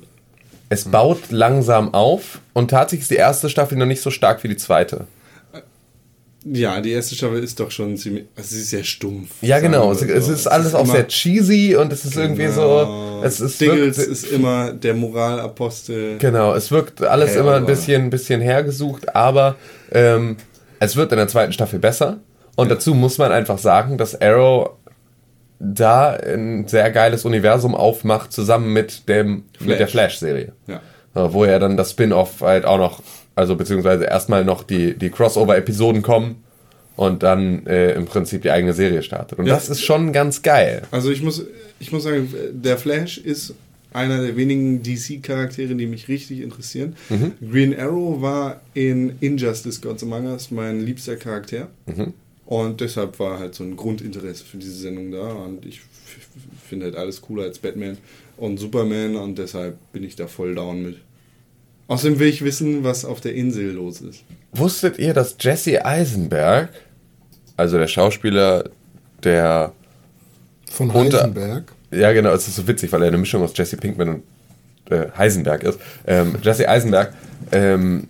[0.70, 4.48] es baut langsam auf und tatsächlich ist die erste Staffel noch nicht so stark wie
[4.48, 5.06] die zweite.
[6.46, 9.30] Ja, die erste Staffel ist doch schon ziemlich, also sie ist sehr stumpf.
[9.42, 9.92] Ja, genau.
[9.92, 10.06] Es, so.
[10.06, 13.20] es ist alles auch immer- sehr cheesy und es ist irgendwie so.
[13.24, 16.18] Es ist Diggles wirkt- ist immer der Moralapostel.
[16.18, 19.56] Genau, es wirkt alles Ja, immer ein bisschen, ein bisschen hergesucht, aber
[19.92, 20.38] ähm,
[20.80, 22.20] es wird in der zweiten Staffel besser.
[22.56, 24.72] Und dazu muss man einfach sagen, dass Arrow
[25.60, 30.54] da ein sehr geiles Universum aufmacht, zusammen mit dem mit der Flash-Serie.
[30.68, 30.78] Ja.
[31.16, 33.02] Äh, Wo ja dann das Spin-off halt auch noch,
[33.40, 36.44] also beziehungsweise erstmal noch die, die Crossover-Episoden kommen
[36.98, 39.40] und dann äh, im Prinzip die eigene Serie startet.
[39.40, 39.54] Und Ja.
[39.56, 40.82] das ist schon ganz geil.
[40.92, 41.46] Also ich muss,
[41.80, 43.54] ich muss sagen, der Flash ist
[43.94, 46.96] einer der wenigen DC-Charaktere, die mich richtig interessieren.
[47.50, 51.70] Green Arrow war in Injustice Gods Among Us mein liebster Charakter.
[52.46, 55.32] Und deshalb war halt so ein Grundinteresse für diese Sendung da.
[55.32, 55.82] Und ich
[56.68, 57.98] finde halt alles cooler als Batman
[58.38, 59.16] und Superman.
[59.16, 60.98] Und deshalb bin ich da voll down mit.
[61.90, 64.24] Außerdem will ich wissen, was auf der Insel los ist.
[64.54, 66.70] Wusstet ihr, dass Jesse Eisenberg,
[67.58, 68.70] also der Schauspieler,
[69.24, 69.74] der
[70.72, 71.64] Von Unter- Heisenberg.
[71.92, 74.24] Ja, genau, es ist so witzig, weil er eine Mischung aus Jesse Pinkman und
[74.92, 75.80] äh, Heisenberg ist.
[76.06, 77.12] Ähm, Jesse Eisenberg,
[77.52, 78.08] ähm,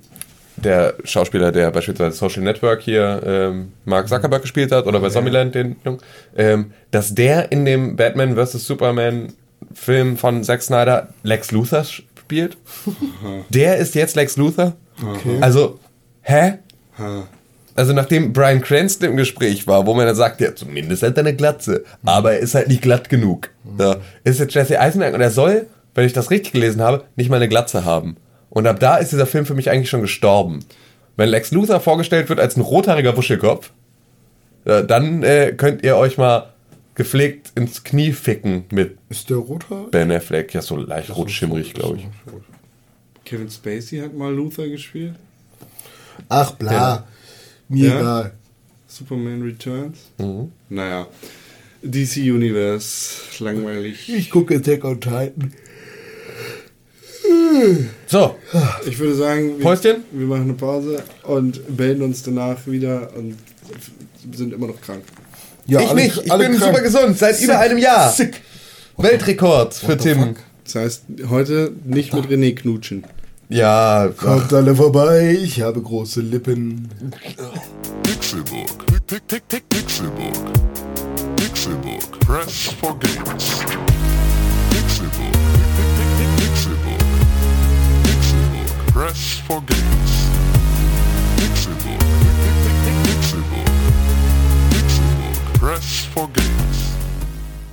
[0.58, 5.56] der Schauspieler, der beispielsweise Social Network hier ähm, Mark Zuckerberg gespielt hat oder bei Zombieland
[5.56, 6.00] den Jungen,
[6.36, 8.68] ähm, dass der in dem Batman vs.
[8.68, 9.32] Superman
[9.74, 11.86] Film von Zack Snyder Lex Luthor
[12.30, 12.58] spielt.
[13.50, 14.74] Der ist jetzt Lex Luthor.
[15.42, 15.80] Also,
[16.22, 16.60] hä?
[17.74, 21.22] Also nachdem Brian Cranston im Gespräch war, wo man dann sagt, ja, zumindest hat er
[21.22, 23.50] eine Glatze, aber er ist halt nicht glatt genug.
[23.78, 25.66] Da ist jetzt Jesse Eisenberg und er soll,
[25.96, 28.18] wenn ich das richtig gelesen habe, nicht mal eine Glatze haben.
[28.50, 30.60] Und ab da ist dieser Film für mich eigentlich schon gestorben.
[31.16, 33.72] Wenn Lex Luthor vorgestellt wird als ein rothaariger Wuschelkopf,
[34.66, 36.54] äh, dann äh, könnt ihr euch mal
[37.00, 39.88] gepflegt ins Knie ficken mit Ist der Rothaar?
[39.90, 40.54] Ben Affleck.
[40.54, 42.08] Ja, so leicht rot-schimmrig, glaube ich.
[43.24, 45.14] Kevin Spacey hat mal Luther gespielt.
[46.28, 47.08] Ach, bla.
[47.70, 48.00] Mir Ja?
[48.02, 48.34] egal.
[48.86, 50.00] Superman Returns.
[50.68, 51.08] Naja.
[51.84, 54.10] DC Universe, langweilig.
[54.10, 55.54] Ich gucke Attack on Titan.
[58.08, 58.36] So,
[58.86, 63.38] Ich würde sagen, wir, wir machen eine Pause und melden uns danach wieder und
[64.34, 65.04] sind immer noch krank.
[65.70, 66.22] Ja, ich alle- nicht.
[66.26, 66.72] Ich alle bin krank.
[66.76, 67.46] super gesund, seit Sick.
[67.46, 68.12] über einem Jahr.
[68.12, 68.42] Sick.
[68.98, 70.36] Weltrekord für Tim.
[70.66, 73.04] Das heißt, heute nicht mit René knutschen.
[73.50, 76.88] Ja, Kommt alle vorbei, ich habe große Lippen.
[77.24, 77.38] Pick,
[78.04, 78.86] Pixelbook.
[81.38, 82.20] Pixelbook.
[82.20, 83.46] Press for games.
[84.70, 85.34] Pixelbook.
[88.04, 88.94] Pixelbook.
[88.94, 89.89] Press for games.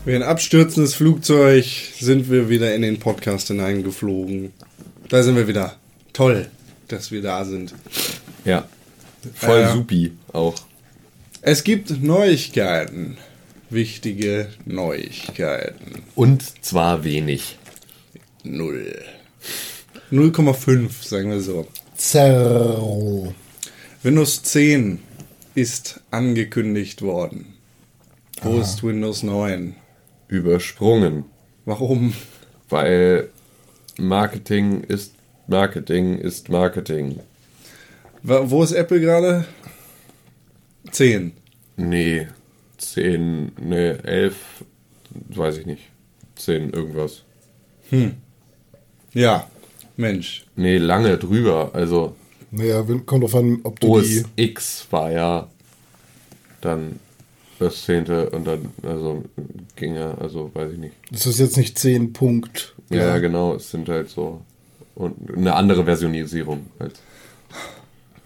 [0.05, 1.65] Wie ein abstürzendes Flugzeug
[1.99, 4.53] sind wir wieder in den Podcast hineingeflogen.
[5.09, 5.77] Da sind wir wieder.
[6.13, 6.49] Toll,
[6.89, 7.75] dass wir da sind.
[8.45, 8.69] ja.
[9.35, 9.73] Voll Ja.
[9.75, 10.55] supi auch.
[11.43, 13.17] Es gibt Neuigkeiten.
[13.71, 16.03] Wichtige Neuigkeiten.
[16.15, 17.59] Und zwar wenig.
[18.45, 19.03] null.
[20.13, 21.67] 0,5, sagen wir so.
[21.97, 23.35] Zerro.
[24.05, 25.01] Windows 10
[25.57, 27.56] ist angekündigt worden.
[28.43, 29.75] Wo ist Windows 9?
[30.29, 31.25] Übersprungen.
[31.65, 32.13] Warum?
[32.69, 33.31] Weil
[33.99, 35.15] Marketing ist
[35.49, 37.21] Marketing ist Marketing.
[38.23, 39.45] Wo ist Apple gerade?
[40.91, 41.33] 10.
[41.77, 42.27] Nee,
[42.79, 44.35] 10, nee, 11,
[45.29, 45.83] weiß ich nicht.
[46.35, 47.23] 10 irgendwas.
[49.13, 49.49] Ja,
[49.97, 50.45] Mensch.
[50.57, 51.71] Nee, lange drüber.
[51.73, 52.17] Also
[52.51, 54.25] Naja, wenn- kommt drauf an, ob du OS die.
[54.37, 55.49] X war ja
[56.61, 56.99] dann
[57.59, 59.25] das zehnte und dann, also
[59.77, 60.95] ging ja, also weiß ich nicht.
[61.11, 62.75] Das ist jetzt nicht 10 Punkt.
[62.91, 64.41] Ja, ja, genau, es sind halt so
[64.95, 66.95] und eine andere Versionisierung als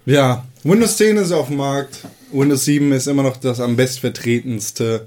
[0.07, 2.07] Ja, Windows 10 ist auf dem Markt.
[2.33, 5.07] Windows 7 ist immer noch das am bestvertretenste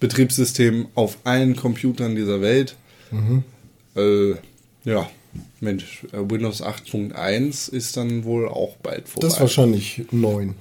[0.00, 2.76] Betriebssystem auf allen Computern dieser Welt.
[3.96, 4.34] Äh,
[4.84, 5.08] ja,
[5.60, 9.26] Mensch, äh, Windows 8.1 ist dann wohl auch bald vorbei.
[9.26, 10.54] Das ist wahrscheinlich 9.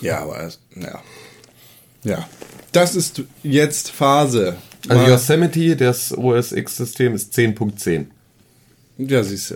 [0.00, 1.00] ja, aber es- ja.
[2.04, 2.28] Ja,
[2.72, 4.56] das ist jetzt Phase.
[4.88, 8.06] Also Mal- Yosemite, das OS X-System ist 10.10.
[8.98, 9.54] Ja, siehst du.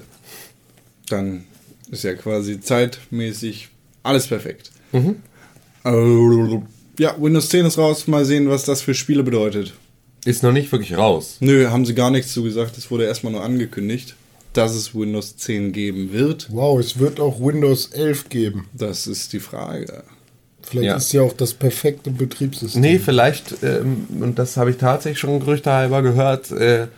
[1.09, 1.45] Dann
[1.91, 3.69] ist ja quasi zeitmäßig
[4.03, 4.71] alles perfekt.
[4.93, 6.61] Äh,
[6.99, 8.07] ja, Windows 10 ist raus.
[8.07, 9.75] Mal sehen, was das für Spiele bedeutet.
[10.25, 11.37] Ist noch nicht wirklich raus.
[11.41, 12.77] Nö, haben sie gar nichts zu gesagt.
[12.79, 14.17] Es wurde erstmal nur angekündigt,
[14.53, 16.49] dass es Windows 10 geben wird.
[16.51, 18.69] Wow, es wird auch Windows 11 geben.
[18.73, 20.03] Das ist die Frage.
[20.69, 20.97] Vielleicht Ja.
[20.97, 22.81] ist ja auch das perfekte Betriebssystem.
[22.83, 26.89] Nee, vielleicht, ähm, und das habe ich tatsächlich schon gerüchtehalber gehört, äh,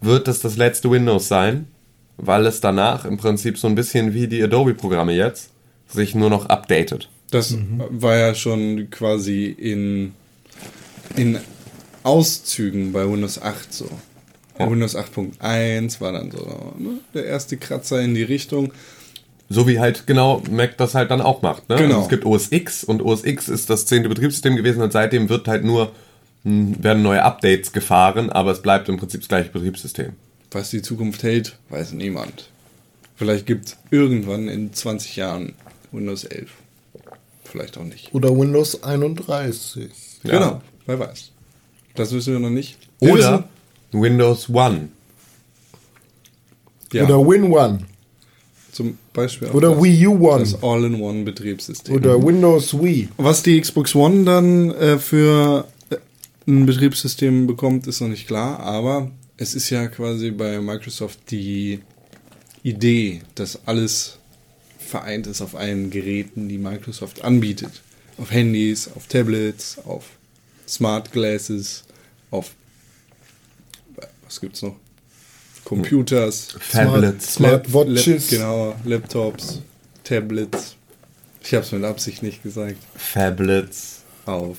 [0.00, 1.66] wird das das letzte Windows sein,
[2.18, 5.50] weil es danach im Prinzip so ein bisschen wie die Adobe-Programme jetzt
[5.88, 7.08] sich nur noch updatet.
[7.30, 7.56] Das
[7.90, 10.12] war ja schon quasi in,
[11.16, 11.38] in
[12.04, 13.88] Auszügen bei Windows 8 so.
[14.58, 18.72] Windows 8.1 war dann so ne, der erste Kratzer in die Richtung.
[19.48, 21.68] So wie halt genau Mac das halt dann auch macht.
[21.68, 21.76] Ne?
[21.76, 21.94] Genau.
[21.96, 25.28] Also es gibt OS X und OS X ist das zehnte Betriebssystem gewesen und seitdem
[25.28, 25.92] wird halt nur
[26.44, 30.12] mh, werden neue Updates gefahren, aber es bleibt im Prinzip das gleiche Betriebssystem.
[30.50, 32.48] Was die Zukunft hält, weiß niemand.
[33.14, 35.54] Vielleicht gibt es irgendwann in 20 Jahren
[35.92, 36.50] Windows 11.
[37.44, 38.12] Vielleicht auch nicht.
[38.14, 39.90] Oder Windows 31.
[40.24, 40.30] Ja.
[40.32, 41.30] Genau, wer weiß.
[41.94, 42.76] Das wissen wir noch nicht.
[43.00, 43.44] Wir Oder
[43.92, 44.88] Windows One.
[44.88, 44.92] wissen,
[46.92, 47.78] ja, Oder Win One.
[48.76, 50.40] Zum Beispiel Oder das, Wii U One.
[50.40, 51.94] das All-in-One-Betriebssystem.
[51.94, 53.08] Oder Windows Wii.
[53.16, 55.96] Was die Xbox One dann äh, für äh,
[56.46, 61.80] ein Betriebssystem bekommt, ist noch nicht klar, aber es ist ja quasi bei Microsoft die
[62.62, 64.18] Idee, dass alles
[64.78, 67.82] vereint ist auf allen Geräten, die Microsoft anbietet.
[68.18, 70.04] Auf Handys, auf Tablets, auf
[70.68, 71.84] Smart Glasses,
[72.30, 72.52] auf
[74.24, 74.76] was gibt's noch?
[75.66, 77.34] Computers, Tablets.
[77.34, 78.30] Smart Watches.
[78.30, 79.62] Lap, genau, Laptops,
[80.04, 80.76] Tablets.
[81.42, 82.76] Ich habe es mit Absicht nicht gesagt.
[82.94, 84.02] Phablets.
[84.26, 84.58] Auf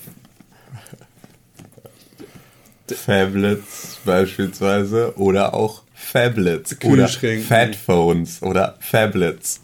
[2.90, 7.44] Phablets beispielsweise oder auch Phablets oder Kühlschränke.
[7.46, 9.62] Fatphones oder Phablets.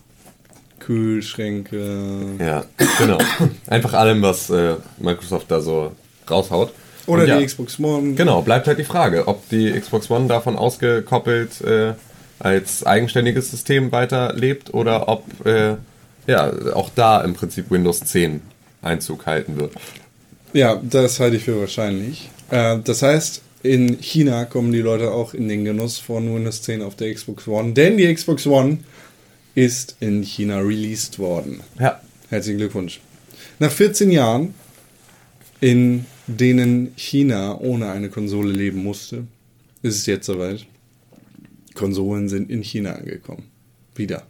[0.80, 2.38] Kühlschränke.
[2.40, 2.64] Ja,
[3.00, 3.18] genau.
[3.68, 5.94] Einfach allem, was äh, Microsoft da so
[6.30, 6.74] raushaut.
[7.06, 8.14] Oder ja, die Xbox One.
[8.14, 11.94] Genau, bleibt halt die Frage, ob die Xbox One davon ausgekoppelt äh,
[12.40, 15.76] als eigenständiges System weiterlebt oder ob äh,
[16.28, 18.42] ja auch da im Prinzip Windows 10
[18.82, 19.74] Einzug halten wird.
[20.54, 22.30] Ja, das halte ich für wahrscheinlich.
[22.52, 26.82] Äh, das heißt, in China kommen die Leute auch in den Genuss von Windows 10
[26.82, 28.80] auf der Xbox One, denn die Xbox One
[29.56, 31.62] ist in China released worden.
[31.80, 32.02] Ja,
[32.34, 33.00] Herzlichen Glückwunsch.
[33.60, 34.56] Nach 14 Jahren,
[35.62, 39.26] in denen China ohne eine Konsole leben musste,
[39.82, 40.66] ist es jetzt soweit.
[41.74, 43.44] Konsolen sind in China angekommen.
[43.96, 44.24] Wieder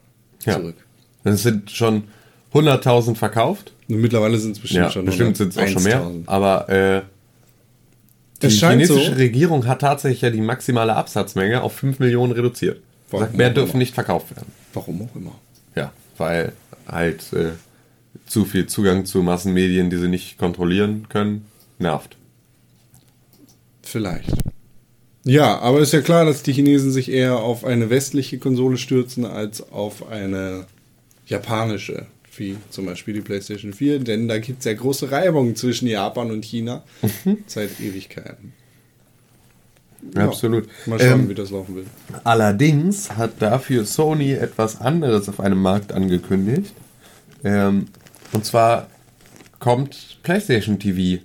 [0.45, 0.53] ja.
[0.53, 0.76] zurück.
[1.26, 2.03] Es sind schon
[2.53, 3.74] 100.000 verkauft.
[3.90, 6.02] Und mittlerweile sind es bestimmt Ja, schon bestimmt sind es auch schon mehr.
[6.02, 6.24] 1.000.
[6.28, 7.02] Aber äh,
[8.41, 12.82] die chinesische so- Regierung hat tatsächlich ja die maximale Absatzmenge auf 5 Millionen reduziert.
[13.10, 13.80] Warum Sagt, mehr dürfen immer.
[13.80, 14.52] nicht verkauft werden.
[14.74, 15.36] Warum auch immer.
[15.76, 16.53] Ja, weil
[16.88, 17.52] halt äh,
[18.26, 21.45] zu viel Zugang zu Massenmedien, die sie nicht kontrollieren können,
[21.84, 22.18] nervt.
[23.84, 24.31] Vielleicht.
[25.26, 29.26] Ja, aber ist ja klar, dass die Chinesen sich eher auf eine westliche Konsole stürzen
[29.26, 30.65] als auf eine
[31.27, 35.88] japanische, wie zum Beispiel die PlayStation 4, denn da gibt es ja große Reibungen zwischen
[35.88, 36.84] Japan und China
[37.45, 38.53] seit Ewigkeiten.
[40.14, 40.68] Ja, Absolut.
[40.85, 41.85] Mal schauen, Ähm, wie das laufen will.
[42.26, 46.73] Allerdings hat dafür Sony etwas anderes auf einem Markt angekündigt.
[47.45, 47.85] Ähm,
[48.34, 48.88] und zwar
[49.60, 51.23] kommt PlayStation TV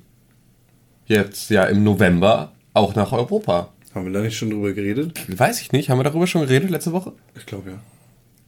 [1.09, 3.71] jetzt ja im November auch nach Europa.
[3.95, 5.19] Haben wir da nicht schon drüber geredet?
[5.29, 5.91] Weiß ich nicht.
[5.91, 7.13] Haben wir darüber schon geredet letzte Woche?
[7.37, 7.79] Ich glaube ja.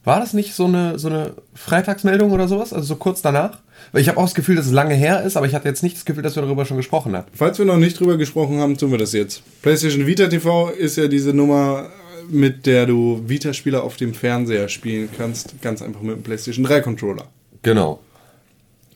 [0.04, 2.72] War das nicht so eine, so eine Freitagsmeldung oder sowas?
[2.72, 3.58] Also so kurz danach?
[3.92, 5.82] Weil ich habe auch das Gefühl, dass es lange her ist, aber ich hatte jetzt
[5.82, 7.26] nicht das Gefühl, dass wir darüber schon gesprochen haben.
[7.34, 9.42] Falls wir noch nicht drüber gesprochen haben, tun wir das jetzt.
[9.62, 11.90] PlayStation Vita TV ist ja diese Nummer,
[12.30, 15.60] mit der du Vita-Spieler auf dem Fernseher spielen kannst.
[15.60, 17.26] Ganz einfach mit dem PlayStation 3 Controller.
[17.62, 18.00] Genau.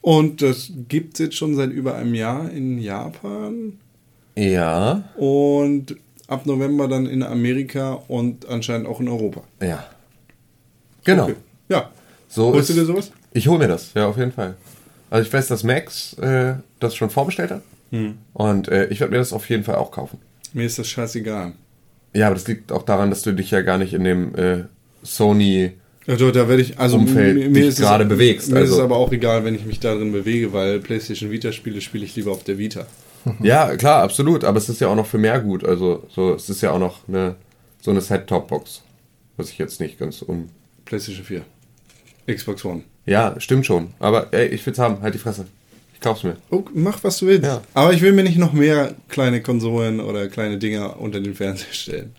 [0.05, 3.79] Und das gibt es jetzt schon seit über einem Jahr in Japan.
[4.37, 5.03] Ja.
[5.17, 5.97] Und
[6.29, 9.41] ab November dann in Amerika und anscheinend auch in Europa.
[9.63, 9.87] Ja.
[11.05, 11.25] Genau.
[11.25, 11.37] Okay.
[11.71, 11.91] Ja.
[12.29, 13.13] So Holst du ist- dir sowas?
[13.33, 14.57] Ich hole mir das, ja, auf jeden Fall.
[15.09, 17.63] Also ich weiß, dass Max äh, das schon vorbestellt hat.
[17.91, 18.19] Hm.
[18.35, 20.19] Und äh, ich werde mir das auf jeden Fall auch kaufen.
[20.53, 21.53] Mir ist das scheißegal.
[22.13, 24.65] Ja, aber das liegt auch daran, dass du dich ja gar nicht in dem äh,
[25.03, 25.73] Sony.
[26.07, 28.97] Also da werde ich, also Umfeld mir, ist gerade bewegst, Mir ist also- es aber
[28.97, 32.45] auch egal, wenn ich mich darin bewege, weil PlayStation Vita Spiele spiele ich lieber auf
[32.45, 32.87] der Vita.
[33.41, 34.45] Ja, klar, absolut.
[34.45, 35.65] Aber es ist ja auch noch für mehr gut.
[35.65, 37.37] Also so, es ist ja auch noch eine
[37.81, 38.83] so eine Set-Top-Box.
[39.39, 40.51] Was ich jetzt nicht ganz um.
[40.85, 41.43] PlayStation 4.
[42.27, 42.83] Xbox One.
[43.07, 43.95] Ja, stimmt schon.
[43.99, 45.01] Aber ey, ich will's haben.
[45.01, 45.47] Halt die Fresse.
[45.95, 46.37] Ich kauf's mir.
[46.51, 47.45] Oh, mach was du willst.
[47.45, 47.63] Ja.
[47.73, 51.73] Aber ich will mir nicht noch mehr kleine Konsolen oder kleine Dinger unter den Fernseher
[51.73, 52.13] stellen.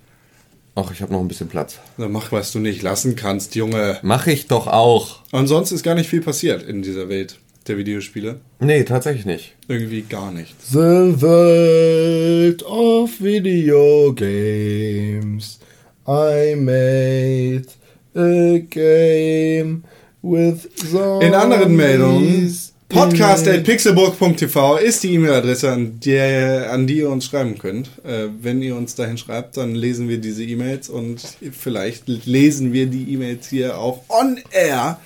[0.78, 1.80] Ach, ich habe noch ein bisschen Platz.
[1.98, 3.98] Also mach, was du nicht lassen kannst, Junge.
[4.02, 5.22] Mach ich doch auch.
[5.32, 8.42] Und sonst ist gar nicht viel passiert in dieser Welt der Videospiele.
[8.60, 9.56] Nee, tatsächlich nicht.
[9.70, 10.72] Irgendwie gar nichts.
[10.72, 15.60] The World of Video Games.
[16.06, 17.68] I made
[18.14, 19.86] a game
[20.22, 21.28] with zombies.
[21.28, 22.52] In anderen Meldungen.
[22.90, 27.90] podcast.pixelburg.tv ist die E-Mail-Adresse, an, der- an die ihr uns schreiben könnt.
[28.06, 31.22] Äh, wenn ihr uns dahin schreibt, dann lesen wir diese E-Mails und
[31.52, 35.00] vielleicht lesen wir die E-Mails hier auch on air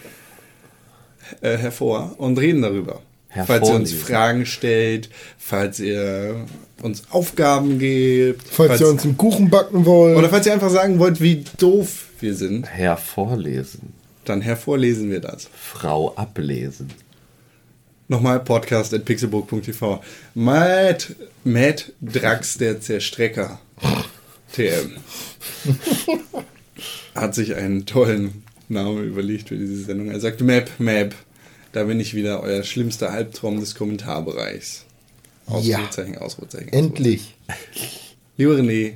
[1.42, 3.02] äh, hervor und reden darüber.
[3.46, 3.94] Falls ihr uns.
[3.94, 6.48] Fragen stellt, falls ihr
[6.82, 10.18] uns Aufgaben gebt, Falls ihr uns einen Kuchen backen wollt.
[10.18, 13.94] oder falls ihr einfach sagen wollt, wie doof wir sind, Hervorlesen.
[14.26, 15.48] dann hervorlesen wir das.
[15.56, 16.90] Frau ablesen.
[18.10, 20.02] Nochmal podcast at pixelburg.tv.
[20.34, 23.60] Matt, Matt Drax, der Zerstrecker.
[24.52, 24.98] TM.
[27.14, 30.10] Hat sich einen tollen Namen überlegt für diese Sendung.
[30.10, 31.14] Er sagt Map, Map.
[31.72, 34.86] Da bin ich wieder euer schlimmster Albtraum des Kommentarbereichs.
[35.46, 36.74] Ausrufezeichen, Ausrufezeichen.
[36.74, 37.36] Endlich.
[38.38, 38.94] Lieber René,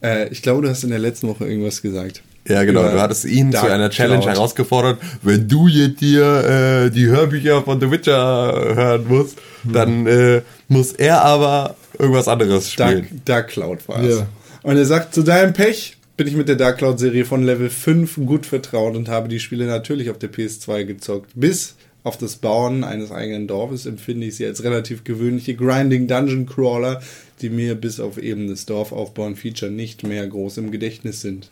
[0.00, 2.22] äh, ich glaube, du hast in der letzten Woche irgendwas gesagt.
[2.48, 2.82] Ja, genau.
[2.82, 4.34] Du hattest ihn Dark zu einer Challenge Cloud.
[4.34, 4.98] herausgefordert.
[5.22, 10.92] Wenn du jetzt dir äh, die Hörbücher von The Witcher hören musst, dann äh, muss
[10.92, 13.22] er aber irgendwas anderes Dark, spielen.
[13.24, 14.18] Dark Cloud war es.
[14.18, 14.26] Ja.
[14.62, 18.16] Und er sagt, zu deinem Pech bin ich mit der Dark Cloud-Serie von Level 5
[18.26, 21.30] gut vertraut und habe die Spiele natürlich auf der PS2 gezockt.
[21.34, 26.46] Bis auf das Bauen eines eigenen Dorfes empfinde ich sie als relativ gewöhnliche Grinding Dungeon
[26.46, 27.00] Crawler,
[27.40, 31.50] die mir bis auf eben das Dorfaufbauen Feature nicht mehr groß im Gedächtnis sind.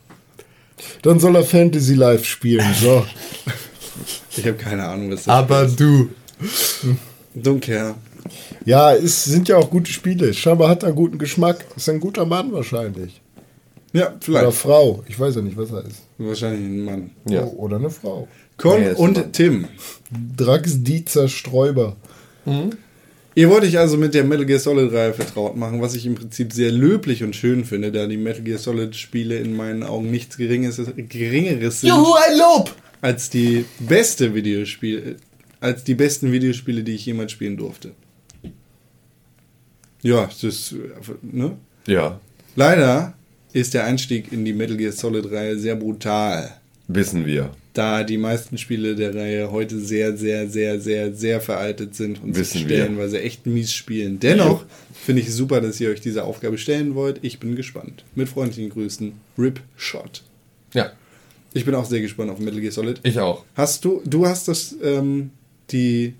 [1.01, 2.65] Dann soll er Fantasy Live spielen.
[2.79, 3.05] So.
[4.37, 6.09] Ich habe keine Ahnung, was das Aber du.
[6.41, 6.85] ist.
[7.35, 7.95] Don't care.
[8.65, 10.33] Ja, es sind ja auch gute Spiele.
[10.33, 11.65] Scheinbar hat er einen guten Geschmack.
[11.75, 13.21] Ist ein guter Mann wahrscheinlich.
[13.93, 14.53] Ja, Oder vielleicht.
[14.53, 15.03] Frau.
[15.07, 16.03] Ich weiß ja nicht, was er ist.
[16.17, 17.11] Wahrscheinlich ein Mann.
[17.27, 17.43] Ja.
[17.43, 18.27] Oh, oder eine Frau.
[18.57, 19.33] Con Nee, und.
[19.33, 19.67] Tim.
[20.37, 21.97] Drax Diezer Sträuber.
[23.33, 26.15] Ihr wollt euch also mit der Metal Gear Solid Reihe vertraut machen, was ich im
[26.15, 30.11] Prinzip sehr löblich und schön finde, da die Metal Gear Solid Spiele in meinen Augen
[30.11, 32.75] nichts Geringes, Geringeres sind ein Lob!
[32.99, 35.15] als die beste Videospiele,
[35.59, 37.91] als die besten Videospiele, die ich jemals spielen durfte.
[40.03, 40.75] Ja, das ist,
[41.21, 41.57] ne?
[41.87, 42.19] Ja,
[42.55, 43.13] Leider
[43.53, 46.57] ist der Einstieg in die Metal Gear Solid Reihe sehr brutal.
[46.87, 47.51] wissen wir.
[47.73, 52.35] Da die meisten Spiele der Reihe heute sehr, sehr, sehr, sehr, sehr veraltet sind und
[52.35, 52.77] Wissen sich wir.
[52.77, 54.19] stellenweise echt mies spielen.
[54.19, 57.19] Dennoch finde ich es super, dass ihr euch diese Aufgabe stellen wollt.
[57.21, 58.03] Ich bin gespannt.
[58.15, 60.23] Mit freundlichen Grüßen, Rip Shot.
[60.73, 60.91] Ja,
[61.53, 62.99] Ich bin auch sehr gespannt auf Metal Gear Solid.
[63.03, 63.45] ich auch.
[63.55, 65.29] Hast du, du hast das, ähm,
[65.71, 66.13] die,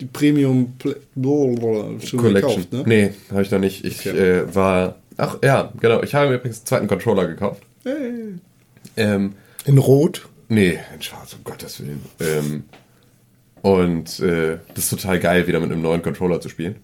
[0.00, 2.56] die Premium Pl- blablabla schon Collection.
[2.56, 2.84] gekauft, ne?
[2.86, 3.84] Nee, habe ich noch nicht.
[3.84, 4.16] Ich Okay.
[4.18, 4.96] äh, war.
[5.16, 6.02] Ach ja, genau.
[6.02, 7.62] Ich habe mir übrigens einen zweiten Controller gekauft.
[7.84, 8.34] Hey.
[8.96, 9.32] Ähm,
[9.66, 10.27] In Rot.
[10.48, 12.02] Nee, in Schwarz, um Gottes Willen.
[12.20, 12.64] Ähm,
[13.62, 16.76] und äh, das ist total geil, wieder mit einem neuen Controller zu spielen.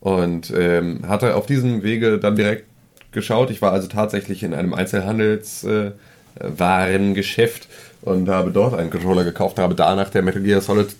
[0.00, 2.66] Und ähm, hatte auf diesem Wege dann direkt
[3.12, 3.50] geschaut.
[3.50, 9.74] Ich war also tatsächlich in einem Einzelhandelswarengeschäft äh, und habe dort einen Controller gekauft, habe
[9.74, 10.94] danach der Metal Gear Solid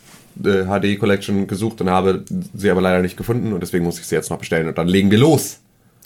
[0.44, 2.24] äh, HD Collection gesucht und habe
[2.54, 4.88] sie aber leider nicht gefunden und deswegen muss ich sie jetzt noch bestellen und dann
[4.88, 5.58] legen wir los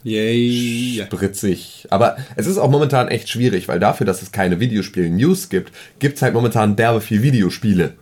[0.02, 1.04] Yay.
[1.06, 1.86] spritzig.
[1.90, 6.16] Aber es ist auch momentan echt schwierig, weil dafür, dass es keine Videospiel-News gibt, gibt
[6.16, 7.94] es halt momentan derbe viel Videospiele.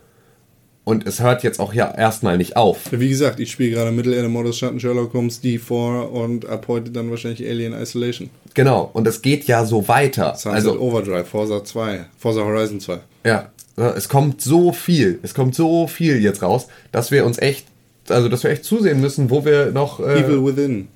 [0.85, 2.91] Und es hört jetzt auch ja erstmal nicht auf.
[2.91, 7.09] Wie gesagt, ich spiele gerade Mittelerde Modus Schatten Sherlock Holmes D4 und ab heute dann
[7.09, 8.29] wahrscheinlich Alien Isolation.
[8.53, 8.91] Genau.
[8.93, 10.35] Und es geht ja so weiter.
[10.35, 12.99] Sunset Also, Overdrive, Forza 2, Forza Horizon 2.
[13.25, 13.49] ja,
[13.95, 15.19] es kommt so viel.
[15.23, 17.65] Es kommt so viel jetzt raus, dass wir uns echt,
[18.07, 20.87] also dass wir echt zusehen müssen, wo wir noch, äh, Evil Within,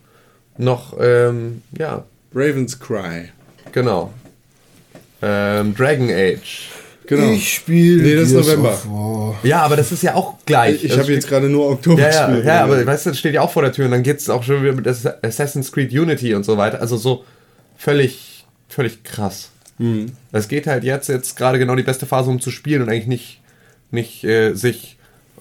[0.59, 2.03] noch, ähm, ja,
[2.35, 3.29] Raven's Cry.
[3.71, 4.13] genau.
[5.21, 6.69] Ähm, Dragon Age.
[7.07, 7.31] Genau.
[7.31, 8.03] Ich spiele.
[8.03, 9.35] Nee, das ist November.
[9.41, 10.83] Ja, aber das ist ja auch gleich.
[10.83, 12.45] ich Das habe jetzt gerade nur Oktober Ja, ja, gespielt.
[12.45, 14.43] ja, aber weißt du, das steht ja auch vor der Tür und dann geht's auch
[14.43, 16.79] schon wieder mit Ass- Assassin's Creed Unity und so weiter.
[16.81, 17.25] Also so
[17.77, 19.49] völlig, völlig krass.
[19.79, 20.11] Mhm.
[20.31, 23.07] Es geht halt jetzt, jetzt gerade genau die beste Phase, um zu spielen und eigentlich
[23.07, 23.41] nicht,
[23.89, 24.97] nicht äh, sich.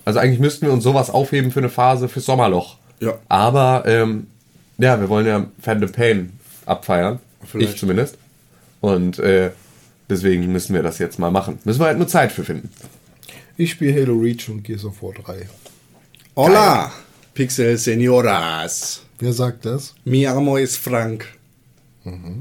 [0.06, 2.78] Also eigentlich müssten wir uns sowas aufheben für eine Phase fürs Sommerloch.
[3.00, 3.18] Ja.
[3.28, 4.26] Aber ähm,
[4.78, 7.18] ja, wir wollen ja Phantom Pain abfeiern.
[7.44, 7.74] Vielleicht.
[7.74, 8.16] Ich zumindest.
[8.80, 9.50] Und äh,
[10.08, 11.58] deswegen müssen wir das jetzt mal machen.
[11.64, 12.70] Müssen wir halt nur Zeit für finden.
[13.56, 15.48] Ich spiele Halo Reach und Gears of War 3.
[16.36, 16.92] Hola,
[17.34, 19.02] Pixel Senoras.
[19.18, 19.94] Wer sagt das?
[20.04, 21.26] Mi amo es Frank.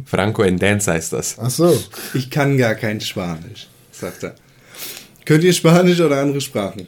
[0.05, 1.37] Franco en Dance heißt das.
[1.39, 1.77] Ach so.
[2.13, 4.35] Ich kann gar kein Spanisch, sagt er.
[5.25, 6.87] Könnt ihr Spanisch oder andere Sprachen?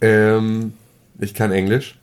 [0.00, 0.74] Ähm,
[1.18, 1.98] ich kann Englisch.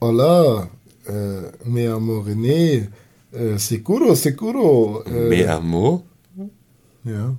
[0.00, 0.68] Hola,
[1.06, 2.88] äh, me amo René.
[3.32, 5.02] Äh, seguro, seguro.
[5.04, 6.04] Äh, Me amo.
[7.04, 7.36] Ja.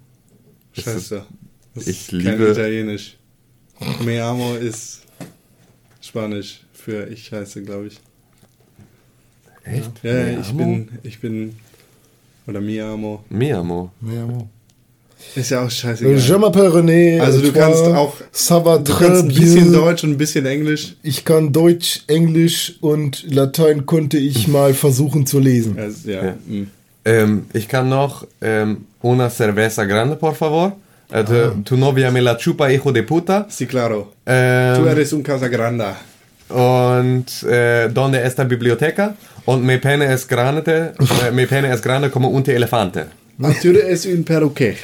[0.73, 1.26] Scheiße.
[1.73, 3.18] Das ich ist kein liebe- Italienisch.
[4.06, 5.02] Me amo ist
[6.02, 7.99] Spanisch für ich heiße, glaube ich.
[9.64, 10.03] Echt?
[10.03, 11.56] Ja, Me ich bin, ich bin,
[12.48, 13.23] oder mi amo.
[13.30, 13.91] Me amo.
[14.02, 14.49] Me amo.
[15.36, 16.16] Ist ja auch scheißegal.
[16.18, 17.20] Je m'appelle René.
[17.22, 19.72] Also du kannst auch, du kannst ein bisschen.
[19.74, 20.96] Deutsch und ein bisschen Englisch.
[21.04, 25.78] Ich kann Deutsch, Englisch und Latein konnte ich mal versuchen zu lesen.
[25.78, 26.26] Also, ja.
[26.26, 26.32] Ja.
[26.48, 26.68] mm.
[27.06, 30.74] Ähm, ich kann noch ähm, una cerveza grande, por favor.
[31.12, 33.46] Äh, tu- Tu novia me la chupa, hijo de puta.
[33.50, 34.12] Sí, claro.
[34.26, 35.96] Du Ähm, eres un casa grande.
[36.50, 39.16] und äh, donde está biblioteca?
[39.46, 40.94] Und me pene es grande,
[41.28, 43.06] äh, me pene es grande como un elefante.
[43.61, 44.76] Tu eres un perroquet.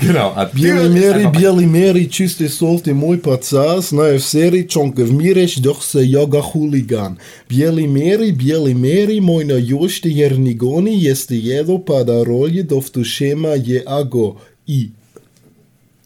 [0.00, 0.34] genau.
[0.54, 7.14] Bielimeri, bielimeri, čiste solte moj pacas, na seri čonkev mireš, doch se joga huligan.
[7.48, 14.34] Bielimeri, bielimeri, moj na jošte jernigoni, jeste jedo pada rolje, doftu šema je ago
[14.66, 14.88] i.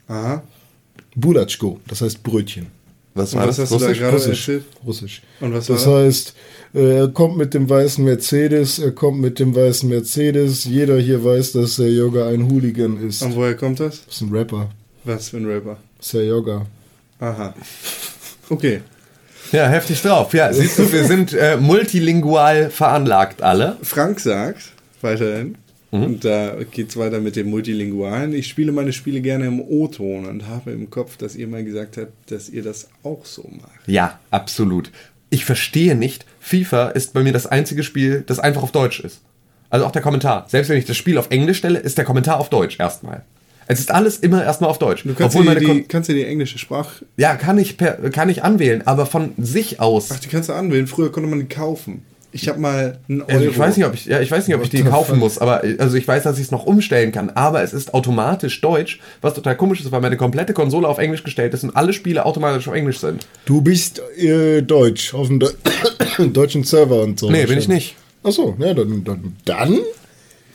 [0.09, 0.43] Aha.
[1.15, 2.67] Bulatschko, das heißt Brötchen.
[3.15, 3.71] Was war was das?
[3.71, 3.99] hast du da Russisch?
[3.99, 4.51] gerade Russisch.
[4.87, 5.23] Russisch.
[5.41, 6.35] Und was Das war heißt,
[6.77, 10.65] er kommt mit dem weißen Mercedes, er kommt mit dem weißen Mercedes.
[10.65, 13.23] Jeder hier weiß, dass der Yoga ein Hooligan ist.
[13.23, 14.05] Und woher kommt das?
[14.07, 14.71] Das ist ein Rapper.
[15.05, 15.79] Was für ein Rapper?
[15.99, 16.67] Das ist der Yoga.
[17.21, 17.55] Aha.
[18.51, 18.81] Okay.
[19.53, 20.35] Ja, heftig drauf.
[20.35, 23.77] Ja, siehst du, wir sind äh, multilingual veranlagt alle.
[23.83, 24.73] Frank sagt
[25.03, 25.57] weiterhin,
[25.93, 26.03] Mhm.
[26.03, 30.49] und da geht's weiter mit dem Multilingualen, ich spiele meine Spiele gerne im O-Ton und
[30.49, 33.87] habe im Kopf, dass ihr mal gesagt habt, dass ihr das auch so macht.
[33.87, 34.91] Ja, absolut.
[35.31, 39.21] Ich verstehe nicht, FIFA ist bei mir das einzige Spiel, das einfach auf Deutsch ist.
[39.69, 40.47] Also auch der Kommentar.
[40.49, 43.25] Selbst wenn ich das Spiel auf Englisch stelle, ist der Kommentar auf Deutsch erstmal.
[43.69, 45.03] Es ist alles immer erstmal auf Deutsch.
[45.03, 47.77] Du kannst, Obwohl dir meine die, Kon kannst dir die englische Sprache, ja, kann ich,
[47.77, 50.11] per, kann ich anwählen, aber von sich aus.
[50.13, 50.87] ach, die kannst du anwählen.
[50.87, 52.03] Früher konnte man die kaufen.
[52.37, 53.31] Ich habe mal einen Euro.
[53.33, 55.39] Also ich weiß nicht, ob ich, ja, ich weiß nicht, ob ich die kaufen muss,
[55.39, 57.31] aber also ich weiß, dass ich es noch umstellen kann.
[57.31, 61.25] Aber es ist automatisch Deutsch, was total komisch ist, weil meine komplette Konsole auf Englisch
[61.25, 63.27] gestellt ist und alle Spiele automatisch auf Englisch sind.
[63.47, 65.49] Du bist äh, Deutsch, auf dem Deu
[66.33, 67.31] deutschen Server und so.
[67.31, 67.97] Nee, bin ich nicht.
[68.23, 69.79] Achso, ja, dann, dann, dann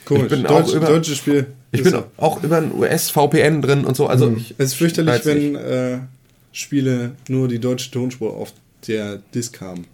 [0.05, 0.23] Komisch.
[0.23, 1.47] Ich bin Deutsch, auch über- deutsches Spiel.
[1.71, 2.03] Ich bin so.
[2.17, 4.07] auch über ein US-VPN drin und so.
[4.07, 5.99] Also ich, Es ist fürchterlich, wenn äh,
[6.51, 8.53] Spiele nur die deutsche Tonspur auf
[8.87, 9.85] der Disk haben.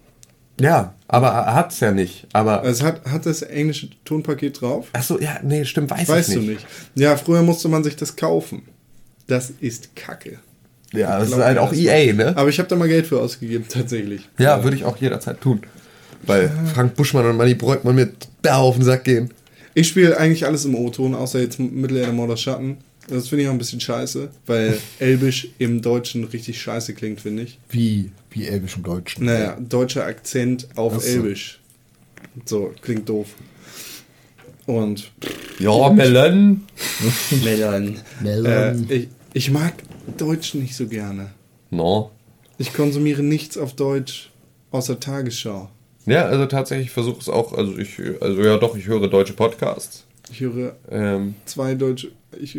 [0.60, 2.26] Ja, aber er hat's ja nicht.
[2.32, 2.62] Aber.
[2.62, 4.88] Also hat, hat das englische Tonpaket drauf?
[4.92, 6.50] Achso, ja, nee, stimmt, weiß Weißt ich du nicht.
[6.50, 6.66] nicht.
[6.94, 8.62] Ja, früher musste man sich das kaufen.
[9.26, 10.38] Das ist Kacke.
[10.92, 12.34] Ja, das ist halt auch EA, ne?
[12.36, 14.28] Aber ich habe da mal Geld für ausgegeben, tatsächlich.
[14.38, 15.60] Ja, würde ich auch jederzeit tun.
[16.22, 18.10] Weil Frank Buschmann und Manny Breukmann mir
[18.42, 19.32] da auf den Sack gehen.
[19.74, 22.78] Ich spiele eigentlich alles im O-Ton, außer jetzt Mittelerde Mordor Schatten.
[23.06, 27.44] Das finde ich auch ein bisschen scheiße, weil Elbisch im Deutschen richtig scheiße klingt, finde
[27.44, 27.58] ich.
[27.70, 29.24] wie, wie Elbisch im Deutschen.
[29.26, 31.08] Naja, deutscher Akzent auf Ach so.
[31.08, 31.60] Elbisch.
[32.44, 33.28] So, klingt doof.
[34.66, 35.10] Und
[35.58, 36.62] Ja, Melon.
[37.42, 37.96] Melon.
[38.20, 38.86] Äh, Melon.
[38.90, 39.74] ich, ich mag
[40.16, 41.30] Deutsch nicht so gerne.
[41.70, 42.10] No.
[42.58, 44.30] Ich konsumiere nichts auf Deutsch
[44.70, 45.70] außer Tagesschau.
[46.06, 50.04] Ja, also tatsächlich versuche es auch, also ich, also ja doch, ich höre deutsche Podcasts.
[50.30, 52.10] Ich höre Ähm, zwei deutsche.
[52.38, 52.58] Ich,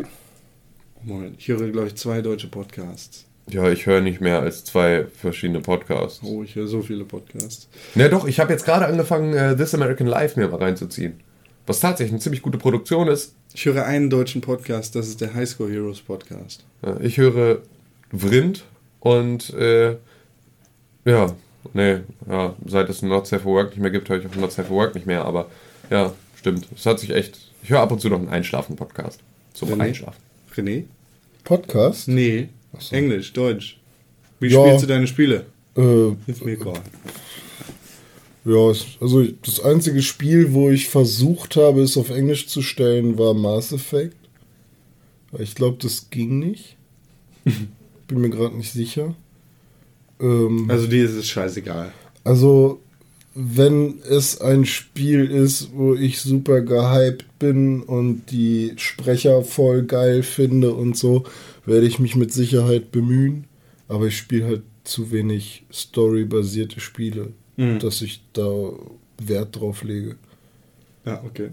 [1.02, 3.24] Moment, ich höre, glaube ich, zwei deutsche Podcasts.
[3.48, 6.20] Ja, ich höre nicht mehr als zwei verschiedene Podcasts.
[6.22, 7.68] Oh, ich höre so viele Podcasts.
[7.94, 11.20] Ja doch, ich habe jetzt gerade angefangen, äh, This American Life mir mal reinzuziehen.
[11.66, 13.34] Was tatsächlich eine ziemlich gute Produktion ist.
[13.54, 16.64] Ich höre einen deutschen Podcast, das ist der High School Heroes Podcast.
[17.00, 17.62] Ich höre
[18.12, 18.64] Vrind
[19.00, 19.96] und äh,
[21.04, 21.34] ja,
[21.72, 21.98] nee,
[22.28, 24.68] ja, seit es Not Safe for Work nicht mehr gibt, höre ich auch Not Safe
[24.68, 25.46] for Work nicht mehr, aber
[25.90, 26.66] ja, stimmt.
[26.74, 27.38] Es hat sich echt.
[27.62, 29.20] Ich höre ab und zu noch einen Einschlafen-Podcast.
[29.54, 29.80] Zum René?
[29.82, 30.20] Einschlafen.
[30.54, 30.84] René?
[31.44, 32.08] Podcast?
[32.08, 32.48] Nee.
[32.90, 33.78] Englisch, Deutsch.
[34.38, 34.64] Wie Ja.
[34.64, 35.46] spielst du deine Spiele?
[35.76, 35.80] Äh,
[36.26, 36.80] Hilf mir gerade.
[38.44, 43.34] ja, also das einzige Spiel, wo ich versucht habe, es auf Englisch zu stellen, war
[43.34, 44.16] Mass Effect.
[45.38, 46.76] Ich glaube, das ging nicht.
[48.08, 49.14] Bin mir gerade nicht sicher.
[50.20, 51.92] Ähm, Also dir ist es scheißegal.
[52.24, 52.80] Also,
[53.34, 60.22] wenn es ein Spiel ist, wo ich super gehypt bin und die Sprecher voll geil
[60.24, 61.24] finde und so,
[61.70, 63.44] werde ich mich mit Sicherheit bemühen.
[63.88, 67.32] Aber ich spiele halt zu wenig storybasierte Spiele,
[67.78, 68.72] dass ich da
[69.22, 70.16] Wert drauf lege.
[71.04, 71.50] Ja, okay.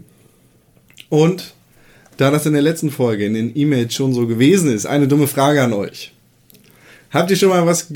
[1.08, 1.54] Und
[2.16, 5.26] da das in der letzten Folge in den E-Mails schon so gewesen ist, eine dumme
[5.26, 6.12] Frage an euch.
[7.10, 7.92] Habt ihr schon mal was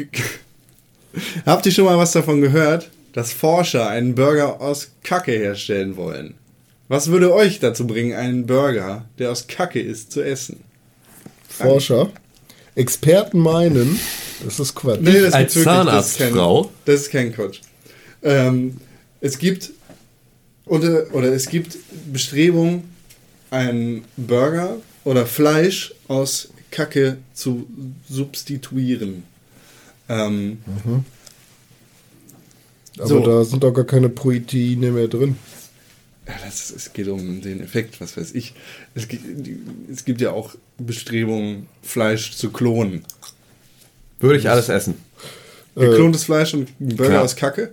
[1.46, 6.34] Habt ihr schon mal was davon gehört, dass Forscher einen Burger aus Kacke herstellen wollen?
[6.88, 10.60] Was würde euch dazu bringen, einen Burger, der aus Kacke ist, zu essen?
[11.58, 12.10] Forscher,
[12.74, 13.98] Experten meinen,
[14.44, 15.00] das ist Quatsch.
[15.02, 16.70] Nee, das Als wirklich, das ist kein- Zahnarztfrau?
[16.84, 17.60] Das ist kein Quatsch.
[18.22, 18.76] Ähm,
[19.20, 19.70] es gibt
[20.66, 21.76] oder, oder es gibt
[22.12, 22.84] Bestrebungen,
[23.50, 27.66] einen Burger oder Fleisch aus Kacke zu
[28.08, 29.24] substituieren.
[30.08, 30.58] Ähm,
[32.98, 33.20] Aber so.
[33.20, 35.36] da sind auch gar keine Proteine mehr drin.
[36.26, 38.54] Ja, das, es geht um den Effekt, was weiß ich.
[38.94, 39.24] Es gibt,
[39.90, 43.04] es gibt ja auch Bestrebungen, Fleisch zu klonen.
[44.20, 44.94] Würde ich alles essen.
[45.74, 47.22] Geklontes Fleisch und ein Burger klar.
[47.22, 47.70] aus Kacke?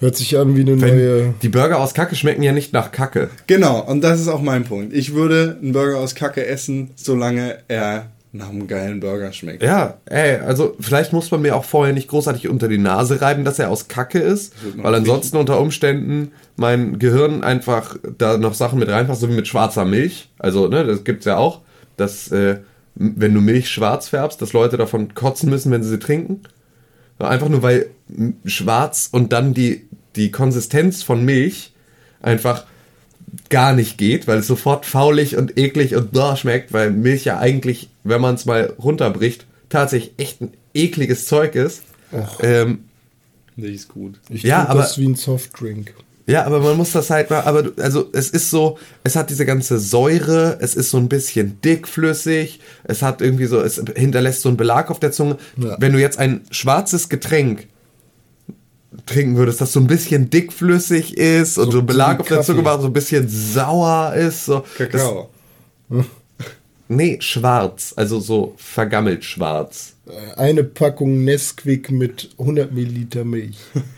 [0.00, 1.34] Hört sich an wie eine Wenn, neue.
[1.42, 3.30] die Burger aus Kacke schmecken ja nicht nach Kacke.
[3.46, 4.94] Genau, und das ist auch mein Punkt.
[4.94, 9.62] Ich würde einen Burger aus Kacke essen, solange er nach einem geilen Burger schmeckt.
[9.62, 13.44] Ja, ey, also vielleicht muss man mir auch vorher nicht großartig unter die Nase reiben,
[13.44, 18.78] dass er aus Kacke ist, weil ansonsten unter Umständen mein Gehirn einfach da noch Sachen
[18.78, 20.30] mit reinpasst, so wie mit schwarzer Milch.
[20.38, 21.60] Also, ne, das gibt's ja auch,
[21.96, 22.58] dass äh,
[22.94, 26.42] wenn du Milch schwarz färbst, dass Leute davon kotzen müssen, wenn sie sie trinken.
[27.18, 27.90] Einfach nur weil
[28.44, 31.72] schwarz und dann die, die Konsistenz von Milch
[32.22, 32.64] einfach
[33.50, 37.38] gar nicht geht, weil es sofort faulig und eklig und blah schmeckt, weil Milch ja
[37.38, 41.82] eigentlich, wenn man es mal runterbricht, tatsächlich echt ein ekliges Zeug ist.
[42.40, 42.80] Ähm,
[43.56, 44.20] Die ist gut.
[44.30, 45.92] Ich Ja, aber- das wie ein Softdrink.
[46.26, 49.30] ja, aber man muss das halt mal, aber du- also es ist so, es hat
[49.30, 54.42] diese ganze Säure, es ist so ein bisschen dickflüssig, es hat irgendwie so, es hinterlässt
[54.42, 55.36] so einen Belag auf der Zunge.
[55.56, 55.76] Ja.
[55.80, 57.66] Wenn du jetzt ein schwarzes Getränk
[59.06, 62.28] trinken würdest, das so ein bisschen dickflüssig ist und So- so, einen Belag so auf
[62.28, 64.64] der Zunge macht, so ein bisschen sauer ist, so.
[64.76, 65.28] Kakao.
[65.90, 66.06] Das,
[66.88, 69.94] nee, schwarz, also so vergammelt schwarz.
[70.06, 73.58] Äh, Eine Packung Nesquik mit 100 Milliliter Milch.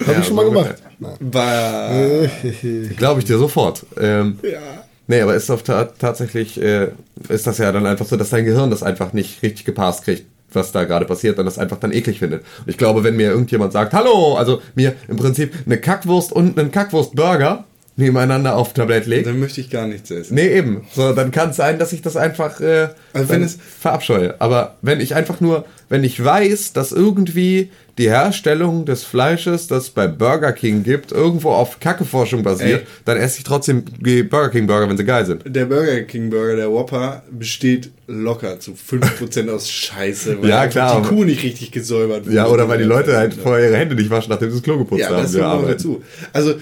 [0.00, 0.74] Habe Ja, ich schon mal so gemacht.
[2.96, 3.86] Glaube ich dir sofort.
[4.00, 4.58] Ähm, Ja.
[5.06, 6.88] Nee, aber ist doch ta tatsächlich, äh,
[7.28, 10.24] ist das ja dann einfach so, dass dein Gehirn das einfach nicht richtig gepasst kriegt,
[10.54, 12.42] was da gerade passiert und das einfach dann eklig findet.
[12.42, 16.58] Und ich glaube, wenn mir irgendjemand sagt, hallo, also mir im Prinzip eine Kackwurst und
[16.58, 17.64] einen Kackwurst-Burger
[17.96, 20.34] nebeneinander auf Tablett legt, Dann möchte ich gar nichts essen.
[20.34, 23.56] nee, eben, so, dann kann es sein, dass ich das einfach äh, Also wenn es-
[23.80, 24.34] verabscheue.
[24.40, 29.90] Aber wenn ich einfach nur, wenn ich weiß, dass irgendwie die Herstellung des Fleisches, das
[29.90, 32.86] bei Burger King gibt, irgendwo auf Kackeforschung basiert, Ey.
[33.04, 35.42] dann esse ich trotzdem die Burger King Burger, wenn sie geil sind.
[35.46, 41.00] Der Burger King Burger, der Whopper, besteht locker zu 5% aus Scheiße, weil Ja, klar,
[41.02, 42.34] die Kuh nicht richtig gesäubert wurde.
[42.34, 44.76] Ja, oder weil die Leute halt vorher ihre Hände nicht waschen, nachdem sie das Klo
[44.78, 45.22] geputzt Ja, haben.
[45.22, 46.02] das wir kommt noch dazu.
[46.32, 46.54] Also,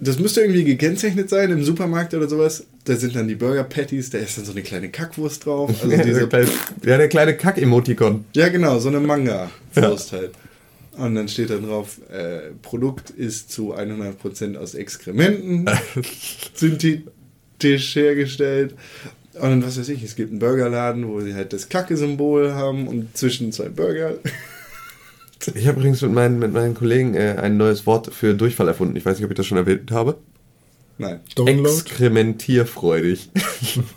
[0.00, 2.64] das müsste irgendwie gekennzeichnet sein im Supermarkt oder sowas.
[2.84, 5.70] Da sind dann die Burger Patties, da ist dann so eine kleine Kackwurst drauf.
[5.82, 6.50] Also Ja, diese, der kleine,
[6.84, 8.24] ja, der kleine Kack-Emotikon.
[8.34, 10.32] ja, genau, so eine Manga-Wurst halt.
[10.96, 15.66] Und dann steht da drauf, äh, Produkt ist zu 100% aus Exkrementen
[16.54, 18.74] synthetisch hergestellt.
[19.34, 22.88] Und dann, was weiß ich, es gibt einen Burgerladen, wo sie halt das Kacke-Symbol haben
[22.88, 24.14] und zwischen zwei Burger.
[25.54, 28.96] Ich habe übrigens mit meinen, mit meinen Kollegen äh, ein neues Wort für Durchfall erfunden.
[28.96, 30.16] Ich weiß nicht, ob ich das schon erwähnt habe.
[30.98, 31.20] Nein.
[31.36, 31.68] Download.
[31.68, 33.30] Exkrementierfreudig.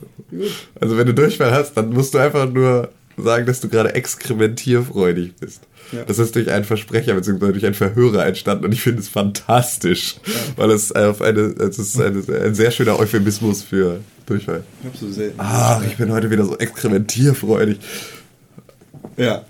[0.79, 5.35] also wenn du Durchfall hast, dann musst du einfach nur sagen, dass du gerade exkrementierfreudig
[5.35, 5.61] bist.
[5.91, 6.03] Ja.
[6.03, 7.51] Das ist durch einen Versprecher bzw.
[7.51, 10.15] durch einen Verhörer entstanden und ich finde es fantastisch,
[10.55, 14.63] weil es auf eine, es ist eine, ein sehr schöner Euphemismus für Durchfall.
[14.81, 15.35] Ich hab so selten.
[15.37, 17.79] Ach, ich bin heute wieder so exkrementierfreudig.
[19.17, 19.43] Ja.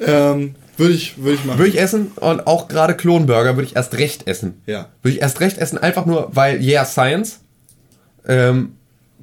[0.00, 1.58] Ähm, würde ich, würde ich machen.
[1.58, 4.60] Würde ich essen und auch gerade Klonburger würde ich erst recht essen.
[4.66, 4.88] Ja.
[5.02, 7.40] Würde ich erst recht essen, einfach nur, weil, yeah, Science,
[8.26, 8.72] ähm,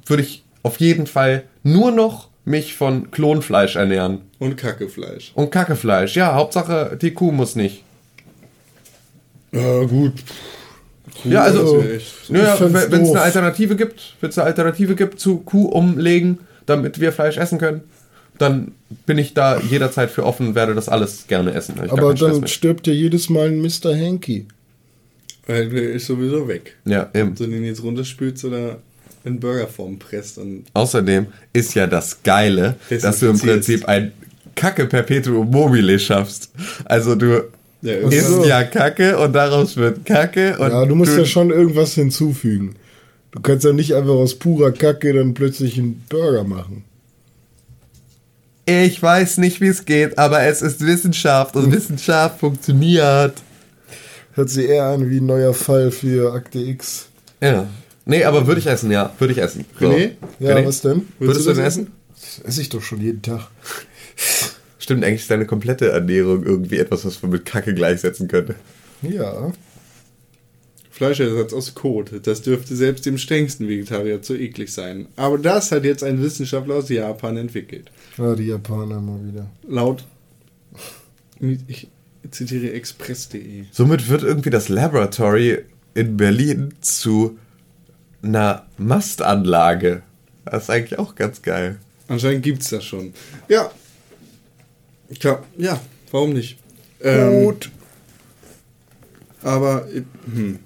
[0.06, 4.22] würde ich auf jeden Fall nur noch mich von Klonfleisch ernähren.
[4.38, 5.32] Und Kackefleisch.
[5.34, 6.16] Und Kackefleisch.
[6.16, 7.84] Ja, Hauptsache, die Kuh muss nicht.
[9.52, 10.14] Ja, gut.
[11.24, 11.84] Ja, also,
[12.28, 17.00] naja, wenn es eine Alternative gibt, wenn es eine Alternative gibt zu Kuh umlegen, damit
[17.00, 17.82] wir Fleisch essen können,
[18.38, 18.72] dann
[19.06, 21.74] bin ich da jederzeit für offen und werde das alles gerne essen.
[21.84, 23.94] Ich Aber dann stirbt ja jedes Mal ein Mr.
[23.94, 24.46] Hanky.
[25.46, 26.76] Weil der ist sowieso weg.
[26.84, 27.30] Ja, eben.
[27.30, 28.78] Ob du den jetzt runterspülst oder
[29.24, 30.38] in Burgerform presst.
[30.38, 33.38] Und Außerdem ist ja das Geile, dass du im.
[33.38, 34.12] Prinzip ein
[34.54, 36.50] Kacke Perpetuum mobile schaffst.
[36.84, 37.44] Also du
[37.80, 40.58] Ja, isst ja Kacke und daraus wird Kacke.
[40.58, 42.74] Und Ja, du musst ja schon irgendwas hinzufügen.
[43.30, 46.84] Du kannst ja nicht einfach aus purer Kacke dann plötzlich einen Burger machen.
[48.70, 53.32] Ich weiß nicht, wie es geht, aber es ist Wissenschaft und Wissenschaft funktioniert.
[54.34, 57.06] Hört sich eher an wie ein neuer Fall für Akte X.
[57.40, 57.66] Ja.
[58.04, 59.10] Nee, aber würde ich essen, ja.
[59.18, 59.64] Würde ich essen.
[59.80, 59.88] So.
[59.88, 60.10] René?
[60.38, 60.66] Ja, René?
[60.66, 61.08] was denn?
[61.18, 61.92] Würdest du denn essen?
[62.14, 63.48] Das esse ich doch schon jeden Tag.
[64.78, 68.54] Stimmt, eigentlich ist deine komplette Ernährung irgendwie etwas, was man mit Kacke gleichsetzen könnte.
[69.00, 69.50] Ja.
[70.98, 72.10] Fleischersatz aus Kot.
[72.24, 75.06] Das dürfte selbst dem strengsten Vegetarier zu eklig sein.
[75.14, 77.92] Aber das hat jetzt ein Wissenschaftler aus Japan entwickelt.
[78.16, 79.48] Ja, die Japaner mal wieder.
[79.68, 80.04] Laut,
[81.68, 81.86] ich
[82.32, 83.66] zitiere express.de.
[83.70, 85.58] Somit wird irgendwie das Laboratory
[85.94, 87.38] in Berlin zu
[88.20, 90.02] einer Mastanlage.
[90.46, 91.78] Das ist eigentlich auch ganz geil.
[92.08, 93.14] Anscheinend gibt es das schon.
[93.48, 93.70] Ja.
[95.20, 95.80] Klar, ja,
[96.10, 96.58] warum nicht?
[97.00, 97.70] Ähm, Gut.
[99.42, 100.02] Aber äh,
[100.34, 100.58] hm.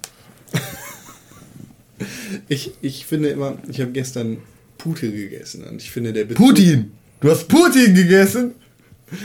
[2.49, 4.39] Ich, ich finde immer, ich habe gestern
[4.79, 6.93] Pute gegessen und ich finde der Bezug, Putin!
[7.21, 8.53] Du hast Putin gegessen?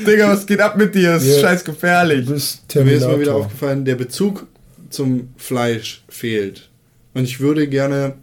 [0.05, 1.13] Digga, was geht ab mit dir?
[1.13, 1.41] Das ist Ja.
[1.41, 2.25] scheiß gefährlich.
[2.27, 4.45] Du bist Mir ist mal wieder aufgefallen, der Bezug
[4.89, 6.69] zum Fleisch fehlt.
[7.13, 8.15] Und ich würde gerne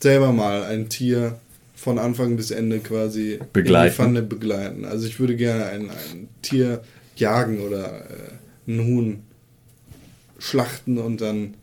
[0.00, 1.38] selber mal ein Tier
[1.74, 3.86] von Anfang bis Ende quasi Begleiten.
[3.86, 4.84] in die Pfanne begleiten.
[4.84, 6.82] Also ich würde gerne ein, ein Tier
[7.16, 9.22] jagen oder äh, ein Huhn
[10.38, 11.54] schlachten und dann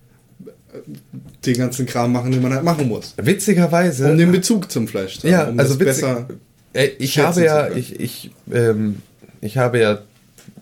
[1.46, 3.14] den ganzen Kram machen, den man halt machen muss.
[3.18, 4.12] Witzigerweise.
[4.12, 6.28] Um den Bezug zum Fleisch zu ja, haben, um also witzig, besser.
[6.74, 9.02] Ey, ich habe ja, ich, ich, ähm,
[9.42, 10.02] ich habe ja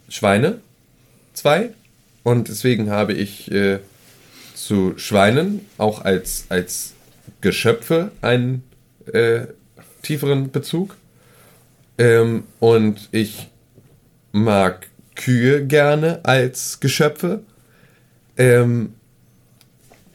[0.09, 0.59] Schweine,
[1.33, 1.69] zwei,
[2.23, 3.79] und deswegen habe ich äh,
[4.55, 6.93] zu Schweinen auch als, als
[7.41, 8.63] Geschöpfe einen
[9.11, 9.41] äh,
[10.01, 10.97] tieferen Bezug.
[11.97, 13.49] Ähm, und ich
[14.31, 17.41] mag Kühe gerne als Geschöpfe.
[18.38, 18.93] Ähm,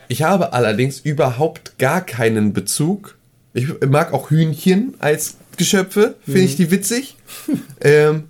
[0.09, 3.16] ich habe allerdings überhaupt gar keinen Bezug.
[3.55, 7.16] Ich mag auch Hühnchen als Geschöpfe, finde ich die witzig.
[7.81, 8.24] ähm,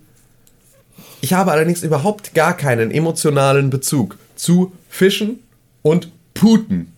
[1.21, 5.39] ich habe allerdings überhaupt gar keinen emotionalen Bezug zu Fischen
[5.81, 6.93] und Puten.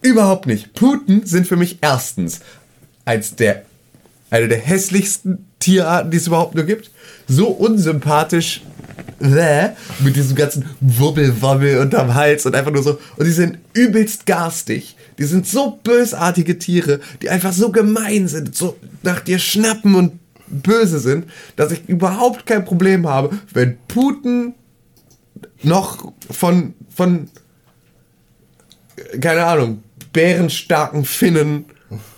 [0.00, 0.74] Überhaupt nicht.
[0.74, 2.40] Puten sind für mich erstens
[3.04, 3.64] eins der,
[4.30, 6.90] eine der hässlichsten Tierarten, die es überhaupt nur gibt.
[7.26, 8.62] So unsympathisch.
[10.00, 12.98] Mit diesem ganzen Wubbelwabbel unterm Hals und einfach nur so.
[13.16, 14.96] Und die sind übelst garstig.
[15.18, 20.12] Die sind so bösartige Tiere, die einfach so gemein sind, so nach dir schnappen und
[20.46, 21.26] böse sind,
[21.56, 24.54] dass ich überhaupt kein Problem habe, wenn Puten
[25.62, 27.28] noch von, von
[29.20, 29.82] keine Ahnung,
[30.12, 31.66] bärenstarken Finnen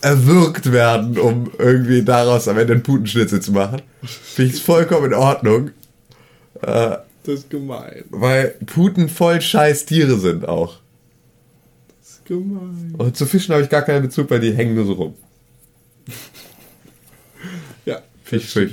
[0.01, 3.83] erwürgt werden, um irgendwie daraus am Ende einen Putenschnitzel zu machen.
[4.03, 5.71] Finde ich vollkommen in Ordnung,
[6.63, 8.05] Das ist gemein.
[8.11, 10.79] weil Puten voll scheiß Tiere sind auch.
[12.01, 12.95] Das ist gemein.
[12.97, 15.15] Und zu Fischen habe ich gar keinen Bezug, weil die hängen nur so rum.
[17.87, 18.73] Ja, ich, find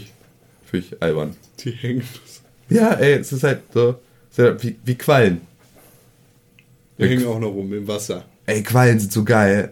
[0.73, 1.35] ich albern.
[1.59, 2.03] die hängen.
[2.69, 3.95] Ja, ey, es ist halt so,
[4.29, 5.41] ist ja wie, wie Quallen.
[6.97, 8.25] Die hängen auch noch rum im Wasser.
[8.45, 9.71] Ey, Quallen sind so geil.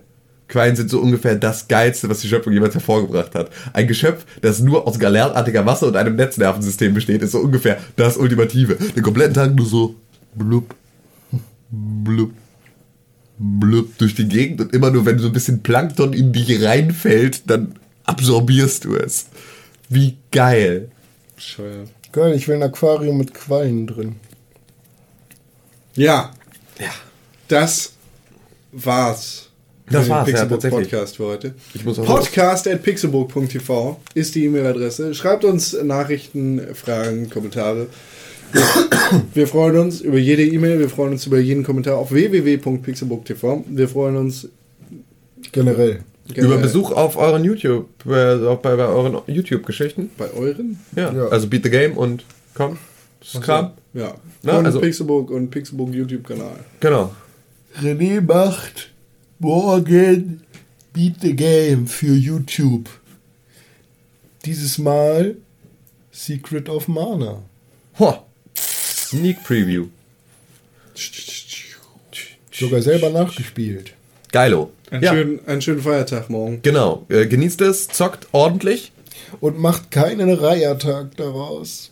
[0.56, 3.50] Quallen sind so ungefähr das Geilste, was die Schöpfung jemals hervorgebracht hat.
[3.74, 8.16] Ein Geschöpf, das nur aus galertartiger Masse und einem Netznervensystem besteht, ist so ungefähr das
[8.16, 8.76] Ultimative.
[8.76, 9.96] Den kompletten Tag nur so
[10.34, 10.74] blub,
[11.70, 12.32] blub,
[13.38, 17.50] blub durch die Gegend und immer nur, wenn so ein bisschen Plankton in dich reinfällt,
[17.50, 17.76] dann
[18.06, 19.26] absorbierst du es.
[19.90, 20.90] Wie geil.
[21.36, 21.90] Bescheuert.
[22.14, 24.16] Geil, ich will ein Aquarium mit Quallen drin.
[25.96, 26.32] Ja,
[26.80, 26.92] Ja.
[27.50, 27.92] das
[28.72, 29.45] war's.
[29.90, 30.90] Das war's, ja, tatsächlich.
[30.90, 31.54] Podcast für heute.
[31.74, 35.14] Ich muss auch Podcast at pixelbook.tv ist die E-Mail-Adresse.
[35.14, 37.88] Schreibt uns Nachrichten, Fragen, Kommentare.
[39.34, 43.66] Wir freuen uns über jede E-Mail, wir freuen uns über jeden Kommentar auf www.pixelbook.tv.
[43.68, 44.48] Wir freuen uns
[45.52, 46.00] Generell.
[46.28, 50.10] Über generell Besuch auf euren YouTube, äh, auch bei, bei euren YouTube-Geschichten.
[50.18, 50.80] bei euren.
[50.96, 51.14] Ja.
[51.14, 51.28] Ja.
[51.28, 52.78] Also Beat the Game und komm,
[53.20, 53.72] das ist Kram.
[53.94, 56.60] Ja, Na, von also- Pixelbook und Pixelbook YouTube-Kanal.
[56.80, 57.14] Genau.
[57.82, 58.92] René macht
[59.40, 60.42] morgen
[60.94, 62.90] Beat the Game für YouTube.
[64.46, 65.36] Dieses Mal
[66.12, 67.42] Secret of Mana.
[68.00, 68.26] Ho.
[68.58, 69.88] Sneak Preview.
[72.52, 73.94] Sogar selber nachgespielt.
[74.32, 74.72] Geilo.
[74.92, 76.62] Einen, Ja, schönen, einen schönen Feiertag morgen.
[76.62, 77.06] genau.
[77.10, 78.92] Äh, genießt es, zockt ordentlich.
[79.42, 81.92] Und macht keinen Reihertag daraus.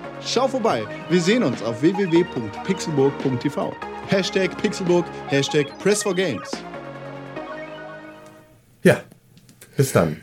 [0.25, 0.85] Schau vorbei.
[1.09, 3.73] Wir sehen uns auf www.pixelburg.tv.
[4.07, 6.49] Hashtag Pixelburg, Hashtag Press4Games.
[8.83, 9.01] Ja.
[9.77, 10.21] Bis dann.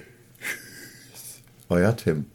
[1.68, 2.26] Euer Tim.